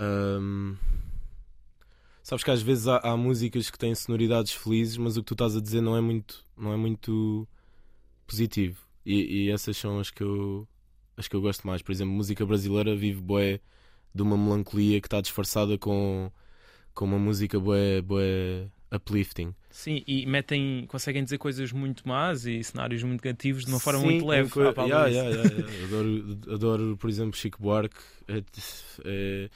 Um... 0.00 0.76
Sabes 2.30 2.44
que 2.44 2.50
às 2.52 2.62
vezes 2.62 2.86
há, 2.86 2.98
há, 2.98 3.16
músicas 3.16 3.70
que 3.70 3.76
têm 3.76 3.92
sonoridades 3.92 4.52
felizes, 4.52 4.96
mas 4.96 5.16
o 5.16 5.20
que 5.20 5.26
tu 5.26 5.34
estás 5.34 5.56
a 5.56 5.60
dizer 5.60 5.80
não 5.80 5.96
é 5.96 6.00
muito, 6.00 6.46
não 6.56 6.72
é 6.72 6.76
muito 6.76 7.44
positivo. 8.24 8.78
E, 9.04 9.46
e 9.46 9.50
essas 9.50 9.76
são 9.76 9.98
as 9.98 10.10
que 10.10 10.22
eu 10.22 10.64
as 11.16 11.26
que 11.26 11.34
eu 11.34 11.40
gosto 11.40 11.66
mais. 11.66 11.82
Por 11.82 11.90
exemplo, 11.90 12.14
música 12.14 12.46
brasileira 12.46 12.94
vive 12.94 13.20
boé 13.20 13.58
de 14.14 14.22
uma 14.22 14.38
melancolia 14.38 15.00
que 15.00 15.08
está 15.08 15.20
disfarçada 15.20 15.76
com, 15.76 16.30
com 16.94 17.04
uma 17.04 17.18
música 17.18 17.58
boé, 17.58 18.00
boé 18.00 18.68
uplifting. 18.92 19.52
Sim, 19.68 20.04
e 20.06 20.24
metem, 20.24 20.86
conseguem 20.86 21.24
dizer 21.24 21.38
coisas 21.38 21.72
muito 21.72 22.06
más 22.06 22.46
e 22.46 22.62
cenários 22.62 23.02
muito 23.02 23.24
negativos 23.24 23.64
de 23.64 23.72
uma 23.72 23.80
forma 23.80 24.02
Sim, 24.02 24.06
muito 24.06 24.26
leve. 24.28 24.50
Co... 24.50 24.60
Yeah, 24.60 25.08
yeah, 25.08 25.30
yeah, 25.30 25.84
adoro, 25.84 26.38
adoro, 26.48 26.96
por 26.96 27.10
exemplo, 27.10 27.36
Chico 27.36 27.60
Buarque. 27.60 27.98
É, 28.28 28.44
é 29.04 29.50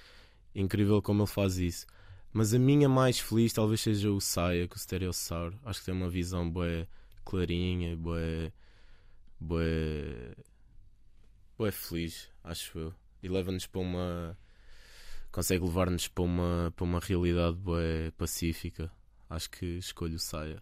incrível 0.57 1.01
como 1.01 1.23
ele 1.23 1.31
faz 1.31 1.57
isso. 1.57 1.87
Mas 2.35 2.53
a 2.53 2.59
minha 2.59 2.89
mais 2.89 3.21
feliz 3.21 3.53
talvez 3.53 3.81
seja 3.81 4.11
o 4.11 4.21
Saia, 4.21 4.67
com 4.67 4.75
o 4.75 4.79
Stereossauro. 4.79 5.57
Acho 5.65 5.79
que 5.79 5.87
tem 5.87 5.95
uma 5.95 6.09
visão 6.09 6.51
boa 6.51 6.87
clarinha, 7.25 7.97
boa. 7.97 8.53
boa. 9.39 9.65
boa 11.57 11.71
feliz, 11.71 12.29
acho 12.43 12.77
eu. 12.77 12.95
E 13.23 13.29
leva-nos 13.29 13.69
para 13.69 13.81
uma. 13.81 14.37
consegue 15.31 15.65
levar-nos 15.65 16.09
para 16.09 16.25
uma, 16.25 16.73
para 16.75 16.85
uma 16.85 16.99
realidade 16.99 17.57
boa 17.57 18.13
pacífica. 18.19 18.91
Acho 19.31 19.49
que 19.51 19.65
escolho 19.79 20.17
o 20.17 20.19
Saia. 20.19 20.61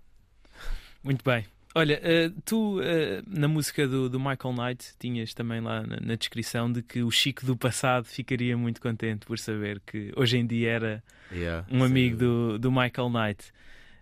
Muito 1.03 1.25
bem. 1.25 1.47
Olha, 1.75 2.01
uh, 2.01 2.41
tu 2.45 2.81
uh, 2.81 2.83
na 3.27 3.49
música 3.49 3.89
do, 3.89 4.09
do, 4.09 4.19
Michael 4.21 4.55
Knight 4.55 4.95
tinhas 4.99 5.33
também 5.33 5.61
lá 5.61 5.83
na, 5.83 5.97
na, 6.01 6.15
descrição 6.17 6.71
de 6.71 6.83
que 6.83 7.03
o 7.03 7.11
Chico 7.11 7.47
do 7.47 7.57
passado 7.57 8.05
ficaria 8.05 8.57
muito 8.57 8.81
contente 8.81 9.25
por 9.25 9.39
saber 9.39 9.81
que 9.87 10.13
hoje 10.15 10.37
em 10.37 10.47
dia 10.47 10.71
era 10.71 11.05
yeah, 11.33 11.67
um 11.71 11.83
amigo 11.83 12.17
do, 12.17 12.59
do 12.59 12.71
Michael 12.71 13.09
Knight. 13.09 13.53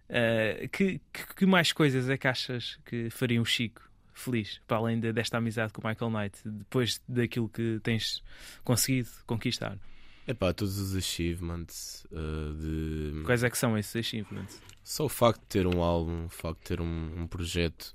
Uh, 0.08 0.68
que, 0.70 1.00
que, 1.12 1.34
que, 1.36 1.46
mais 1.46 1.72
coisas 1.72 2.08
é 2.10 2.18
que 2.18 2.26
achas 2.26 2.80
que 2.84 3.08
fariam 3.10 3.42
o 3.42 3.46
Chico 3.46 3.88
feliz, 4.12 4.60
para 4.66 4.78
além 4.78 4.98
de, 4.98 5.12
desta 5.12 5.38
amizade 5.38 5.72
com 5.72 5.80
o 5.80 5.88
Michael 5.88 6.10
Knight, 6.10 6.38
depois 6.44 7.00
daquilo 7.08 7.48
que 7.48 7.78
tens 7.84 8.20
conseguido 8.64 9.08
conquistar? 9.26 9.78
Epá, 10.26 10.52
todos 10.52 10.78
os 10.78 10.94
achievements 10.94 12.06
uh, 12.12 12.54
de. 12.54 13.22
Quais 13.24 13.42
é 13.42 13.50
que 13.50 13.58
são 13.58 13.76
esses 13.76 13.94
achievements? 13.96 14.60
Só 14.84 15.04
o 15.06 15.08
facto 15.08 15.40
de 15.40 15.46
ter 15.46 15.66
um 15.66 15.82
álbum, 15.82 16.26
o 16.26 16.28
facto 16.28 16.58
de 16.60 16.64
ter 16.66 16.80
um, 16.80 17.20
um 17.22 17.26
projeto 17.26 17.94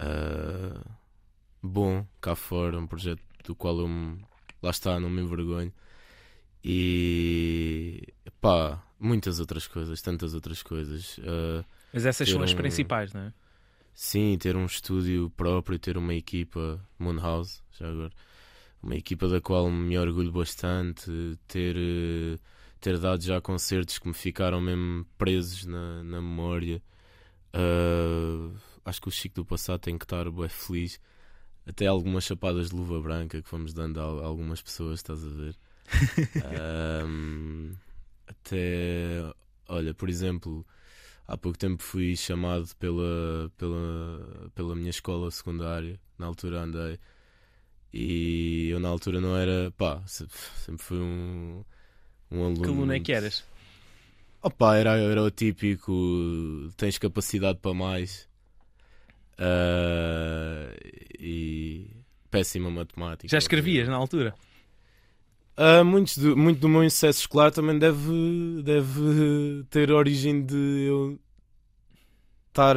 uh, 0.00 0.80
bom 1.62 2.06
cá 2.20 2.34
fora, 2.36 2.78
um 2.78 2.86
projeto 2.86 3.20
do 3.44 3.54
qual 3.54 3.78
eu 3.80 3.88
me, 3.88 4.22
lá 4.62 4.70
está, 4.70 4.98
não 5.00 5.10
me 5.10 5.22
envergonho. 5.22 5.72
E 6.62 8.06
pá, 8.40 8.82
muitas 8.98 9.40
outras 9.40 9.66
coisas, 9.66 10.00
tantas 10.02 10.34
outras 10.34 10.62
coisas. 10.62 11.18
Uh, 11.18 11.64
Mas 11.92 12.04
essas 12.06 12.28
são 12.28 12.42
as 12.42 12.52
um- 12.52 12.56
principais, 12.56 13.12
não 13.12 13.22
é? 13.22 13.32
Sim, 13.94 14.36
ter 14.38 14.56
um 14.56 14.64
estúdio 14.66 15.30
próprio, 15.36 15.78
ter 15.78 15.96
uma 15.98 16.14
equipa, 16.14 16.80
Moonhouse, 16.98 17.60
já 17.78 17.88
agora, 17.88 18.12
uma 18.82 18.94
equipa 18.96 19.28
da 19.28 19.40
qual 19.40 19.70
me 19.70 19.98
orgulho 19.98 20.32
bastante, 20.32 21.10
ter, 21.46 21.76
eh, 21.76 22.38
ter 22.80 22.98
dado 22.98 23.22
já 23.22 23.40
concertos 23.40 23.98
que 23.98 24.08
me 24.08 24.14
ficaram 24.14 24.60
mesmo 24.60 25.04
presos 25.18 25.66
na, 25.66 26.02
na 26.02 26.20
memória. 26.20 26.82
Ah, 27.52 28.50
acho 28.84 29.00
que 29.00 29.08
o 29.08 29.10
Chico 29.10 29.36
do 29.36 29.44
passado 29.44 29.80
tem 29.80 29.98
que 29.98 30.04
estar 30.04 30.30
bem 30.30 30.48
feliz. 30.48 31.00
Até 31.66 31.86
algumas 31.86 32.24
chapadas 32.24 32.70
de 32.70 32.76
luva 32.76 33.00
branca 33.00 33.40
que 33.42 33.50
vamos 33.50 33.72
dando 33.72 34.00
a 34.00 34.04
algumas 34.24 34.62
pessoas, 34.62 35.00
estás 35.00 35.24
a 35.24 35.28
ver? 35.28 35.56
Ahm, 37.04 37.72
até, 38.26 39.22
olha, 39.68 39.94
por 39.94 40.08
exemplo, 40.08 40.66
há 41.26 41.36
pouco 41.36 41.58
tempo 41.58 41.82
fui 41.82 42.16
chamado 42.16 42.68
pela, 42.76 43.52
pela, 43.56 44.50
pela 44.54 44.74
minha 44.74 44.90
escola 44.90 45.30
secundária, 45.30 46.00
na 46.18 46.26
altura 46.26 46.62
andei, 46.62 46.98
e 47.92 48.68
eu 48.70 48.80
na 48.80 48.88
altura 48.88 49.20
não 49.20 49.36
era, 49.36 49.72
pá, 49.76 50.02
se- 50.06 50.26
sempre 50.64 50.82
fui 50.82 50.98
um, 50.98 51.64
um 52.30 52.44
aluno. 52.44 52.62
Que 52.62 52.68
aluno 52.68 52.92
é 52.92 53.00
que 53.00 53.12
eras? 53.12 53.44
Opa, 54.42 54.76
era, 54.76 54.96
era 54.96 55.22
o 55.22 55.30
típico, 55.30 55.92
tens 56.76 56.96
capacidade 56.98 57.58
para 57.58 57.74
mais 57.74 58.28
ah, 59.38 60.72
e 61.18 61.86
péssima 62.30 62.70
matemática. 62.70 63.28
Já 63.28 63.38
escrevias 63.38 63.88
na 63.88 63.96
altura? 63.96 64.34
Ah, 65.56 65.84
muitos 65.84 66.16
do, 66.16 66.36
muito 66.36 66.60
do 66.60 66.68
meu 66.68 66.88
sucesso 66.88 67.20
escolar 67.20 67.50
também 67.50 67.78
deve, 67.78 68.62
deve 68.62 69.64
ter 69.68 69.90
origem 69.90 70.42
de 70.42 70.54
eu 70.88 71.18
estar 72.48 72.76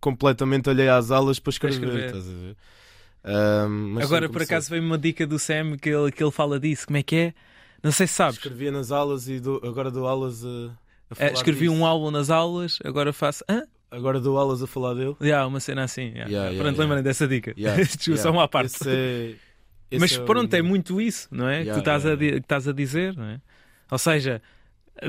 completamente 0.00 0.70
alheio 0.70 0.94
às 0.94 1.10
aulas 1.10 1.38
para 1.38 1.50
escrever. 1.50 2.14
escrever. 2.14 2.56
Mas 3.94 4.04
Agora, 4.06 4.26
sim, 4.26 4.32
por 4.32 4.42
acaso, 4.42 4.70
veio 4.70 4.82
uma 4.82 4.98
dica 4.98 5.26
do 5.26 5.38
Sam 5.38 5.76
que 5.76 5.88
ele, 5.88 6.10
que 6.12 6.22
ele 6.22 6.30
fala 6.30 6.58
disso. 6.58 6.86
Como 6.86 6.96
é 6.96 7.02
que 7.02 7.16
é? 7.16 7.34
Não 7.82 7.92
sei 7.92 8.06
se 8.06 8.14
sabes. 8.14 8.36
escrevia 8.36 8.70
nas 8.70 8.90
aulas 8.92 9.28
e 9.28 9.40
dou- 9.40 9.60
agora 9.64 9.90
dou 9.90 10.06
aulas 10.06 10.44
a, 10.44 10.48
a 10.48 10.72
É, 11.12 11.14
falar 11.14 11.32
escrevi 11.32 11.60
disso. 11.68 11.72
um 11.72 11.84
álbum 11.86 12.10
nas 12.10 12.30
aulas, 12.30 12.78
agora 12.84 13.12
faço. 13.12 13.42
Hã? 13.48 13.62
Agora 13.90 14.20
dou 14.20 14.38
aulas 14.38 14.62
a 14.62 14.66
falar 14.66 14.94
dele. 14.94 15.16
Yeah, 15.20 15.46
uma 15.46 15.58
cena 15.60 15.84
assim. 15.84 16.02
yeah. 16.10 16.20
Yeah, 16.30 16.32
yeah, 16.50 16.56
pronto, 16.58 16.76
yeah. 16.76 16.82
lembrem 16.82 17.02
dessa 17.02 17.26
dica. 17.26 17.54
Yeah, 17.58 17.80
Discussão 17.82 18.32
yeah. 18.32 18.44
à 18.44 18.48
parte. 18.48 18.76
Esse 18.76 18.88
é- 18.90 19.34
esse 19.90 20.00
Mas 20.00 20.12
é 20.12 20.20
pronto, 20.24 20.52
o- 20.52 20.56
é 20.56 20.62
muito 20.62 21.00
isso, 21.00 21.26
não 21.32 21.48
é? 21.48 21.64
que 21.64 21.72
tu 21.72 21.78
estás, 21.80 22.04
yeah, 22.04 22.24
a, 22.26 22.30
que 22.30 22.36
estás 22.38 22.68
a 22.68 22.72
dizer, 22.72 23.16
não 23.16 23.24
é? 23.24 23.40
Ou 23.90 23.98
seja, 23.98 24.40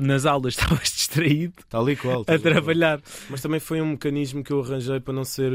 nas 0.01 0.25
aulas 0.25 0.55
estavas 0.57 0.89
distraído 0.91 1.53
Tal 1.69 1.87
e 1.89 1.95
qual. 1.95 2.25
tal 2.25 2.33
a 2.33 2.37
e 2.37 2.41
qual. 2.41 2.51
trabalhar. 2.53 2.99
Mas 3.29 3.41
também 3.41 3.59
foi 3.59 3.79
um 3.81 3.87
mecanismo 3.91 4.43
que 4.43 4.51
eu 4.51 4.59
arranjei 4.61 4.99
para 4.99 5.13
não 5.13 5.23
ser. 5.23 5.51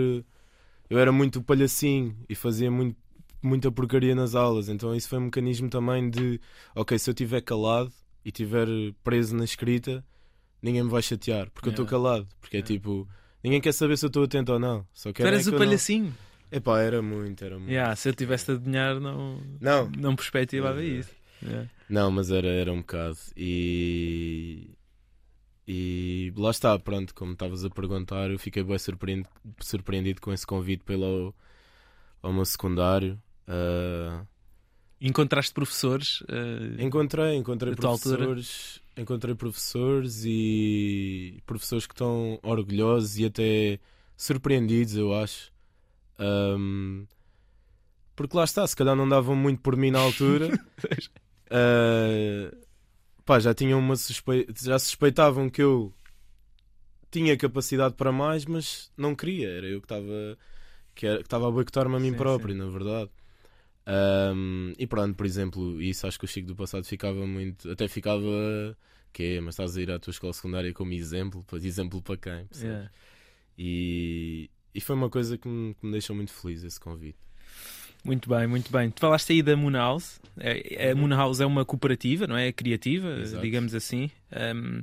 Eu 0.89 0.99
era 0.99 1.11
muito 1.12 1.43
palhacinho 1.43 2.16
e 2.28 2.34
fazia 2.34 2.70
muito, 2.70 2.97
muita 3.43 3.70
porcaria 3.72 4.14
nas 4.14 4.34
aulas. 4.34 4.68
Então 4.68 4.95
isso 4.95 5.09
foi 5.09 5.18
um 5.18 5.22
mecanismo 5.22 5.68
também 5.68 6.09
de: 6.11 6.41
ok, 6.74 6.99
se 6.99 7.11
eu 7.11 7.12
estiver 7.12 7.41
calado 7.43 7.93
e 8.24 8.28
estiver 8.28 8.66
preso 9.03 9.34
na 9.37 9.45
escrita, 9.45 10.05
ninguém 10.62 10.82
me 10.84 10.91
vai 10.91 11.03
chatear, 11.03 11.51
porque 11.51 11.68
eu 11.68 11.70
estou 11.70 11.84
Yeah. 11.87 11.91
calado. 12.09 12.28
Porque 12.41 12.57
é 12.57 12.61
Yeah. 12.61 12.74
tipo: 12.74 13.09
ninguém 13.43 13.61
quer 13.61 13.72
saber 13.72 13.97
se 13.99 14.05
eu 14.05 14.09
estou 14.09 14.24
atento 14.24 14.53
ou 14.53 14.59
não. 14.59 14.87
Só 14.95 15.12
Tu 15.12 15.22
eras 15.22 15.41
é 15.41 15.43
o 15.43 15.45
que 15.53 15.59
não- 15.59 15.59
palhacinho. 15.66 16.14
Epá, 16.53 16.80
era 16.80 17.03
muito, 17.03 17.45
era 17.45 17.59
muito. 17.59 17.70
Yeah, 17.70 17.95
se 17.97 18.09
eu 18.09 18.14
tivesse 18.14 18.47
de 18.47 18.53
adivinhar, 18.53 19.01
não, 19.01 19.41
Não. 19.61 19.91
não 19.91 20.14
perspectivava 20.14 20.80
Yeah. 20.80 21.01
isso. 21.01 21.11
Yeah. 21.43 21.68
Não, 21.91 22.11
mas 22.11 22.30
era, 22.30 22.47
era 22.49 22.72
um 22.72 22.78
bocado. 22.78 23.16
E. 23.37 24.70
E 25.69 26.33
lá 26.37 26.51
está, 26.51 26.79
pronto, 26.79 27.12
como 27.14 27.33
estavas 27.33 27.64
a 27.64 27.71
perguntar, 27.71 28.31
eu 28.31 28.39
fiquei 28.39 28.62
bem 28.62 28.79
surpreendido, 28.79 29.29
surpreendido 29.61 30.21
com 30.21 30.33
esse 30.33 30.47
convite 30.47 30.85
pelo 30.85 31.35
ao 32.23 32.33
meu 32.33 32.45
secundário. 32.45 33.21
Ah, 33.49 34.25
Encontraste 35.01 35.53
professores. 35.53 36.23
eh, 36.29 36.83
encontrei, 36.83 37.37
encontrei 37.37 37.73
altura? 37.73 38.17
professores, 38.17 38.81
encontrei 38.97 39.35
professores 39.35 40.23
e 40.25 41.43
professores 41.45 41.87
que 41.87 41.93
estão 41.93 42.39
orgulhosos 42.43 43.19
e 43.19 43.27
até 43.27 43.79
surpreendidos, 44.17 44.97
eu 44.97 45.12
acho. 45.14 45.53
Ahm, 46.19 47.05
porque 48.14 48.35
lá 48.35 48.45
está, 48.45 48.67
se 48.67 48.75
calhar 48.75 48.97
não 48.97 49.07
davam 49.07 49.37
muito 49.37 49.61
por 49.61 49.77
mim 49.77 49.91
na 49.91 49.99
altura. 49.99 50.49
Uh, 51.51 52.57
pá, 53.27 53.41
já 53.41 53.53
tinham 53.53 53.79
uma 53.79 53.95
já 54.62 54.79
suspeitavam 54.79 55.51
que 55.51 55.61
eu 55.61 55.93
tinha 57.11 57.37
capacidade 57.37 57.95
para 57.95 58.12
mais, 58.12 58.47
mas 58.47 58.91
não 58.97 59.14
queria. 59.14 59.49
Era 59.49 59.66
eu 59.66 59.81
que 59.81 59.87
estava 59.87 60.39
que 60.95 61.07
estava 61.07 61.49
a 61.49 61.51
boicotar-me 61.51 61.97
a 61.97 62.01
mim 62.01 62.12
Sim, 62.12 62.16
próprio, 62.16 62.55
na 62.55 62.66
verdade. 62.66 63.11
Um, 63.87 64.72
e 64.79 64.87
pronto, 64.87 65.14
por 65.14 65.27
exemplo, 65.27 65.81
isso 65.83 66.07
acho 66.07 66.18
que 66.18 66.24
o 66.24 66.29
Chico 66.29 66.49
do 66.49 66.57
passado 66.57 66.85
ficava 66.85 67.27
muito. 67.27 67.70
Até 67.70 67.89
ficava. 67.89 68.77
Que 69.12 69.37
é, 69.37 69.41
mas 69.41 69.55
estás 69.55 69.77
a 69.77 69.83
ir 69.83 69.91
à 69.91 69.99
tua 69.99 70.11
escola 70.11 70.33
secundária 70.33 70.72
como 70.74 70.93
exemplo, 70.93 71.45
exemplo 71.55 72.03
para 72.03 72.16
quem? 72.16 72.49
yeah. 72.61 72.91
E, 73.57 74.51
e 74.74 74.81
foi 74.81 74.95
uma 74.95 75.09
coisa 75.09 75.39
que 75.39 75.49
me, 75.49 75.74
que 75.74 75.87
me 75.87 75.93
deixou 75.93 76.14
muito 76.14 76.33
feliz 76.33 76.62
esse 76.62 76.79
convite. 76.79 77.18
Muito 78.05 78.28
bem, 78.28 78.47
muito 78.47 78.70
bem. 78.70 78.90
Tu 78.90 79.01
falaste 79.01 79.32
aí 79.32 79.42
da 79.42 79.57
Moon 79.57 79.72
House. 79.72 80.20
É, 80.38 80.90
a 80.90 80.94
Uhum. 80.94 81.01
Moon 81.09 81.16
House 81.16 81.40
é 81.40 81.47
uma 81.47 81.64
cooperativa, 81.64 82.26
não 82.26 82.36
é? 82.36 82.53
Criativa, 82.53 83.09
Exato. 83.20 83.42
digamos 83.42 83.74
assim. 83.74 84.11
Um, 84.32 84.82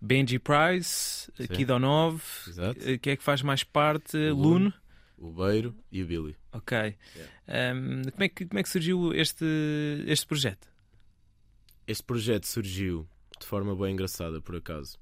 Benji 0.00 0.38
Price, 0.38 1.30
Sim. 1.36 1.46
Kidonov, 1.48 2.20
eh, 2.80 2.98
quem 2.98 3.12
é 3.12 3.16
que 3.16 3.22
faz 3.22 3.42
mais 3.42 3.62
parte? 3.62 4.16
Lune. 4.30 4.72
O 5.16 5.30
Beiro 5.30 5.74
e 5.92 6.02
o 6.02 6.06
Billy. 6.06 6.36
Ok. 6.52 6.76
Um, 7.46 8.02
como, 8.10 8.24
é 8.24 8.28
que, 8.28 8.44
como 8.46 8.58
é 8.58 8.62
que 8.64 8.68
surgiu 8.68 9.14
este, 9.14 9.44
este 10.06 10.26
projeto? 10.26 10.66
Este 11.86 12.02
projeto 12.02 12.46
surgiu 12.46 13.06
de 13.38 13.46
forma 13.46 13.76
bem 13.76 13.92
engraçada, 13.92 14.40
por 14.40 14.56
acaso. 14.56 14.98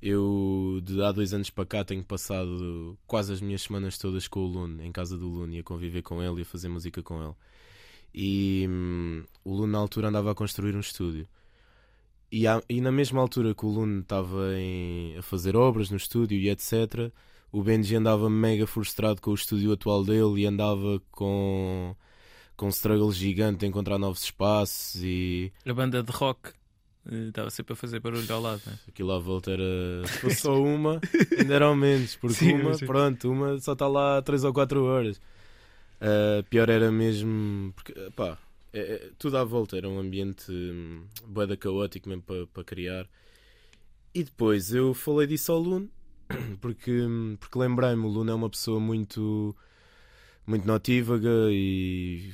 Eu, 0.00 0.80
de 0.84 1.02
há 1.02 1.10
dois 1.10 1.34
anos 1.34 1.50
para 1.50 1.66
cá, 1.66 1.84
tenho 1.84 2.04
passado 2.04 2.96
quase 3.06 3.32
as 3.32 3.40
minhas 3.40 3.62
semanas 3.62 3.98
todas 3.98 4.28
com 4.28 4.40
o 4.40 4.46
Lune, 4.46 4.84
em 4.86 4.92
casa 4.92 5.18
do 5.18 5.26
Lune, 5.28 5.58
a 5.58 5.62
conviver 5.62 6.02
com 6.02 6.22
ele 6.22 6.38
e 6.38 6.42
a 6.42 6.44
fazer 6.46 6.68
música 6.68 7.02
com 7.02 7.20
ele. 7.22 7.34
E 8.14 8.66
hum, 8.68 9.24
o 9.44 9.54
Lune, 9.54 9.72
na 9.72 9.78
altura, 9.78 10.08
andava 10.08 10.30
a 10.30 10.34
construir 10.34 10.76
um 10.76 10.80
estúdio. 10.80 11.26
E, 12.30 12.46
há- 12.46 12.62
e 12.68 12.80
na 12.80 12.92
mesma 12.92 13.20
altura 13.20 13.54
que 13.54 13.64
o 13.66 13.70
Lune 13.70 14.00
estava 14.00 14.54
em- 14.56 15.16
a 15.16 15.22
fazer 15.22 15.56
obras 15.56 15.90
no 15.90 15.96
estúdio 15.96 16.38
e 16.38 16.48
etc., 16.48 17.10
o 17.50 17.62
Benji 17.62 17.96
andava 17.96 18.28
mega 18.28 18.66
frustrado 18.66 19.20
com 19.22 19.30
o 19.30 19.34
estúdio 19.34 19.72
atual 19.72 20.04
dele 20.04 20.42
e 20.42 20.46
andava 20.46 21.00
com, 21.10 21.96
com 22.56 22.66
um 22.66 22.68
struggle 22.68 23.10
gigante 23.10 23.60
de 23.60 23.66
encontrar 23.66 23.98
novos 23.98 24.22
espaços 24.24 25.02
e 25.02 25.50
A 25.64 25.72
banda 25.72 26.02
de 26.02 26.12
rock 26.12 26.52
estava 27.10 27.50
sempre 27.50 27.72
a 27.72 27.76
fazer 27.76 28.00
barulho 28.00 28.32
ao 28.32 28.40
lado. 28.40 28.62
não 28.66 28.72
é? 28.72 28.76
Aquilo 28.88 29.12
à 29.12 29.18
volta 29.18 29.50
era. 29.50 30.06
Se 30.06 30.18
fosse 30.20 30.36
só 30.42 30.62
uma, 30.62 31.00
ainda 31.38 31.54
eram 31.54 31.74
menos, 31.76 32.16
porque 32.16 32.44
Sim, 32.44 32.54
uma, 32.54 32.74
sim. 32.74 32.86
pronto, 32.86 33.30
uma 33.30 33.58
só 33.60 33.72
está 33.72 33.86
lá 33.88 34.20
3 34.22 34.44
ou 34.44 34.52
4 34.52 34.84
horas. 34.84 35.20
Ah, 36.00 36.42
pior 36.48 36.68
era 36.68 36.90
mesmo. 36.92 37.72
Porque, 37.74 37.92
pá, 38.14 38.38
é- 38.72 38.80
é- 38.80 39.10
tudo 39.18 39.36
à 39.38 39.44
volta 39.44 39.76
era 39.76 39.88
um 39.88 39.98
ambiente 39.98 40.50
hum, 40.52 41.04
boeda 41.26 41.56
caótico 41.56 42.08
mesmo 42.08 42.22
para 42.22 42.46
para 42.46 42.64
criar. 42.64 43.08
E 44.14 44.22
depois 44.24 44.72
eu 44.74 44.94
falei 44.94 45.26
disso 45.26 45.52
ao 45.52 45.58
Lune, 45.58 45.90
porque, 46.60 46.90
hum, 47.02 47.36
porque 47.38 47.58
lembrei-me, 47.58 48.04
o 48.04 48.08
Lune 48.08 48.30
é 48.30 48.34
uma 48.34 48.50
pessoa 48.50 48.80
muito, 48.80 49.54
muito 50.46 50.66
notívaga 50.66 51.28
e 51.50 52.32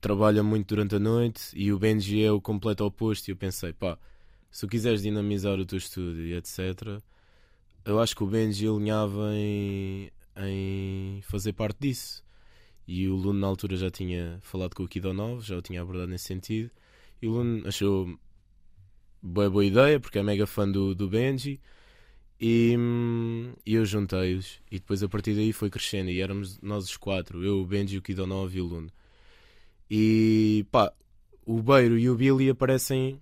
trabalha 0.00 0.42
muito 0.42 0.68
durante 0.68 0.96
a 0.96 0.98
noite 0.98 1.50
e 1.54 1.72
o 1.72 1.78
Benji 1.78 2.22
é 2.22 2.32
o 2.32 2.40
completo 2.40 2.84
oposto 2.84 3.28
e 3.28 3.32
eu 3.32 3.36
pensei, 3.36 3.72
pá, 3.72 3.98
se 4.50 4.62
tu 4.62 4.68
quiseres 4.68 5.02
dinamizar 5.02 5.58
o 5.58 5.66
teu 5.66 5.78
estúdio 5.78 6.24
e 6.26 6.34
etc, 6.34 7.00
eu 7.84 8.00
acho 8.00 8.16
que 8.16 8.24
o 8.24 8.26
Benji 8.26 8.66
alinhava 8.66 9.30
em, 9.34 10.10
em 10.36 11.20
fazer 11.22 11.52
parte 11.52 11.78
disso. 11.80 12.22
E 12.86 13.08
o 13.08 13.14
Lune 13.14 13.40
na 13.40 13.46
altura 13.46 13.76
já 13.76 13.90
tinha 13.90 14.38
falado 14.42 14.74
com 14.74 14.82
o 14.82 14.88
Kido 14.88 15.12
9, 15.12 15.46
já 15.46 15.56
o 15.56 15.62
tinha 15.62 15.80
abordado 15.80 16.10
nesse 16.10 16.24
sentido. 16.24 16.70
E 17.22 17.28
o 17.28 17.30
Lune 17.30 17.62
achou 17.66 18.18
boa, 19.22 19.48
boa 19.48 19.64
ideia, 19.64 20.00
porque 20.00 20.18
é 20.18 20.22
mega 20.22 20.46
fã 20.46 20.68
do, 20.68 20.94
do 20.94 21.08
Benji. 21.08 21.60
E, 22.40 22.74
e 23.64 23.74
eu 23.74 23.84
juntei-os. 23.84 24.60
E 24.70 24.78
depois 24.78 25.02
a 25.02 25.08
partir 25.08 25.34
daí 25.34 25.52
foi 25.52 25.70
crescendo. 25.70 26.10
E 26.10 26.20
éramos 26.20 26.60
nós 26.60 26.84
os 26.84 26.96
quatro: 26.96 27.44
eu, 27.44 27.60
o 27.60 27.66
Benji, 27.66 27.98
o 27.98 28.02
Kido 28.02 28.26
9 28.26 28.58
e 28.58 28.60
o 28.60 28.66
Lune. 28.66 28.90
E 29.90 30.66
pá, 30.70 30.92
o 31.44 31.60
Beiro 31.62 31.98
e 31.98 32.08
o 32.08 32.14
Billy 32.14 32.50
aparecem 32.50 33.20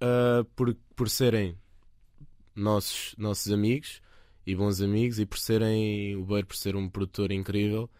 uh, 0.00 0.44
por, 0.56 0.74
por 0.96 1.10
serem 1.10 1.58
nossos, 2.54 3.14
nossos 3.18 3.52
amigos 3.52 4.00
e 4.46 4.54
bons 4.54 4.80
amigos 4.80 5.18
e 5.18 5.26
por 5.26 5.38
serem 5.38 6.16
o 6.16 6.24
Beiro 6.24 6.46
por 6.46 6.56
ser 6.56 6.74
um 6.76 6.88
produtor 6.88 7.30
incrível 7.30 7.90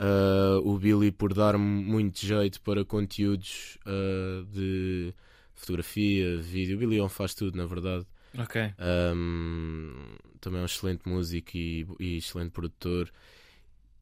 uh, 0.00 0.58
o 0.66 0.78
Billy 0.78 1.12
por 1.12 1.34
dar-me 1.34 1.84
muito 1.84 2.24
jeito 2.24 2.60
para 2.62 2.84
conteúdos 2.84 3.78
uh, 3.86 4.44
de 4.46 5.14
fotografia, 5.54 6.38
vídeo. 6.38 6.76
O 6.76 6.80
Billy 6.80 7.08
faz 7.08 7.34
tudo, 7.34 7.56
na 7.56 7.66
verdade. 7.66 8.06
Ok. 8.38 8.72
Um, 9.14 9.92
também 10.40 10.60
é 10.60 10.62
um 10.62 10.66
excelente 10.66 11.06
músico 11.06 11.50
e, 11.54 11.86
e, 11.98 12.16
excelente 12.16 12.52
produtor. 12.52 13.12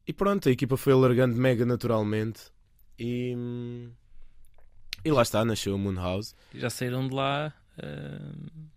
E 0.07 0.13
pronto, 0.13 0.47
a 0.47 0.51
equipa 0.51 0.77
foi 0.77 0.93
alargando 0.93 1.35
mega 1.35 1.65
naturalmente. 1.65 2.43
E, 2.99 3.89
e 5.05 5.11
lá 5.11 5.21
está, 5.21 5.45
nasceu 5.45 5.75
o 5.75 5.79
Moonhouse. 5.79 6.35
Já 6.53 6.69
saíram 6.69 7.07
de 7.07 7.15
lá. 7.15 7.53
Uh 7.77 8.69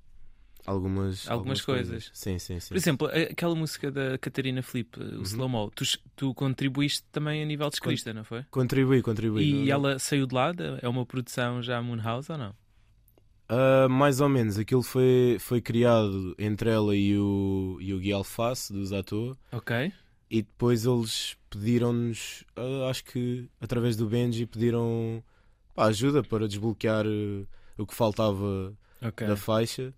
algumas, 0.66 1.28
algumas, 1.28 1.30
algumas 1.30 1.60
coisas. 1.60 1.88
coisas. 1.88 2.10
Sim, 2.12 2.38
sim, 2.38 2.60
sim. 2.60 2.68
Por 2.68 2.76
exemplo, 2.76 3.08
aquela 3.08 3.54
música 3.54 3.90
da 3.90 4.16
Catarina 4.18 4.62
Felipe, 4.62 5.00
o 5.00 5.16
uhum. 5.16 5.22
Slow 5.22 5.48
Mo, 5.48 5.70
tu, 5.74 5.84
tu, 6.16 6.34
contribuíste 6.34 7.04
também 7.10 7.42
a 7.42 7.46
nível 7.46 7.68
de 7.68 7.76
escrita, 7.76 8.12
não 8.12 8.24
foi? 8.24 8.44
Contribuí, 8.50 9.02
contribuí. 9.02 9.44
E 9.44 9.66
não, 9.66 9.72
ela 9.72 9.98
saiu 9.98 10.26
de 10.26 10.34
lá? 10.34 10.52
É 10.80 10.88
uma 10.88 11.04
produção 11.04 11.62
já 11.62 11.80
Moonhouse 11.82 12.30
ou 12.30 12.38
não? 12.38 12.54
Uh, 13.50 13.88
mais 13.88 14.20
ou 14.20 14.28
menos, 14.28 14.58
aquilo 14.58 14.82
foi, 14.82 15.36
foi 15.38 15.60
criado 15.60 16.34
entre 16.38 16.70
ela 16.70 16.96
e 16.96 17.18
o, 17.18 17.76
e 17.80 17.92
o 17.92 17.98
Gui 17.98 18.12
Alface, 18.12 18.72
dos 18.72 18.90
Zato. 18.90 19.36
Ok. 19.50 19.92
E 20.32 20.40
depois 20.40 20.86
eles 20.86 21.36
pediram-nos, 21.50 22.42
uh, 22.56 22.88
acho 22.88 23.04
que 23.04 23.50
através 23.60 23.96
do 23.96 24.06
Benji, 24.06 24.46
pediram 24.46 25.22
pá, 25.74 25.88
ajuda 25.88 26.22
para 26.22 26.48
desbloquear 26.48 27.06
uh, 27.06 27.46
o 27.76 27.86
que 27.86 27.94
faltava 27.94 28.74
okay. 29.06 29.26
da 29.26 29.36
faixa. 29.36 29.92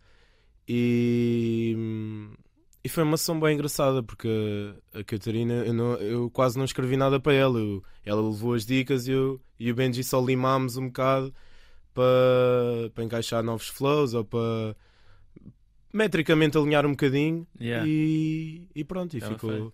E, 0.66 1.76
e 2.82 2.88
foi 2.88 3.04
uma 3.04 3.16
sessão 3.16 3.38
bem 3.38 3.54
engraçada 3.54 4.02
porque 4.02 4.74
a, 4.92 4.98
a 4.98 5.04
Catarina, 5.04 5.54
eu, 5.64 5.72
não, 5.72 5.94
eu, 5.98 6.28
quase 6.30 6.58
não 6.58 6.64
escrevi 6.64 6.96
nada 6.96 7.20
para 7.20 7.32
ela. 7.32 7.60
Eu, 7.60 7.84
ela 8.04 8.20
levou 8.20 8.54
as 8.54 8.66
dicas 8.66 9.06
e, 9.06 9.12
eu, 9.12 9.40
e 9.56 9.70
o 9.70 9.74
Benji 9.76 10.02
só 10.02 10.20
limámos 10.20 10.76
um 10.76 10.86
bocado 10.86 11.32
para, 11.94 12.90
para 12.92 13.04
encaixar 13.04 13.40
novos 13.40 13.68
flows 13.68 14.14
ou 14.14 14.24
para 14.24 14.74
metricamente 15.92 16.58
alinhar 16.58 16.84
um 16.84 16.90
bocadinho 16.90 17.46
yeah. 17.60 17.86
e, 17.88 18.66
e 18.74 18.82
pronto, 18.82 19.16
e 19.16 19.20
ficou. 19.20 19.72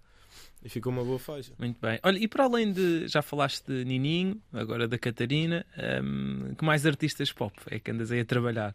E 0.62 0.68
ficou 0.68 0.92
uma 0.92 1.02
boa 1.02 1.18
faixa. 1.18 1.52
Muito 1.58 1.80
bem. 1.80 1.98
Olha, 2.02 2.18
e 2.18 2.28
para 2.28 2.44
além 2.44 2.72
de. 2.72 3.08
Já 3.08 3.22
falaste 3.22 3.64
de 3.66 3.84
Nininho, 3.84 4.40
agora 4.52 4.86
da 4.86 4.98
Catarina, 4.98 5.64
um, 6.02 6.54
que 6.54 6.64
mais 6.64 6.84
artistas 6.84 7.32
pop 7.32 7.58
é 7.66 7.78
que 7.78 7.90
andas 7.90 8.12
aí 8.12 8.20
a 8.20 8.24
trabalhar? 8.24 8.74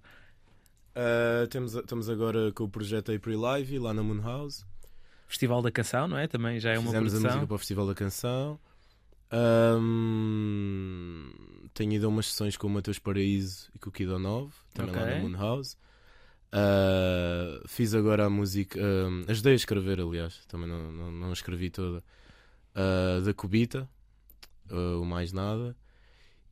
Uh, 0.96 1.46
temos, 1.48 1.76
estamos 1.76 2.10
agora 2.10 2.52
com 2.54 2.64
o 2.64 2.70
projeto 2.70 3.12
April 3.12 3.40
Live 3.40 3.78
lá 3.78 3.94
na 3.94 4.02
Moonhouse. 4.02 4.66
Festival 5.28 5.62
da 5.62 5.72
Canção, 5.72 6.08
não 6.08 6.18
é? 6.18 6.28
Também 6.28 6.60
já 6.60 6.72
é 6.72 6.80
uma 6.80 6.88
Fizemos 6.88 7.12
produção. 7.12 7.30
a 7.30 7.34
música 7.34 7.48
para 7.48 7.56
o 7.56 7.58
Festival 7.60 7.88
da 7.88 7.96
Canção. 7.96 8.60
Um, 9.80 11.32
tenho 11.74 11.94
ido 11.94 12.06
a 12.06 12.10
umas 12.10 12.28
sessões 12.28 12.56
com 12.56 12.68
o 12.68 12.70
Mateus 12.70 13.00
Paraíso 13.00 13.70
e 13.76 13.80
com 13.80 13.90
o 13.90 13.92
Kido 13.92 14.18
9, 14.18 14.54
também 14.74 14.92
okay. 14.92 15.04
lá 15.04 15.10
na 15.10 15.22
Moonhouse. 15.22 15.76
Uh, 16.56 17.68
fiz 17.68 17.94
agora 17.94 18.26
a 18.26 18.30
música. 18.30 18.80
Uh, 18.80 19.30
ajudei 19.30 19.54
a 19.54 19.56
escrever, 19.58 20.00
aliás, 20.00 20.40
também 20.48 20.70
não, 20.70 20.90
não, 20.90 21.12
não 21.12 21.34
escrevi 21.34 21.70
toda. 21.70 22.02
Uh, 22.74 23.22
da 23.22 23.34
Cubita, 23.34 23.90
o 24.72 25.04
Mais 25.04 25.34
Nada. 25.34 25.76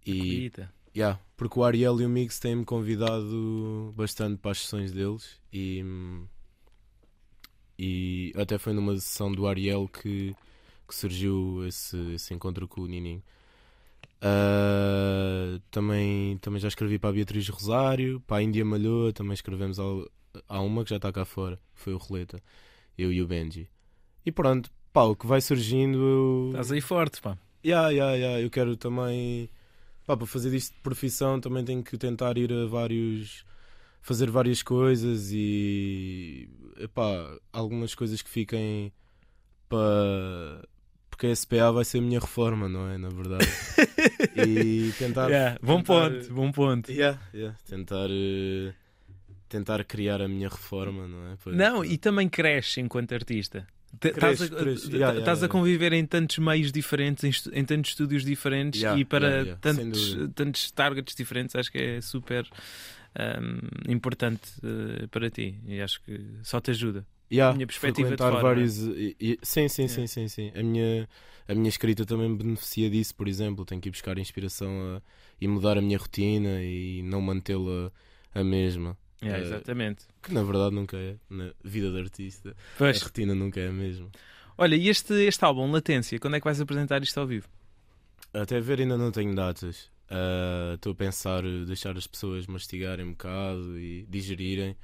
E, 0.06 0.20
Cubita. 0.20 0.74
Yeah, 0.96 1.20
porque 1.38 1.58
o 1.58 1.64
Ariel 1.64 2.00
e 2.02 2.06
o 2.06 2.10
Mix 2.10 2.38
têm-me 2.38 2.66
convidado 2.66 3.94
bastante 3.96 4.38
para 4.38 4.52
as 4.52 4.60
sessões 4.60 4.92
deles 4.92 5.42
e, 5.52 5.84
e 7.80 8.32
até 8.36 8.60
foi 8.60 8.74
numa 8.74 8.94
sessão 9.00 9.32
do 9.32 9.48
Ariel 9.48 9.88
que, 9.88 10.36
que 10.88 10.94
surgiu 10.94 11.66
esse, 11.66 11.98
esse 12.14 12.32
encontro 12.32 12.68
com 12.68 12.82
o 12.82 12.88
Nininho. 12.88 13.24
Uh, 14.24 15.60
também, 15.70 16.38
também 16.38 16.60
já 16.60 16.70
escrevi 16.70 16.98
para 16.98 17.10
a 17.10 17.14
Beatriz 17.14 17.50
Rosário, 17.50 18.22
para 18.22 18.38
a 18.38 18.42
Índia 18.42 18.64
Malhoa, 18.64 19.12
também 19.12 19.34
escrevemos 19.34 19.80
ao, 19.80 20.10
há 20.48 20.62
uma 20.62 20.84
que 20.84 20.92
já 20.92 20.96
está 20.96 21.12
cá 21.12 21.26
fora, 21.26 21.60
foi 21.74 21.94
o 21.94 21.98
Roleta, 21.98 22.42
eu 22.98 23.12
e 23.12 23.22
o 23.22 23.28
Benji. 23.28 23.70
E 24.26 24.32
pronto, 24.32 24.72
pá, 24.94 25.04
o 25.04 25.16
que 25.16 25.28
vai 25.28 25.42
surgindo. 25.42 25.98
Eu... 25.98 26.48
Estás 26.52 26.72
aí 26.72 26.80
forte, 26.80 27.22
pá. 27.22 27.38
Yeah, 27.66 27.90
yeah, 27.90 28.14
yeah. 28.16 28.42
Eu 28.42 28.50
quero 28.50 28.78
também 28.78 29.50
pá, 30.06 30.16
para 30.16 30.28
fazer 30.28 30.54
isto 30.56 30.74
de 30.74 30.80
profissão 30.82 31.40
também 31.40 31.64
tenho 31.66 31.84
que 31.84 31.98
tentar 31.98 32.38
ir 32.38 32.52
a 32.54 32.66
vários. 32.66 33.46
fazer 34.02 34.30
várias 34.30 34.64
coisas 34.64 35.32
e. 35.32 36.50
Epá, 36.78 37.38
algumas 37.52 37.94
coisas 37.96 38.22
que 38.22 38.30
fiquem 38.30 38.94
para. 39.68 40.68
Porque 41.14 41.28
a 41.28 41.36
SPA 41.36 41.72
vai 41.72 41.86
ser 41.86 42.00
a 42.00 42.02
minha 42.02 42.20
reforma, 42.20 42.68
não 42.68 42.90
é? 42.90 42.98
Na 42.98 43.10
verdade. 43.10 43.46
e 44.36 44.92
tentar. 44.98 45.30
Yeah, 45.30 45.60
bom 45.62 45.78
tentar, 45.78 46.10
ponto, 46.10 46.34
bom 46.34 46.52
ponto. 46.52 46.92
Yeah, 46.92 47.20
yeah, 47.32 47.56
tentar. 47.68 48.10
Uh, 48.10 48.74
tentar 49.48 49.84
criar 49.84 50.20
a 50.22 50.28
minha 50.28 50.50
reforma, 50.50 51.08
não 51.08 51.32
é? 51.32 51.36
Para, 51.36 51.54
não, 51.54 51.86
e 51.86 52.00
também 52.00 52.28
cresce 52.28 52.82
enquanto 52.82 53.14
artista. 53.14 53.68
Estás 54.04 54.42
a, 54.42 54.46
yeah, 54.46 55.14
yeah, 55.20 55.46
a, 55.46 55.48
conviver 55.48 55.94
em 55.94 56.04
tantos 56.04 56.40
meios 56.40 56.72
diferentes, 56.72 57.46
em, 57.46 57.60
em 57.60 57.64
tantos 57.64 57.92
estúdios 57.92 58.26
diferentes 58.26 58.82
e 58.98 59.06
para 59.06 59.56
tantos, 59.58 60.18
tantos 60.34 60.72
targets 60.72 61.14
diferentes, 61.14 61.56
acho 61.56 61.72
que 61.72 61.78
é 61.78 62.02
super 62.02 62.44
um, 63.16 63.92
importante 63.92 64.50
uh, 64.64 65.08
para 65.10 65.30
ti 65.30 65.60
e 65.68 65.80
acho 65.80 66.02
que 66.02 66.20
só 66.42 66.60
te 66.60 66.72
ajuda. 66.72 67.06
A 67.42 67.54
minha 67.54 67.68
perspectiva 67.68 68.12
de 68.12 68.18
fora, 68.18 68.42
vários 68.42 68.78
e, 68.80 69.16
e, 69.20 69.40
sim, 69.42 69.68
sim, 69.68 69.88
sim, 69.88 70.08
sim, 70.08 70.28
sim. 70.28 70.52
A 70.56 70.64
minha 70.64 71.08
a 71.48 71.54
minha 71.54 71.70
escrita 71.70 72.06
também 72.06 72.34
beneficia 72.36 72.90
disso, 72.90 73.16
por 73.16 73.28
exemplo, 73.28 73.66
tenho 73.66 73.82
que 73.82 73.90
ir 73.90 73.92
buscar 73.92 74.18
inspiração 74.18 74.70
a, 74.96 75.02
e 75.40 75.48
mudar 75.48 75.78
a 75.78 75.82
minha 75.82 75.98
rotina 75.98 76.62
e 76.62 77.02
não 77.04 77.22
mantê-la 77.22 77.92
a 78.34 78.44
mesma. 78.44 78.98
É, 79.22 79.40
exatamente. 79.40 80.04
Uh, 80.04 80.22
que 80.24 80.34
na 80.34 80.44
verdade 80.44 80.76
nunca 80.76 80.98
é. 80.98 81.16
Na 81.30 81.52
vida 81.64 81.92
de 81.92 82.00
artista, 82.00 82.56
pois. 82.78 83.02
a 83.02 83.06
rotina 83.06 83.34
nunca 83.34 83.60
é 83.60 83.68
a 83.68 83.74
mesma. 83.74 84.10
Olha, 84.58 84.76
e 84.76 84.88
este, 84.88 85.14
este 85.26 85.44
álbum, 85.44 85.72
Latência, 85.72 86.20
quando 86.20 86.36
é 86.36 86.40
que 86.40 86.46
vais 86.46 86.62
apresentar 86.62 87.02
isto 87.02 87.20
ao 87.20 87.26
vivo? 87.26 87.48
Até 88.34 88.60
ver 88.60 88.80
ainda 88.80 88.98
não 88.98 89.12
tenho 89.12 89.34
datas. 89.34 89.92
Ah, 90.10 90.74
estou 90.76 90.92
uh, 90.92 90.94
a 90.94 90.98
pensar 90.98 91.42
deixar 91.66 91.98
as 91.98 92.06
pessoas 92.06 92.46
mastigarem 92.46 93.06
um 93.06 93.12
bocado 93.12 93.80
e 93.80 94.06
digerirem. 94.10 94.76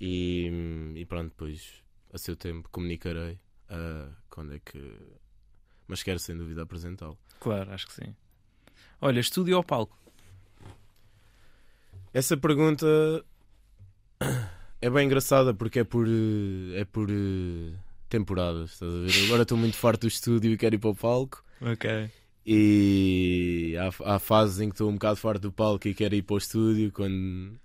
E, 0.00 0.94
e 0.94 1.04
pronto, 1.06 1.30
depois 1.30 1.82
a 2.12 2.18
seu 2.18 2.36
tempo 2.36 2.68
comunicarei 2.70 3.38
uh, 3.70 4.12
quando 4.30 4.54
é 4.54 4.58
que. 4.58 4.96
Mas 5.86 6.02
quero 6.02 6.18
sem 6.18 6.36
dúvida 6.36 6.62
apresentá-lo. 6.62 7.18
Claro, 7.40 7.72
acho 7.72 7.86
que 7.86 7.94
sim. 7.94 8.14
Olha, 9.00 9.20
estúdio 9.20 9.56
ou 9.56 9.64
palco? 9.64 9.96
Essa 12.12 12.36
pergunta 12.36 12.86
é 14.80 14.90
bem 14.90 15.06
engraçada 15.06 15.54
porque 15.54 15.80
é 15.80 15.84
por, 15.84 16.06
é 16.74 16.84
por 16.84 17.10
uh, 17.10 17.78
temporadas, 18.08 18.72
estás 18.72 18.92
a 18.94 18.98
ver? 18.98 19.24
Agora 19.26 19.42
estou 19.42 19.58
muito 19.58 19.76
farto 19.76 20.02
do 20.02 20.08
estúdio 20.08 20.52
e 20.52 20.56
quero 20.56 20.74
ir 20.74 20.78
para 20.78 20.90
o 20.90 20.94
palco. 20.94 21.44
Ok. 21.60 22.10
E 22.46 23.76
há, 23.78 24.14
há 24.14 24.18
fases 24.18 24.60
em 24.60 24.68
que 24.68 24.74
estou 24.74 24.88
um 24.88 24.94
bocado 24.94 25.16
farto 25.16 25.42
do 25.42 25.52
palco 25.52 25.86
e 25.86 25.94
quero 25.94 26.14
ir 26.14 26.22
para 26.22 26.34
o 26.34 26.38
estúdio 26.38 26.90
quando. 26.92 27.58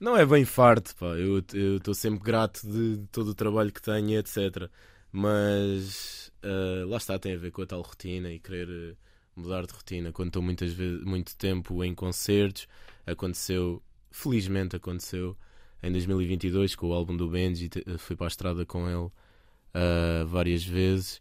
Não 0.00 0.16
é 0.16 0.24
bem 0.24 0.44
farto, 0.44 0.94
pá. 0.96 1.06
Eu 1.16 1.38
estou 1.76 1.94
sempre 1.94 2.20
grato 2.20 2.66
de, 2.66 2.98
de, 2.98 3.06
todo 3.08 3.28
o 3.28 3.34
trabalho 3.34 3.72
que 3.72 3.82
tenho, 3.82 4.18
etc. 4.18 4.70
Mas 5.10 6.30
uh, 6.44 6.86
lá 6.88 6.98
está, 6.98 7.18
tem 7.18 7.34
a 7.34 7.36
ver 7.36 7.50
com 7.50 7.62
a 7.62 7.66
tal 7.66 7.80
rotina 7.80 8.30
e 8.30 8.38
querer 8.38 8.68
uh, 8.68 8.96
mudar 9.34 9.66
de 9.66 9.72
rotina. 9.72 10.12
Quando 10.12 10.28
estou 10.28 10.42
muitas 10.42 10.72
vezes, 10.72 11.04
muito 11.04 11.36
tempo 11.36 11.82
em 11.82 11.94
concertos, 11.94 12.68
aconteceu, 13.06 13.82
felizmente 14.10 14.76
aconteceu, 14.76 15.36
em 15.82 15.90
2022 15.90 16.76
com 16.76 16.88
o 16.88 16.92
álbum 16.92 17.16
do 17.16 17.28
Benji, 17.28 17.70
fui 17.98 18.16
para 18.16 18.26
a 18.26 18.28
estrada 18.28 18.66
com 18.66 18.88
ele 18.88 18.96
uh, 18.98 20.26
várias 20.26 20.64
vezes 20.64 21.20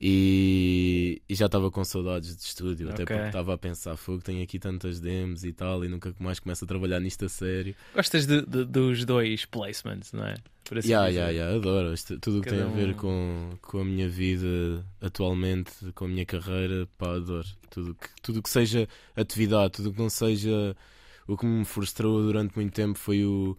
e, 0.00 1.22
e 1.26 1.34
já 1.34 1.46
estava 1.46 1.70
com 1.70 1.82
saudades 1.82 2.36
de 2.36 2.42
estúdio, 2.42 2.90
okay. 2.90 3.04
até 3.04 3.14
porque 3.14 3.26
estava 3.28 3.54
a 3.54 3.58
pensar, 3.58 3.96
fogo, 3.96 4.22
tenho 4.22 4.42
aqui 4.42 4.58
tantas 4.58 5.00
demos 5.00 5.42
e 5.42 5.52
tal, 5.52 5.84
e 5.84 5.88
nunca 5.88 6.14
mais 6.18 6.38
começo 6.38 6.64
a 6.64 6.68
trabalhar 6.68 7.00
nisto 7.00 7.24
a 7.24 7.28
sério. 7.28 7.74
Gostas 7.94 8.26
de, 8.26 8.42
de, 8.42 8.64
dos 8.64 9.04
dois 9.04 9.46
placements, 9.46 10.12
não 10.12 10.24
é? 10.24 10.34
Por 10.64 10.78
assim 10.78 10.88
yeah, 10.88 11.08
yeah, 11.08 11.30
yeah, 11.30 11.56
adoro. 11.56 11.94
Isto, 11.94 12.18
tudo 12.18 12.38
o 12.38 12.42
que 12.42 12.50
tem 12.50 12.60
a 12.60 12.66
ver 12.66 12.94
com, 12.94 13.56
com 13.62 13.80
a 13.80 13.84
minha 13.84 14.08
vida 14.08 14.84
atualmente, 15.00 15.72
com 15.94 16.04
a 16.04 16.08
minha 16.08 16.26
carreira, 16.26 16.86
pá, 16.98 17.14
adoro. 17.14 17.46
Tudo 17.70 17.94
que, 17.94 18.08
tudo 18.20 18.42
que 18.42 18.50
seja 18.50 18.88
atividade, 19.14 19.74
tudo 19.74 19.92
que 19.92 19.98
não 19.98 20.10
seja. 20.10 20.76
O 21.26 21.36
que 21.36 21.46
me 21.46 21.64
frustrou 21.64 22.22
durante 22.22 22.54
muito 22.54 22.72
tempo 22.72 22.98
foi 22.98 23.24
o 23.24 23.56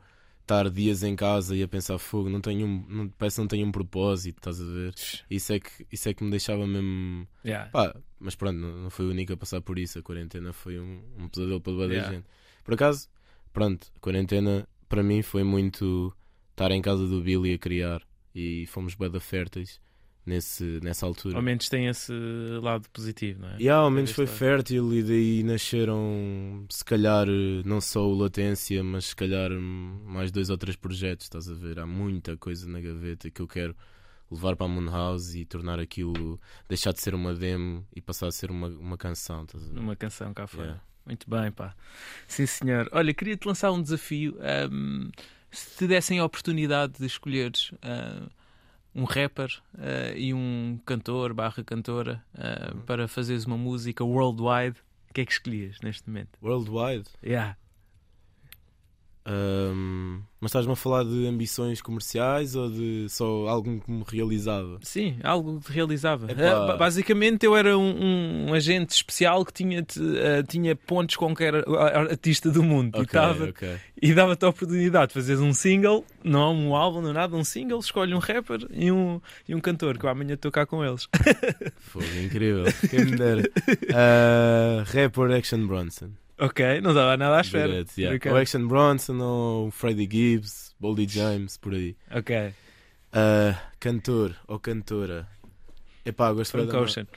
estar 0.48 0.70
dias 0.70 1.04
em 1.04 1.14
casa 1.14 1.54
e 1.56 1.62
a 1.62 1.68
pensar 1.68 1.98
fogo, 1.98 2.30
não 2.30 2.39
tenho 2.39 2.66
um, 2.66 2.86
não, 2.88 3.10
parece 3.10 3.36
que 3.36 3.41
não 3.41 3.48
tenho 3.48 3.68
um 3.68 3.72
propósito, 3.72 4.38
estás 4.38 4.62
a 4.62 4.66
ver? 4.66 4.93
Isso 5.30 5.52
é 5.52 5.60
que, 5.60 5.86
isso 5.91 6.08
é 6.08 6.14
que 6.14 6.24
me 6.24 6.32
deixava 6.32 6.66
mesmo. 6.66 7.28
Yeah. 7.45 7.70
Pá, 7.70 7.93
mas 8.18 8.34
pronto, 8.36 8.58
não, 8.58 8.84
não 8.84 8.89
foi 8.89 9.06
o 9.06 9.10
único 9.10 9.34
a 9.34 9.38
passar 9.38 9.62
por 9.62 9.78
isso. 9.78 10.00
A 10.00 10.02
quarentena 10.02 10.54
foi 10.54 10.80
um, 10.80 11.02
um 11.20 11.28
pesadelo 11.28 11.60
para 11.60 11.74
toda 11.74 11.93
yeah. 11.93 12.10
a 12.10 12.14
gente. 12.14 12.26
Por 12.64 12.74
acaso, 12.74 13.10
pronto, 13.52 13.91
a 13.95 14.00
quarentena 14.00 14.68
para 14.88 15.04
mim 15.04 15.22
foi 15.22 15.43
muito 15.43 16.16
estar 16.52 16.72
em 16.72 16.82
casa 16.82 17.06
do 17.06 17.22
Billy 17.22 17.54
a 17.54 17.58
criar 17.58 18.02
e 18.34 18.66
fomos 18.68 18.95
bem 18.95 19.12
férteis 19.20 19.82
nesse, 20.28 20.80
nessa 20.84 21.05
altura. 21.05 21.38
Ao 21.38 21.41
menos 21.41 21.69
tem 21.69 21.88
esse 21.88 22.11
lado 22.61 22.88
positivo, 22.89 23.41
não 23.41 23.49
é? 23.49 23.55
E 23.57 23.69
ao 23.69 23.89
menos 23.89 24.11
foi 24.11 24.28
fértil 24.28 24.93
e 24.93 25.01
daí 25.01 25.43
nasceram 25.43 26.65
se 26.69 26.84
calhar 26.84 27.25
não 27.65 27.80
só 27.80 28.05
o 28.05 28.13
Latência, 28.13 28.84
mas 28.84 29.05
se 29.05 29.15
calhar 29.15 29.51
hum, 29.51 30.01
mais 30.05 30.30
dois 30.30 30.49
ou 30.49 30.57
três 30.57 30.75
projetos, 30.75 31.25
estás 31.25 31.49
a 31.49 31.53
ver? 31.53 31.80
Há 31.80 31.88
muita 31.88 32.36
coisa 32.36 32.67
na 32.67 32.82
gaveta 32.82 33.32
que 33.32 33.41
eu 33.41 33.47
quero 33.47 33.75
levar 34.30 34.57
para 34.57 34.65
a 34.65 34.69
Moon 34.69 34.91
House 34.91 35.34
e 35.34 35.45
tornar 35.45 35.80
aquilo, 35.80 36.39
deixar 36.67 36.91
de 36.91 37.01
ser 37.01 37.15
uma 37.15 37.34
demo 37.34 37.88
e 37.95 38.01
passar 38.01 38.28
a 38.28 38.32
ser 38.32 38.51
uma, 38.51 38.67
uma 38.67 38.97
canção, 38.97 39.45
estás 39.45 39.63
a 39.63 39.73
ver? 39.73 39.80
Uma 39.80 39.95
canção 39.95 40.34
cá 40.34 40.45
fora. 40.45 40.63
Yeah. 40.63 40.84
Muito 41.05 41.30
bem, 41.30 41.49
pá. 41.53 41.73
Sim, 42.28 42.45
senhor. 42.45 42.89
Olha, 42.91 43.13
queria-te 43.13 43.47
lançar 43.47 43.71
um 43.71 43.82
desafio. 43.82 44.38
ahm, 44.41 45.09
se 45.49 45.78
te 45.78 45.88
dessem 45.88 46.19
a 46.19 46.25
oportunidade 46.25 46.99
de 46.99 47.05
escolheres 47.05 47.71
ah, 47.82 48.28
um 48.98 49.04
rapper 49.06 49.50
ah, 49.78 50.12
e 50.16 50.34
um 50.34 50.80
cantor 50.86 51.34
barra 51.34 51.64
cantora 51.64 52.24
Uhum. 52.38 52.82
para 52.82 53.08
fazeres 53.08 53.45
uma 53.45 53.58
música 53.58 54.04
worldwide, 54.04 54.78
o 55.10 55.14
que 55.14 55.22
é 55.22 55.26
que 55.26 55.32
escolhias 55.32 55.78
neste 55.82 56.08
momento? 56.10 56.32
Worldwide. 56.41 57.10
Yeah. 57.24 57.56
Hum, 59.30 60.21
mas 60.39 60.49
estás-me 60.51 60.71
a 60.71 60.75
falar 60.75 61.03
de 61.03 61.28
ambições 61.28 61.82
comerciais 61.82 62.55
ou 62.55 62.69
de 62.71 63.07
só 63.09 63.47
algo 63.47 63.82
que 63.82 63.91
me 63.91 64.03
realizava? 64.07 64.78
Sim, 64.84 65.17
algo 65.23 65.59
que 65.59 65.71
realizava. 65.71 66.32
Epá. 66.32 66.41
Ah, 66.49 66.67
ba- 66.67 66.78
basicamente, 66.78 67.45
eu 67.45 67.55
era 67.55 67.78
um, 67.78 68.47
um 68.49 68.53
agente 68.53 68.93
especial 68.93 69.43
que 69.43 69.51
tinha, 69.51 69.82
ah, 69.82 70.43
tinha 70.47 70.75
pontos 70.75 71.15
com 71.17 71.25
qualquer 71.28 71.55
ar- 71.55 72.11
artista 72.11 72.49
do 72.49 72.63
mundo 72.63 72.95
e, 72.97 73.01
Ok, 73.01 73.07
tava- 73.11 73.45
ok. 73.49 73.78
e 74.01 74.13
dava-te 74.13 74.45
a 74.45 74.49
oportunidade 74.49 75.07
de 75.09 75.13
fazeres 75.15 75.41
um 75.41 75.53
single, 75.53 76.05
não 76.23 76.55
um 76.55 76.75
álbum, 76.75 77.01
não 77.01 77.11
nada, 77.11 77.36
um 77.36 77.43
single. 77.43 77.80
Escolhe 77.80 78.13
um 78.13 78.19
rapper 78.19 78.65
e 78.71 78.89
um, 78.91 79.19
e 79.47 79.53
um 79.53 79.59
cantor, 79.59 79.97
que 79.97 80.05
eu 80.05 80.09
amanhã 80.09 80.36
estou 80.36 80.51
cá 80.51 80.65
com 80.65 80.86
eles. 80.86 81.09
Foi 81.78 82.23
incrível. 82.23 82.63
Quem 82.89 83.05
me 83.05 83.17
dera. 83.17 83.43
Ah, 83.93 84.84
rapper 84.86 85.32
Action 85.32 85.67
Bronson. 85.67 86.11
Ok, 86.39 86.81
não 86.81 86.93
dava 86.93 87.17
nada 87.17 87.38
à 87.38 87.41
espera. 87.41 87.67
Direto, 87.67 87.97
yeah. 87.97 88.15
Ok. 88.17 88.31
Ou 88.31 88.38
Action 88.38 88.67
Bronson 88.67 89.17
ou 89.19 89.71
Freddie 89.71 90.07
Gibbs, 90.11 90.75
Boldy 90.79 91.07
James, 91.07 91.57
por 91.57 91.73
aí. 91.73 91.95
Ok, 92.11 92.53
Ah, 93.11 93.59
cantor 93.79 94.35
ou 94.47 94.59
cantora. 94.59 95.27
Epá, 96.05 96.31
gosto 96.33 96.51
Frank 96.51 96.71
da- 96.71 96.79
Ocean. 96.81 97.07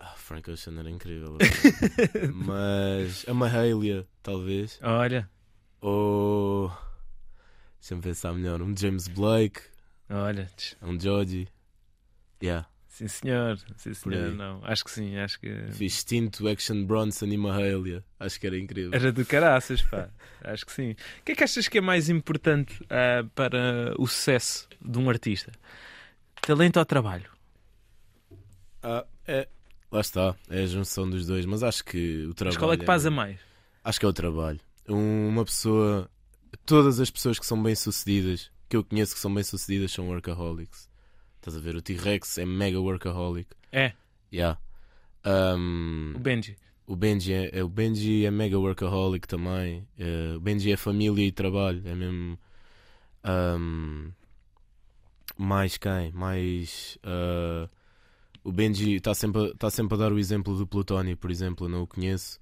Ah, 0.00 0.14
Frank 0.16 0.50
Ocean 0.50 0.78
era 0.78 0.88
incrível. 0.90 1.36
Mas 2.32 3.24
a 3.28 3.34
Mahalia, 3.34 4.06
talvez. 4.22 4.78
Olha, 4.82 5.28
Ou. 5.80 6.70
Deixa-me 7.80 8.02
pensar 8.02 8.32
melhor. 8.32 8.60
Um 8.62 8.74
James 8.76 9.06
Blake, 9.08 9.60
olha, 10.10 10.48
um 10.82 10.98
Georgie. 10.98 11.48
Yeah. 12.42 12.66
Sim 12.98 13.08
senhor, 13.08 13.58
sim 13.76 13.94
senhor, 13.94 14.34
não, 14.34 14.60
acho 14.64 14.84
que 14.84 14.90
sim, 14.90 15.16
acho 15.18 15.38
que 15.40 15.66
Fiz 15.72 16.02
Tinto, 16.04 16.46
Action 16.48 16.84
Bronson 16.84 17.26
e 17.26 17.36
Mahalia. 17.36 18.04
Acho 18.18 18.38
que 18.40 18.46
era 18.46 18.58
incrível. 18.58 18.90
era 18.92 19.12
do 19.12 19.24
caraças, 19.24 19.80
pá, 19.82 20.08
acho 20.42 20.66
que 20.66 20.72
sim. 20.72 20.90
O 21.20 21.24
que 21.24 21.32
é 21.32 21.34
que 21.36 21.44
achas 21.44 21.68
que 21.68 21.78
é 21.78 21.80
mais 21.80 22.08
importante 22.08 22.84
ah, 22.90 23.24
para 23.34 23.94
o 23.98 24.06
sucesso 24.06 24.68
de 24.84 24.98
um 24.98 25.08
artista? 25.08 25.52
Talento 26.42 26.78
ou 26.78 26.84
trabalho? 26.84 27.30
Ah, 28.82 29.04
é. 29.26 29.48
Lá 29.90 30.00
está, 30.00 30.34
é 30.50 30.62
a 30.62 30.66
junção 30.66 31.08
dos 31.08 31.26
dois, 31.26 31.46
mas 31.46 31.62
acho 31.62 31.84
que 31.84 32.26
o 32.26 32.34
trabalho. 32.34 32.54
Mas 32.54 32.56
qual 32.58 32.72
é 32.72 32.76
que 32.76 32.84
pasa 32.84 33.10
mais? 33.10 33.38
Acho 33.82 33.98
que 34.00 34.06
é 34.06 34.08
o 34.08 34.12
trabalho. 34.12 34.60
Um- 34.88 35.28
Uma 35.28 35.44
pessoa. 35.44 36.10
Todas 36.66 37.00
as 37.00 37.10
pessoas 37.10 37.38
que 37.38 37.46
são 37.46 37.62
bem-sucedidas, 37.62 38.50
que 38.68 38.76
eu 38.76 38.84
conheço 38.84 39.14
que 39.14 39.20
são 39.20 39.32
bem-sucedidas, 39.32 39.92
são 39.92 40.08
workaholics. 40.08 40.87
Estás 41.48 41.56
a 41.56 41.60
ver? 41.64 41.76
O 41.76 41.82
T-Rex 41.82 42.36
é 42.38 42.44
mega 42.44 42.78
workaholic. 42.78 43.48
É, 43.72 43.92
Yeah. 44.30 44.58
Um, 45.24 46.12
o 46.14 46.18
Benji. 46.18 46.56
o, 46.86 46.94
Benji 46.94 47.32
é, 47.32 47.58
é- 47.58 47.64
o 47.64 47.68
Benji 47.68 48.26
é 48.26 48.30
mega 48.30 48.58
workaholic 48.58 49.26
também. 49.26 49.88
Eh, 49.98 50.34
o 50.36 50.40
Benji 50.40 50.70
é 50.70 50.76
família 50.76 51.24
e 51.26 51.32
trabalho. 51.32 51.82
É 51.86 51.94
mesmo. 51.94 52.38
um, 53.24 54.10
mais 55.38 55.76
quem? 55.78 56.12
Mais. 56.12 56.98
ah, 57.02 57.68
o 58.44 58.52
Benji 58.52 58.96
está 58.96 59.14
sempre, 59.14 59.50
a- 59.50 59.54
tá 59.54 59.70
sempre 59.70 59.94
a 59.94 59.98
dar 59.98 60.12
o 60.12 60.18
exemplo 60.18 60.54
do 60.56 60.66
Plutónio, 60.66 61.16
por 61.16 61.30
exemplo. 61.30 61.66
Eu 61.66 61.70
não 61.70 61.82
o 61.82 61.86
conheço. 61.86 62.38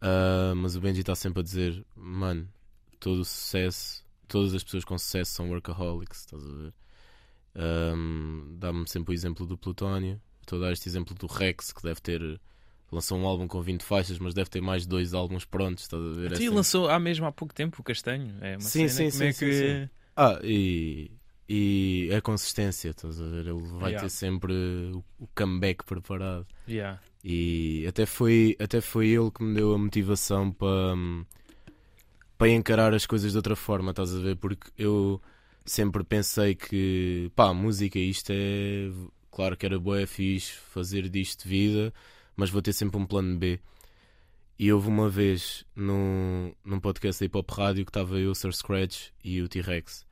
Ah, 0.00 0.52
mas 0.56 0.74
o 0.76 0.80
Benji 0.80 1.00
está 1.00 1.14
sempre 1.14 1.40
a 1.40 1.42
dizer: 1.44 1.84
Mano, 1.96 2.48
todo 2.98 3.20
o 3.20 3.24
sucesso, 3.24 4.04
todas 4.26 4.52
as 4.54 4.64
pessoas 4.64 4.84
com 4.84 4.98
sucesso 4.98 5.30
são 5.32 5.48
workaholics. 5.50 6.20
Estás 6.20 6.44
a 6.44 6.52
ver? 6.52 6.74
Um, 7.56 8.56
Dá-me 8.58 8.88
sempre 8.88 9.12
o 9.12 9.14
exemplo 9.14 9.46
do 9.46 9.56
Plutónio. 9.58 10.20
Estou 10.40 10.58
a 10.58 10.62
dar 10.66 10.72
este 10.72 10.88
exemplo 10.88 11.14
do 11.14 11.26
Rex, 11.26 11.72
que 11.72 11.82
deve 11.82 12.00
ter. 12.00 12.40
Lançou 12.90 13.18
um 13.18 13.26
álbum 13.26 13.48
com 13.48 13.60
20 13.62 13.82
faixas, 13.82 14.18
mas 14.18 14.34
deve 14.34 14.50
ter 14.50 14.60
mais 14.60 14.82
de 14.82 14.88
dois 14.88 15.14
álbuns 15.14 15.44
prontos. 15.44 15.84
Estás 15.84 16.02
a 16.02 16.10
ver? 16.10 16.32
É 16.32 16.34
Sim, 16.34 16.42
sempre- 16.42 16.56
lançou 16.56 16.88
há 16.90 16.98
mesmo 16.98 17.24
há 17.26 17.32
pouco 17.32 17.54
tempo 17.54 17.80
o 17.80 17.84
Castanho. 17.84 18.34
É 18.42 18.58
Sim, 18.60 18.86
sim, 18.88 19.10
como 19.10 19.22
é 19.24 19.32
sim, 19.32 19.38
que... 19.46 19.52
sim, 19.84 19.90
Ah, 20.14 20.38
e, 20.42 21.10
e 21.48 22.10
a 22.14 22.20
consistência, 22.20 22.90
estás 22.90 23.18
a 23.20 23.24
ver? 23.24 23.46
Ele 23.46 23.62
vai 23.78 23.92
Yeah. 23.92 24.00
ter 24.02 24.10
sempre 24.10 24.52
o, 24.52 25.02
o 25.20 25.26
comeback 25.34 25.84
preparado. 25.84 26.46
Yeah. 26.68 27.00
E 27.24 27.86
até 27.88 28.04
foi, 28.04 28.56
até 28.60 28.80
foi 28.82 29.08
ele 29.08 29.30
que 29.30 29.42
me 29.42 29.54
deu 29.54 29.72
a 29.72 29.78
motivação 29.78 30.52
para, 30.52 30.94
hum, 30.94 31.24
para 32.36 32.50
encarar 32.50 32.92
as 32.92 33.06
coisas 33.06 33.30
de 33.32 33.38
outra 33.38 33.56
forma, 33.56 33.90
estás 33.92 34.14
a 34.14 34.18
ver? 34.18 34.36
Porque 34.36 34.70
eu 34.76 35.18
sempre 35.64 36.04
pensei 36.04 36.54
que, 36.54 37.30
pá, 37.34 37.52
música, 37.52 37.98
isto 37.98 38.30
é. 38.32 38.90
Claro 39.30 39.56
que 39.56 39.64
era 39.64 39.78
boa, 39.78 40.00
é 40.00 40.06
fixe 40.06 40.52
fazer 40.52 41.08
disto 41.08 41.48
vida, 41.48 41.92
mas 42.36 42.50
vou 42.50 42.60
ter 42.60 42.72
sempre 42.72 42.98
um 42.98 43.06
plano 43.06 43.38
B. 43.38 43.58
E 44.58 44.72
houve 44.72 44.88
uma 44.88 45.08
vez 45.08 45.64
num, 45.74 46.52
num 46.64 46.78
podcast 46.78 47.20
da 47.20 47.26
Hip 47.26 47.38
Hop 47.38 47.50
Rádio 47.50 47.84
que 47.84 47.90
estava 47.90 48.18
eu, 48.18 48.30
o 48.30 48.34
Sir 48.34 48.52
Scratch 48.52 49.08
e 49.24 49.40
o 49.40 49.48
T-Rex. 49.48 50.06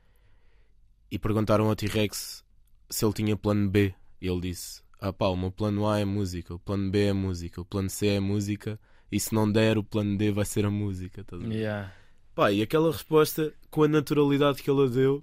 E 1.11 1.19
perguntaram 1.19 1.69
ao 1.69 1.77
T-Rex 1.77 2.43
se 2.89 3.05
ele 3.05 3.13
tinha 3.13 3.37
plano 3.37 3.69
B. 3.69 3.95
E 4.21 4.27
ele 4.27 4.41
disse: 4.41 4.83
Ah, 4.99 5.13
pá, 5.13 5.29
o 5.29 5.37
meu 5.37 5.51
plano 5.51 5.87
A 5.87 6.01
é 6.01 6.05
música, 6.05 6.55
o 6.55 6.59
plano 6.59 6.91
B 6.91 7.07
é 7.07 7.13
música, 7.13 7.61
o 7.61 7.65
plano 7.65 7.91
C 7.91 8.09
é 8.09 8.21
música, 8.21 8.81
e 9.13 9.21
se 9.21 9.35
não 9.35 9.51
der, 9.51 9.77
o 9.77 9.85
plano 9.85 10.17
D 10.17 10.31
vai 10.31 10.45
ser 10.45 10.65
a 10.65 10.71
música. 10.71 11.21
estás 11.21 11.43
a 11.43 11.47
ver? 11.47 11.55
Yeah. 11.55 11.93
Pá, 12.35 12.51
e 12.53 12.63
aquela 12.63 12.91
resposta, 12.91 13.53
com 13.71 13.83
a 13.83 13.89
naturalidade 13.89 14.63
que 14.63 14.71
ela 14.71 14.89
deu, 14.89 15.23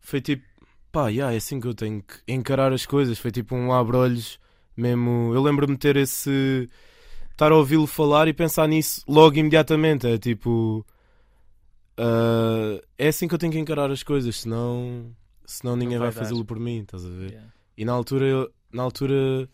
foi 0.00 0.20
tipo, 0.20 0.44
pá, 0.92 1.08
yeah, 1.08 1.32
é 1.34 1.36
assim 1.38 1.60
que 1.60 1.66
eu 1.66 1.74
tenho 1.74 2.02
que 2.02 2.16
encarar 2.32 2.72
as 2.72 2.86
coisas. 2.86 3.18
Foi 3.18 3.30
tipo 3.30 3.54
um 3.54 3.72
abre-olhos 3.72 4.38
mesmo. 4.76 5.32
Eu 5.34 5.42
lembro-me 5.42 5.76
ter 5.76 5.96
esse. 5.96 6.68
estar 7.32 7.52
a 7.52 7.56
ouvi-lo 7.56 7.86
falar 7.86 8.28
e 8.28 8.32
pensar 8.34 8.68
nisso 8.68 9.02
logo 9.08 9.36
imediatamente. 9.38 10.06
É 10.06 10.18
tipo. 10.18 10.84
ah, 11.96 12.80
é 12.98 13.08
assim 13.08 13.28
que 13.28 13.34
eu 13.34 13.38
tenho 13.38 13.52
que 13.52 13.58
encarar 13.58 13.90
as 13.90 14.02
coisas, 14.02 14.36
senão. 14.36 15.14
senão 15.44 15.76
ninguém 15.76 15.98
vai 15.98 16.10
vai, 16.10 16.14
dar. 16.14 16.18
fazê-lo 16.18 16.44
por 16.44 16.58
mim, 16.58 16.80
estás 16.80 17.04
a 17.04 17.08
ver? 17.08 17.30
Yeah. 17.32 17.52
E 17.76 17.84
na 17.84 17.92
altura, 17.92 18.26
eu- 18.26 18.52
na 18.72 18.82
altura, 18.82 19.48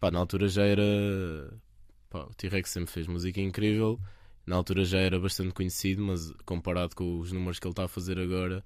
pá, 0.00 0.10
na 0.10 0.18
altura 0.18 0.48
já 0.48 0.64
era, 0.64 0.82
pá, 2.10 2.24
o 2.24 2.34
T-Rex 2.34 2.70
sempre 2.70 2.90
fez 2.92 3.06
música 3.06 3.40
incrível. 3.40 3.98
Na 4.46 4.56
altura 4.56 4.84
já 4.84 4.98
era 4.98 5.18
bastante 5.20 5.52
conhecido, 5.54 6.02
mas 6.02 6.32
comparado 6.44 6.96
com 6.96 7.18
os 7.20 7.30
números 7.32 7.58
que 7.58 7.66
ele 7.66 7.72
está 7.72 7.84
a 7.84 7.88
fazer 7.88 8.18
agora, 8.18 8.64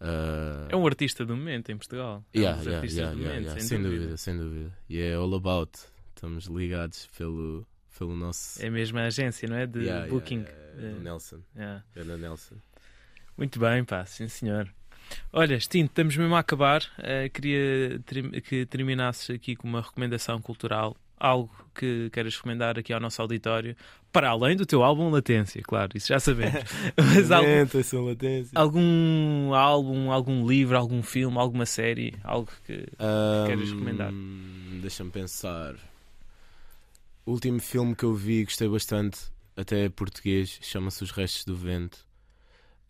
ah, 0.00 0.66
É 0.70 0.76
um 0.76 0.86
artista 0.86 1.24
do 1.24 1.36
momento 1.36 1.70
em 1.70 1.76
Portugal. 1.76 2.24
É 2.32 2.38
um 2.38 2.40
yeah, 2.40 2.56
dos 2.58 2.66
yeah, 2.66 2.78
artistas 2.80 2.98
yeah, 2.98 3.14
do 3.14 3.20
yeah, 3.20 3.34
momento, 3.40 3.46
yeah, 3.46 3.60
sem, 3.60 3.68
sem 3.68 3.78
dúvida. 3.82 4.00
dúvida, 4.00 4.16
sem 4.16 4.36
dúvida. 4.38 4.78
E 4.88 5.00
é 5.00 5.14
all 5.14 5.34
about. 5.34 5.72
Estamos 6.14 6.46
ligados 6.46 7.06
pelo, 7.16 7.66
pelo 7.96 8.16
nosso 8.16 8.60
É 8.64 8.68
mesmo 8.68 8.98
a 8.98 9.04
agência, 9.04 9.48
não 9.48 9.56
é? 9.56 9.66
De 9.66 9.78
Yeah, 9.80 10.06
yeah, 10.06 10.12
booking. 10.12 10.40
yeah, 10.40 10.72
yeah, 10.78 10.96
do 10.98 11.02
Nelson. 11.04 11.40
yeah. 11.56 11.84
Ganda 11.94 12.16
Nelson. 12.16 12.56
Muito 13.36 13.60
bem, 13.60 13.84
pá, 13.84 14.04
sim 14.04 14.26
senhor. 14.26 14.68
Olha, 15.32 15.58
Stinto, 15.60 15.90
estamos 15.92 16.16
mesmo 16.16 16.34
a 16.34 16.40
acabar. 16.40 16.82
Eh, 16.98 17.28
queria 17.28 17.98
ter- 18.04 18.40
que 18.42 18.66
terminasses 18.66 19.30
aqui 19.30 19.54
com 19.56 19.66
uma 19.68 19.80
recomendação 19.80 20.40
cultural, 20.42 20.96
algo 21.18 21.50
que 21.74 22.10
queiras 22.10 22.36
recomendar 22.36 22.78
aqui 22.78 22.92
ao 22.92 23.00
nosso 23.00 23.22
auditório, 23.22 23.76
para 24.12 24.30
além 24.30 24.56
do 24.56 24.66
teu 24.66 24.82
álbum 24.82 25.10
Latência, 25.10 25.62
claro, 25.62 25.92
isso 25.94 26.08
já 26.08 26.18
sabemos. 26.18 26.64
Mas 26.96 27.30
algum, 27.30 28.06
latência. 28.06 28.52
algum 28.54 29.54
álbum, 29.54 30.10
algum 30.10 30.46
livro, 30.46 30.76
algum 30.76 31.02
filme, 31.02 31.38
alguma 31.38 31.66
série, 31.66 32.14
algo 32.24 32.50
que. 32.64 32.86
queres 33.46 33.70
recomendar? 33.70 34.08
Ahm, 34.08 34.80
Deixa-me 34.80 35.10
pensar. 35.10 35.74
O 37.24 37.32
último 37.32 37.60
filme 37.60 37.94
que 37.94 38.04
eu 38.04 38.14
vi, 38.14 38.44
gostei 38.44 38.68
bastante, 38.68 39.20
até 39.56 39.84
é 39.84 39.88
português, 39.88 40.58
chama-se 40.62 41.04
Os 41.04 41.10
Restos 41.10 41.44
do 41.44 41.54
Vento. 41.54 42.08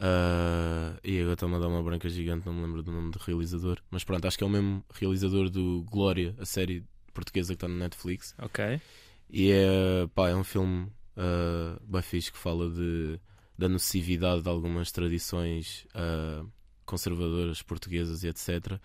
Ah, 0.01 0.95
e 1.03 1.19
agora 1.19 1.35
está-me 1.35 1.57
a 1.57 1.59
dar 1.59 1.69
uma 1.69 1.83
branca 1.83 2.09
gigante, 2.09 2.47
não 2.47 2.55
me 2.55 2.63
lembro 2.63 2.83
do 2.83 2.93
nome 2.93 3.11
do 3.11 3.19
realizador. 3.19 3.79
Mas 3.91 4.05
pronto, 4.05 4.27
acho 4.27 4.39
que 4.39 4.45
é 4.45 4.47
o 4.47 4.51
mesmo 4.51 4.85
realizador 4.95 5.51
do 5.51 5.85
Glória, 5.91 6.35
a 6.39 6.47
série 6.47 6.85
portuguesa 7.19 7.49
que 7.49 7.57
está 7.57 7.67
no 7.67 7.75
Netflix. 7.75 8.35
Ok. 8.39 8.81
E 9.29 9.51
é, 9.51 10.07
pá, 10.15 10.29
é 10.29 10.37
um 10.37 10.45
filme 10.45 10.85
uh, 11.17 11.81
bem 11.85 12.01
fixe 12.01 12.31
que 12.31 12.39
fala 12.39 12.71
de, 12.71 13.21
da 13.59 13.69
nocividade 13.69 14.43
de 14.43 14.49
algumas 14.49 14.93
tradições 14.93 15.85
uh, 15.95 16.49
conservadoras 16.87 17.61
portuguesas 17.61 18.23
e 18.23 18.29
etc. 18.29 18.79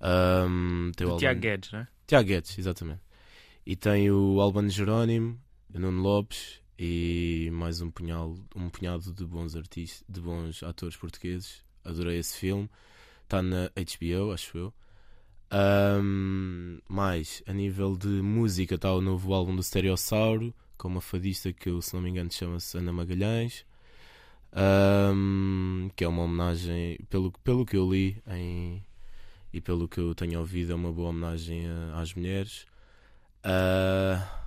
Um, 0.00 0.92
tem 0.94 1.06
o 1.06 1.16
Tiago 1.16 1.40
Guedes, 1.40 1.72
não 1.72 1.80
é? 1.80 1.88
Tiago 2.06 2.28
Guedes, 2.28 2.58
exatamente. 2.58 3.00
E 3.64 3.74
tem 3.74 4.10
o 4.10 4.40
Albano 4.40 4.68
Jerónimo, 4.68 5.40
Nuno 5.72 6.02
Lopes 6.02 6.60
e 6.78 7.48
mais 7.52 7.80
um 7.80 7.90
punhado, 7.90 8.44
um 8.54 8.68
punhado 8.68 9.12
de 9.12 9.24
bons 9.24 9.56
artistas, 9.56 10.04
de 10.08 10.20
bons 10.20 10.62
atores 10.62 10.96
portugueses. 10.96 11.64
Adorei 11.84 12.18
esse 12.18 12.36
filme. 12.36 12.68
Está 13.22 13.40
na 13.40 13.70
HBO, 13.70 14.32
acho 14.32 14.58
eu. 14.58 14.74
Ahm, 15.52 16.78
mais, 16.88 17.42
a 17.46 17.52
nível 17.52 17.94
de 17.96 18.08
música, 18.08 18.76
está 18.76 18.92
o 18.92 19.00
novo 19.02 19.34
álbum 19.34 19.54
do 19.54 19.62
Stereossauro, 19.62 20.54
com 20.78 20.88
uma 20.88 21.00
fadista 21.02 21.52
que, 21.52 21.70
se 21.82 21.94
não 21.94 22.00
me 22.02 22.08
engano, 22.10 22.32
chama-se 22.32 22.78
Ana 22.78 22.92
Magalhães. 22.92 23.64
Ahm, 24.52 25.88
que 25.96 26.04
é 26.04 26.08
uma 26.08 26.22
homenagem, 26.24 26.98
pelo, 27.10 27.32
pelo 27.44 27.64
que 27.66 27.76
eu 27.76 27.90
li 27.90 28.22
em, 28.28 28.82
e 29.52 29.60
pelo 29.60 29.88
que 29.88 29.98
eu 30.00 30.14
tenho 30.14 30.40
ouvido, 30.40 30.72
é 30.72 30.74
uma 30.74 30.92
boa 30.92 31.10
homenagem 31.10 31.66
a- 31.68 32.00
às 32.00 32.14
mulheres. 32.14 32.66
Ah, 33.44 34.41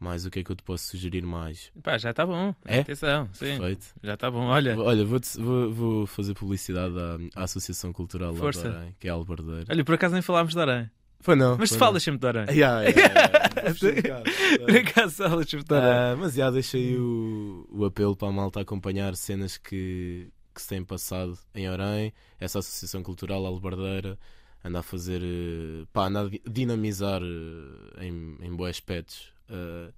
mais 0.00 0.24
o 0.26 0.30
que 0.30 0.40
é 0.40 0.44
que 0.44 0.50
eu 0.52 0.56
te 0.56 0.62
posso 0.62 0.84
sugerir 0.86 1.22
mais? 1.24 1.70
Pá, 1.82 1.98
já 1.98 2.10
está 2.10 2.24
bom. 2.26 2.54
É? 2.64 2.80
Atenção, 2.80 3.28
sim. 3.32 3.46
Perfeito. 3.58 3.86
Já 4.02 4.14
está 4.14 4.30
bom. 4.30 4.46
Olha, 4.46 4.78
Olha, 4.78 5.04
vou, 5.04 5.20
vou, 5.38 5.72
vou 5.72 6.06
fazer 6.06 6.34
publicidade 6.34 6.94
à, 6.98 7.40
à 7.40 7.44
Associação 7.44 7.92
Cultural 7.92 8.34
Força. 8.34 8.68
Arém, 8.68 8.94
que 9.00 9.08
é 9.08 9.10
a 9.10 9.14
Albardeira. 9.14 9.64
olha, 9.70 9.84
por 9.84 9.94
acaso 9.94 10.12
nem 10.14 10.22
falámos 10.22 10.54
de 10.54 10.60
Aranha. 10.60 10.90
Foi 11.20 11.34
não. 11.34 11.56
Mas 11.58 11.70
tu 11.70 11.72
foi 11.72 11.78
falas 11.78 12.02
sempre 12.02 12.20
de 12.20 12.26
Aranha. 12.28 12.46
não. 12.46 12.54
Yeah, 12.54 12.82
yeah, 12.82 13.14
yeah. 13.14 14.22
Vou. 14.30 14.58
Por 14.66 14.76
acaso 14.76 15.14
falas 15.16 15.50
sempre 15.50 15.66
de 15.66 15.74
Aranha. 15.74 16.12
Ah, 16.12 16.16
mas 16.16 16.34
já 16.34 16.48
deixei 16.50 16.96
o, 16.96 17.66
o 17.70 17.84
apelo 17.84 18.14
para 18.16 18.28
a 18.28 18.32
malta 18.32 18.60
acompanhar 18.60 19.16
cenas 19.16 19.56
que, 19.58 20.28
que 20.54 20.62
se 20.62 20.68
têm 20.68 20.84
passado 20.84 21.36
em 21.52 21.68
Orem. 21.68 22.12
Essa 22.38 22.60
Associação 22.60 23.02
Cultural 23.02 23.44
Albardeira 23.44 24.16
anda 24.64 24.78
a 24.78 24.82
fazer, 24.82 25.20
eh, 25.22 25.84
pá, 25.92 26.06
anda 26.06 26.20
a 26.22 26.28
di- 26.28 26.40
dinamizar 26.48 27.20
eh, 27.20 28.06
em, 28.06 28.36
em 28.40 28.54
bons 28.54 28.68
aspectos 28.68 29.32
eh, 29.48 29.92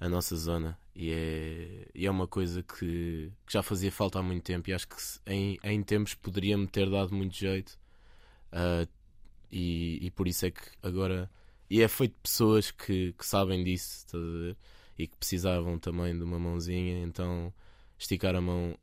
a 0.00 0.08
nossa 0.08 0.36
zona. 0.36 0.78
E 0.94 1.10
é, 1.12 1.88
e 1.94 2.06
é 2.06 2.10
uma 2.10 2.26
coisa 2.26 2.62
que, 2.62 3.30
que 3.46 3.52
já 3.52 3.62
fazia 3.62 3.90
falta 3.92 4.18
há 4.18 4.22
muito 4.22 4.42
tempo. 4.44 4.68
E 4.70 4.72
acho 4.72 4.86
que 4.88 5.00
se- 5.00 5.20
em, 5.26 5.58
em 5.62 5.82
tempos 5.82 6.14
poderia-me 6.14 6.66
ter 6.66 6.90
dado 6.90 7.14
muito 7.14 7.34
jeito. 7.36 7.78
Ah, 8.52 8.86
e, 9.50 9.98
e 10.02 10.10
por 10.10 10.26
isso 10.28 10.46
é 10.46 10.50
que 10.50 10.62
agora. 10.82 11.30
E 11.70 11.80
é 11.82 11.88
feito 11.88 12.12
de 12.12 12.20
pessoas 12.22 12.70
que, 12.70 13.12
que 13.14 13.26
sabem 13.26 13.64
disso, 13.64 14.04
estás 14.06 14.22
a 14.22 14.26
ver? 14.26 14.56
E 14.98 15.06
que 15.06 15.16
precisavam 15.16 15.78
também 15.78 16.16
de 16.16 16.22
uma 16.22 16.38
mãozinha, 16.38 17.02
então 17.02 17.52
esticar 17.98 18.34
a 18.36 18.40
mão 18.40 18.76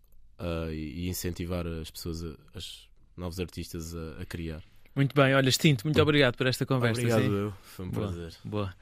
e 0.71 1.05
e 1.05 1.09
incentivar 1.09 1.67
as 1.67 1.91
pessoas, 1.91 2.23
a, 2.23 2.35
as 2.55 2.89
novos 3.15 3.39
artistas 3.39 3.93
a, 3.95 4.21
a 4.21 4.25
criar. 4.25 4.63
Muito 4.95 5.13
bem, 5.15 5.35
olha, 5.35 5.49
Extinto, 5.49 5.85
muito 5.85 6.01
obrigado 6.01 6.35
por 6.35 6.47
esta 6.47 6.65
conversa. 6.65 6.99
Obrigado, 7.01 7.21
sim. 7.21 7.31
eu. 7.31 7.53
Foi 7.61 7.85
um 7.85 7.89
Boa. 7.91 8.07
prazer. 8.07 8.33
Boa. 8.43 8.75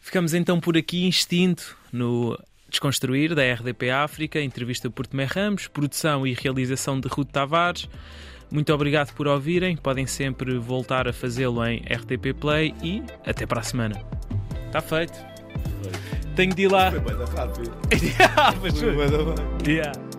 Ficamos 0.00 0.34
então 0.34 0.58
por 0.58 0.76
aqui, 0.76 1.06
Instinto, 1.06 1.76
no 1.92 2.38
Desconstruir, 2.68 3.34
da 3.34 3.42
RDP 3.42 3.90
África, 3.90 4.40
entrevista 4.40 4.88
por 4.90 5.06
Tomé 5.06 5.24
Ramos, 5.24 5.66
produção 5.68 6.26
e 6.26 6.32
realização 6.34 6.98
de 6.98 7.08
Ruth 7.08 7.30
Tavares. 7.30 7.88
Muito 8.50 8.72
obrigado 8.72 9.12
por 9.14 9.28
ouvirem, 9.28 9.76
podem 9.76 10.06
sempre 10.06 10.58
voltar 10.58 11.06
a 11.06 11.12
fazê-lo 11.12 11.64
em 11.64 11.78
RTP 11.84 12.34
Play 12.38 12.74
e 12.82 13.02
até 13.24 13.46
para 13.46 13.60
a 13.60 13.62
semana. 13.62 14.02
Está 14.66 14.80
feito. 14.80 15.18
Tenho 16.34 16.54
de 16.54 16.62
ir 16.62 16.68
lá. 16.68 16.90
bem 16.90 17.00
rápido. 17.36 17.70
Ah, 18.36 18.54
mas 18.62 18.78
foi. 18.78 18.96
bem. 18.96 19.74
Yeah. 19.74 20.09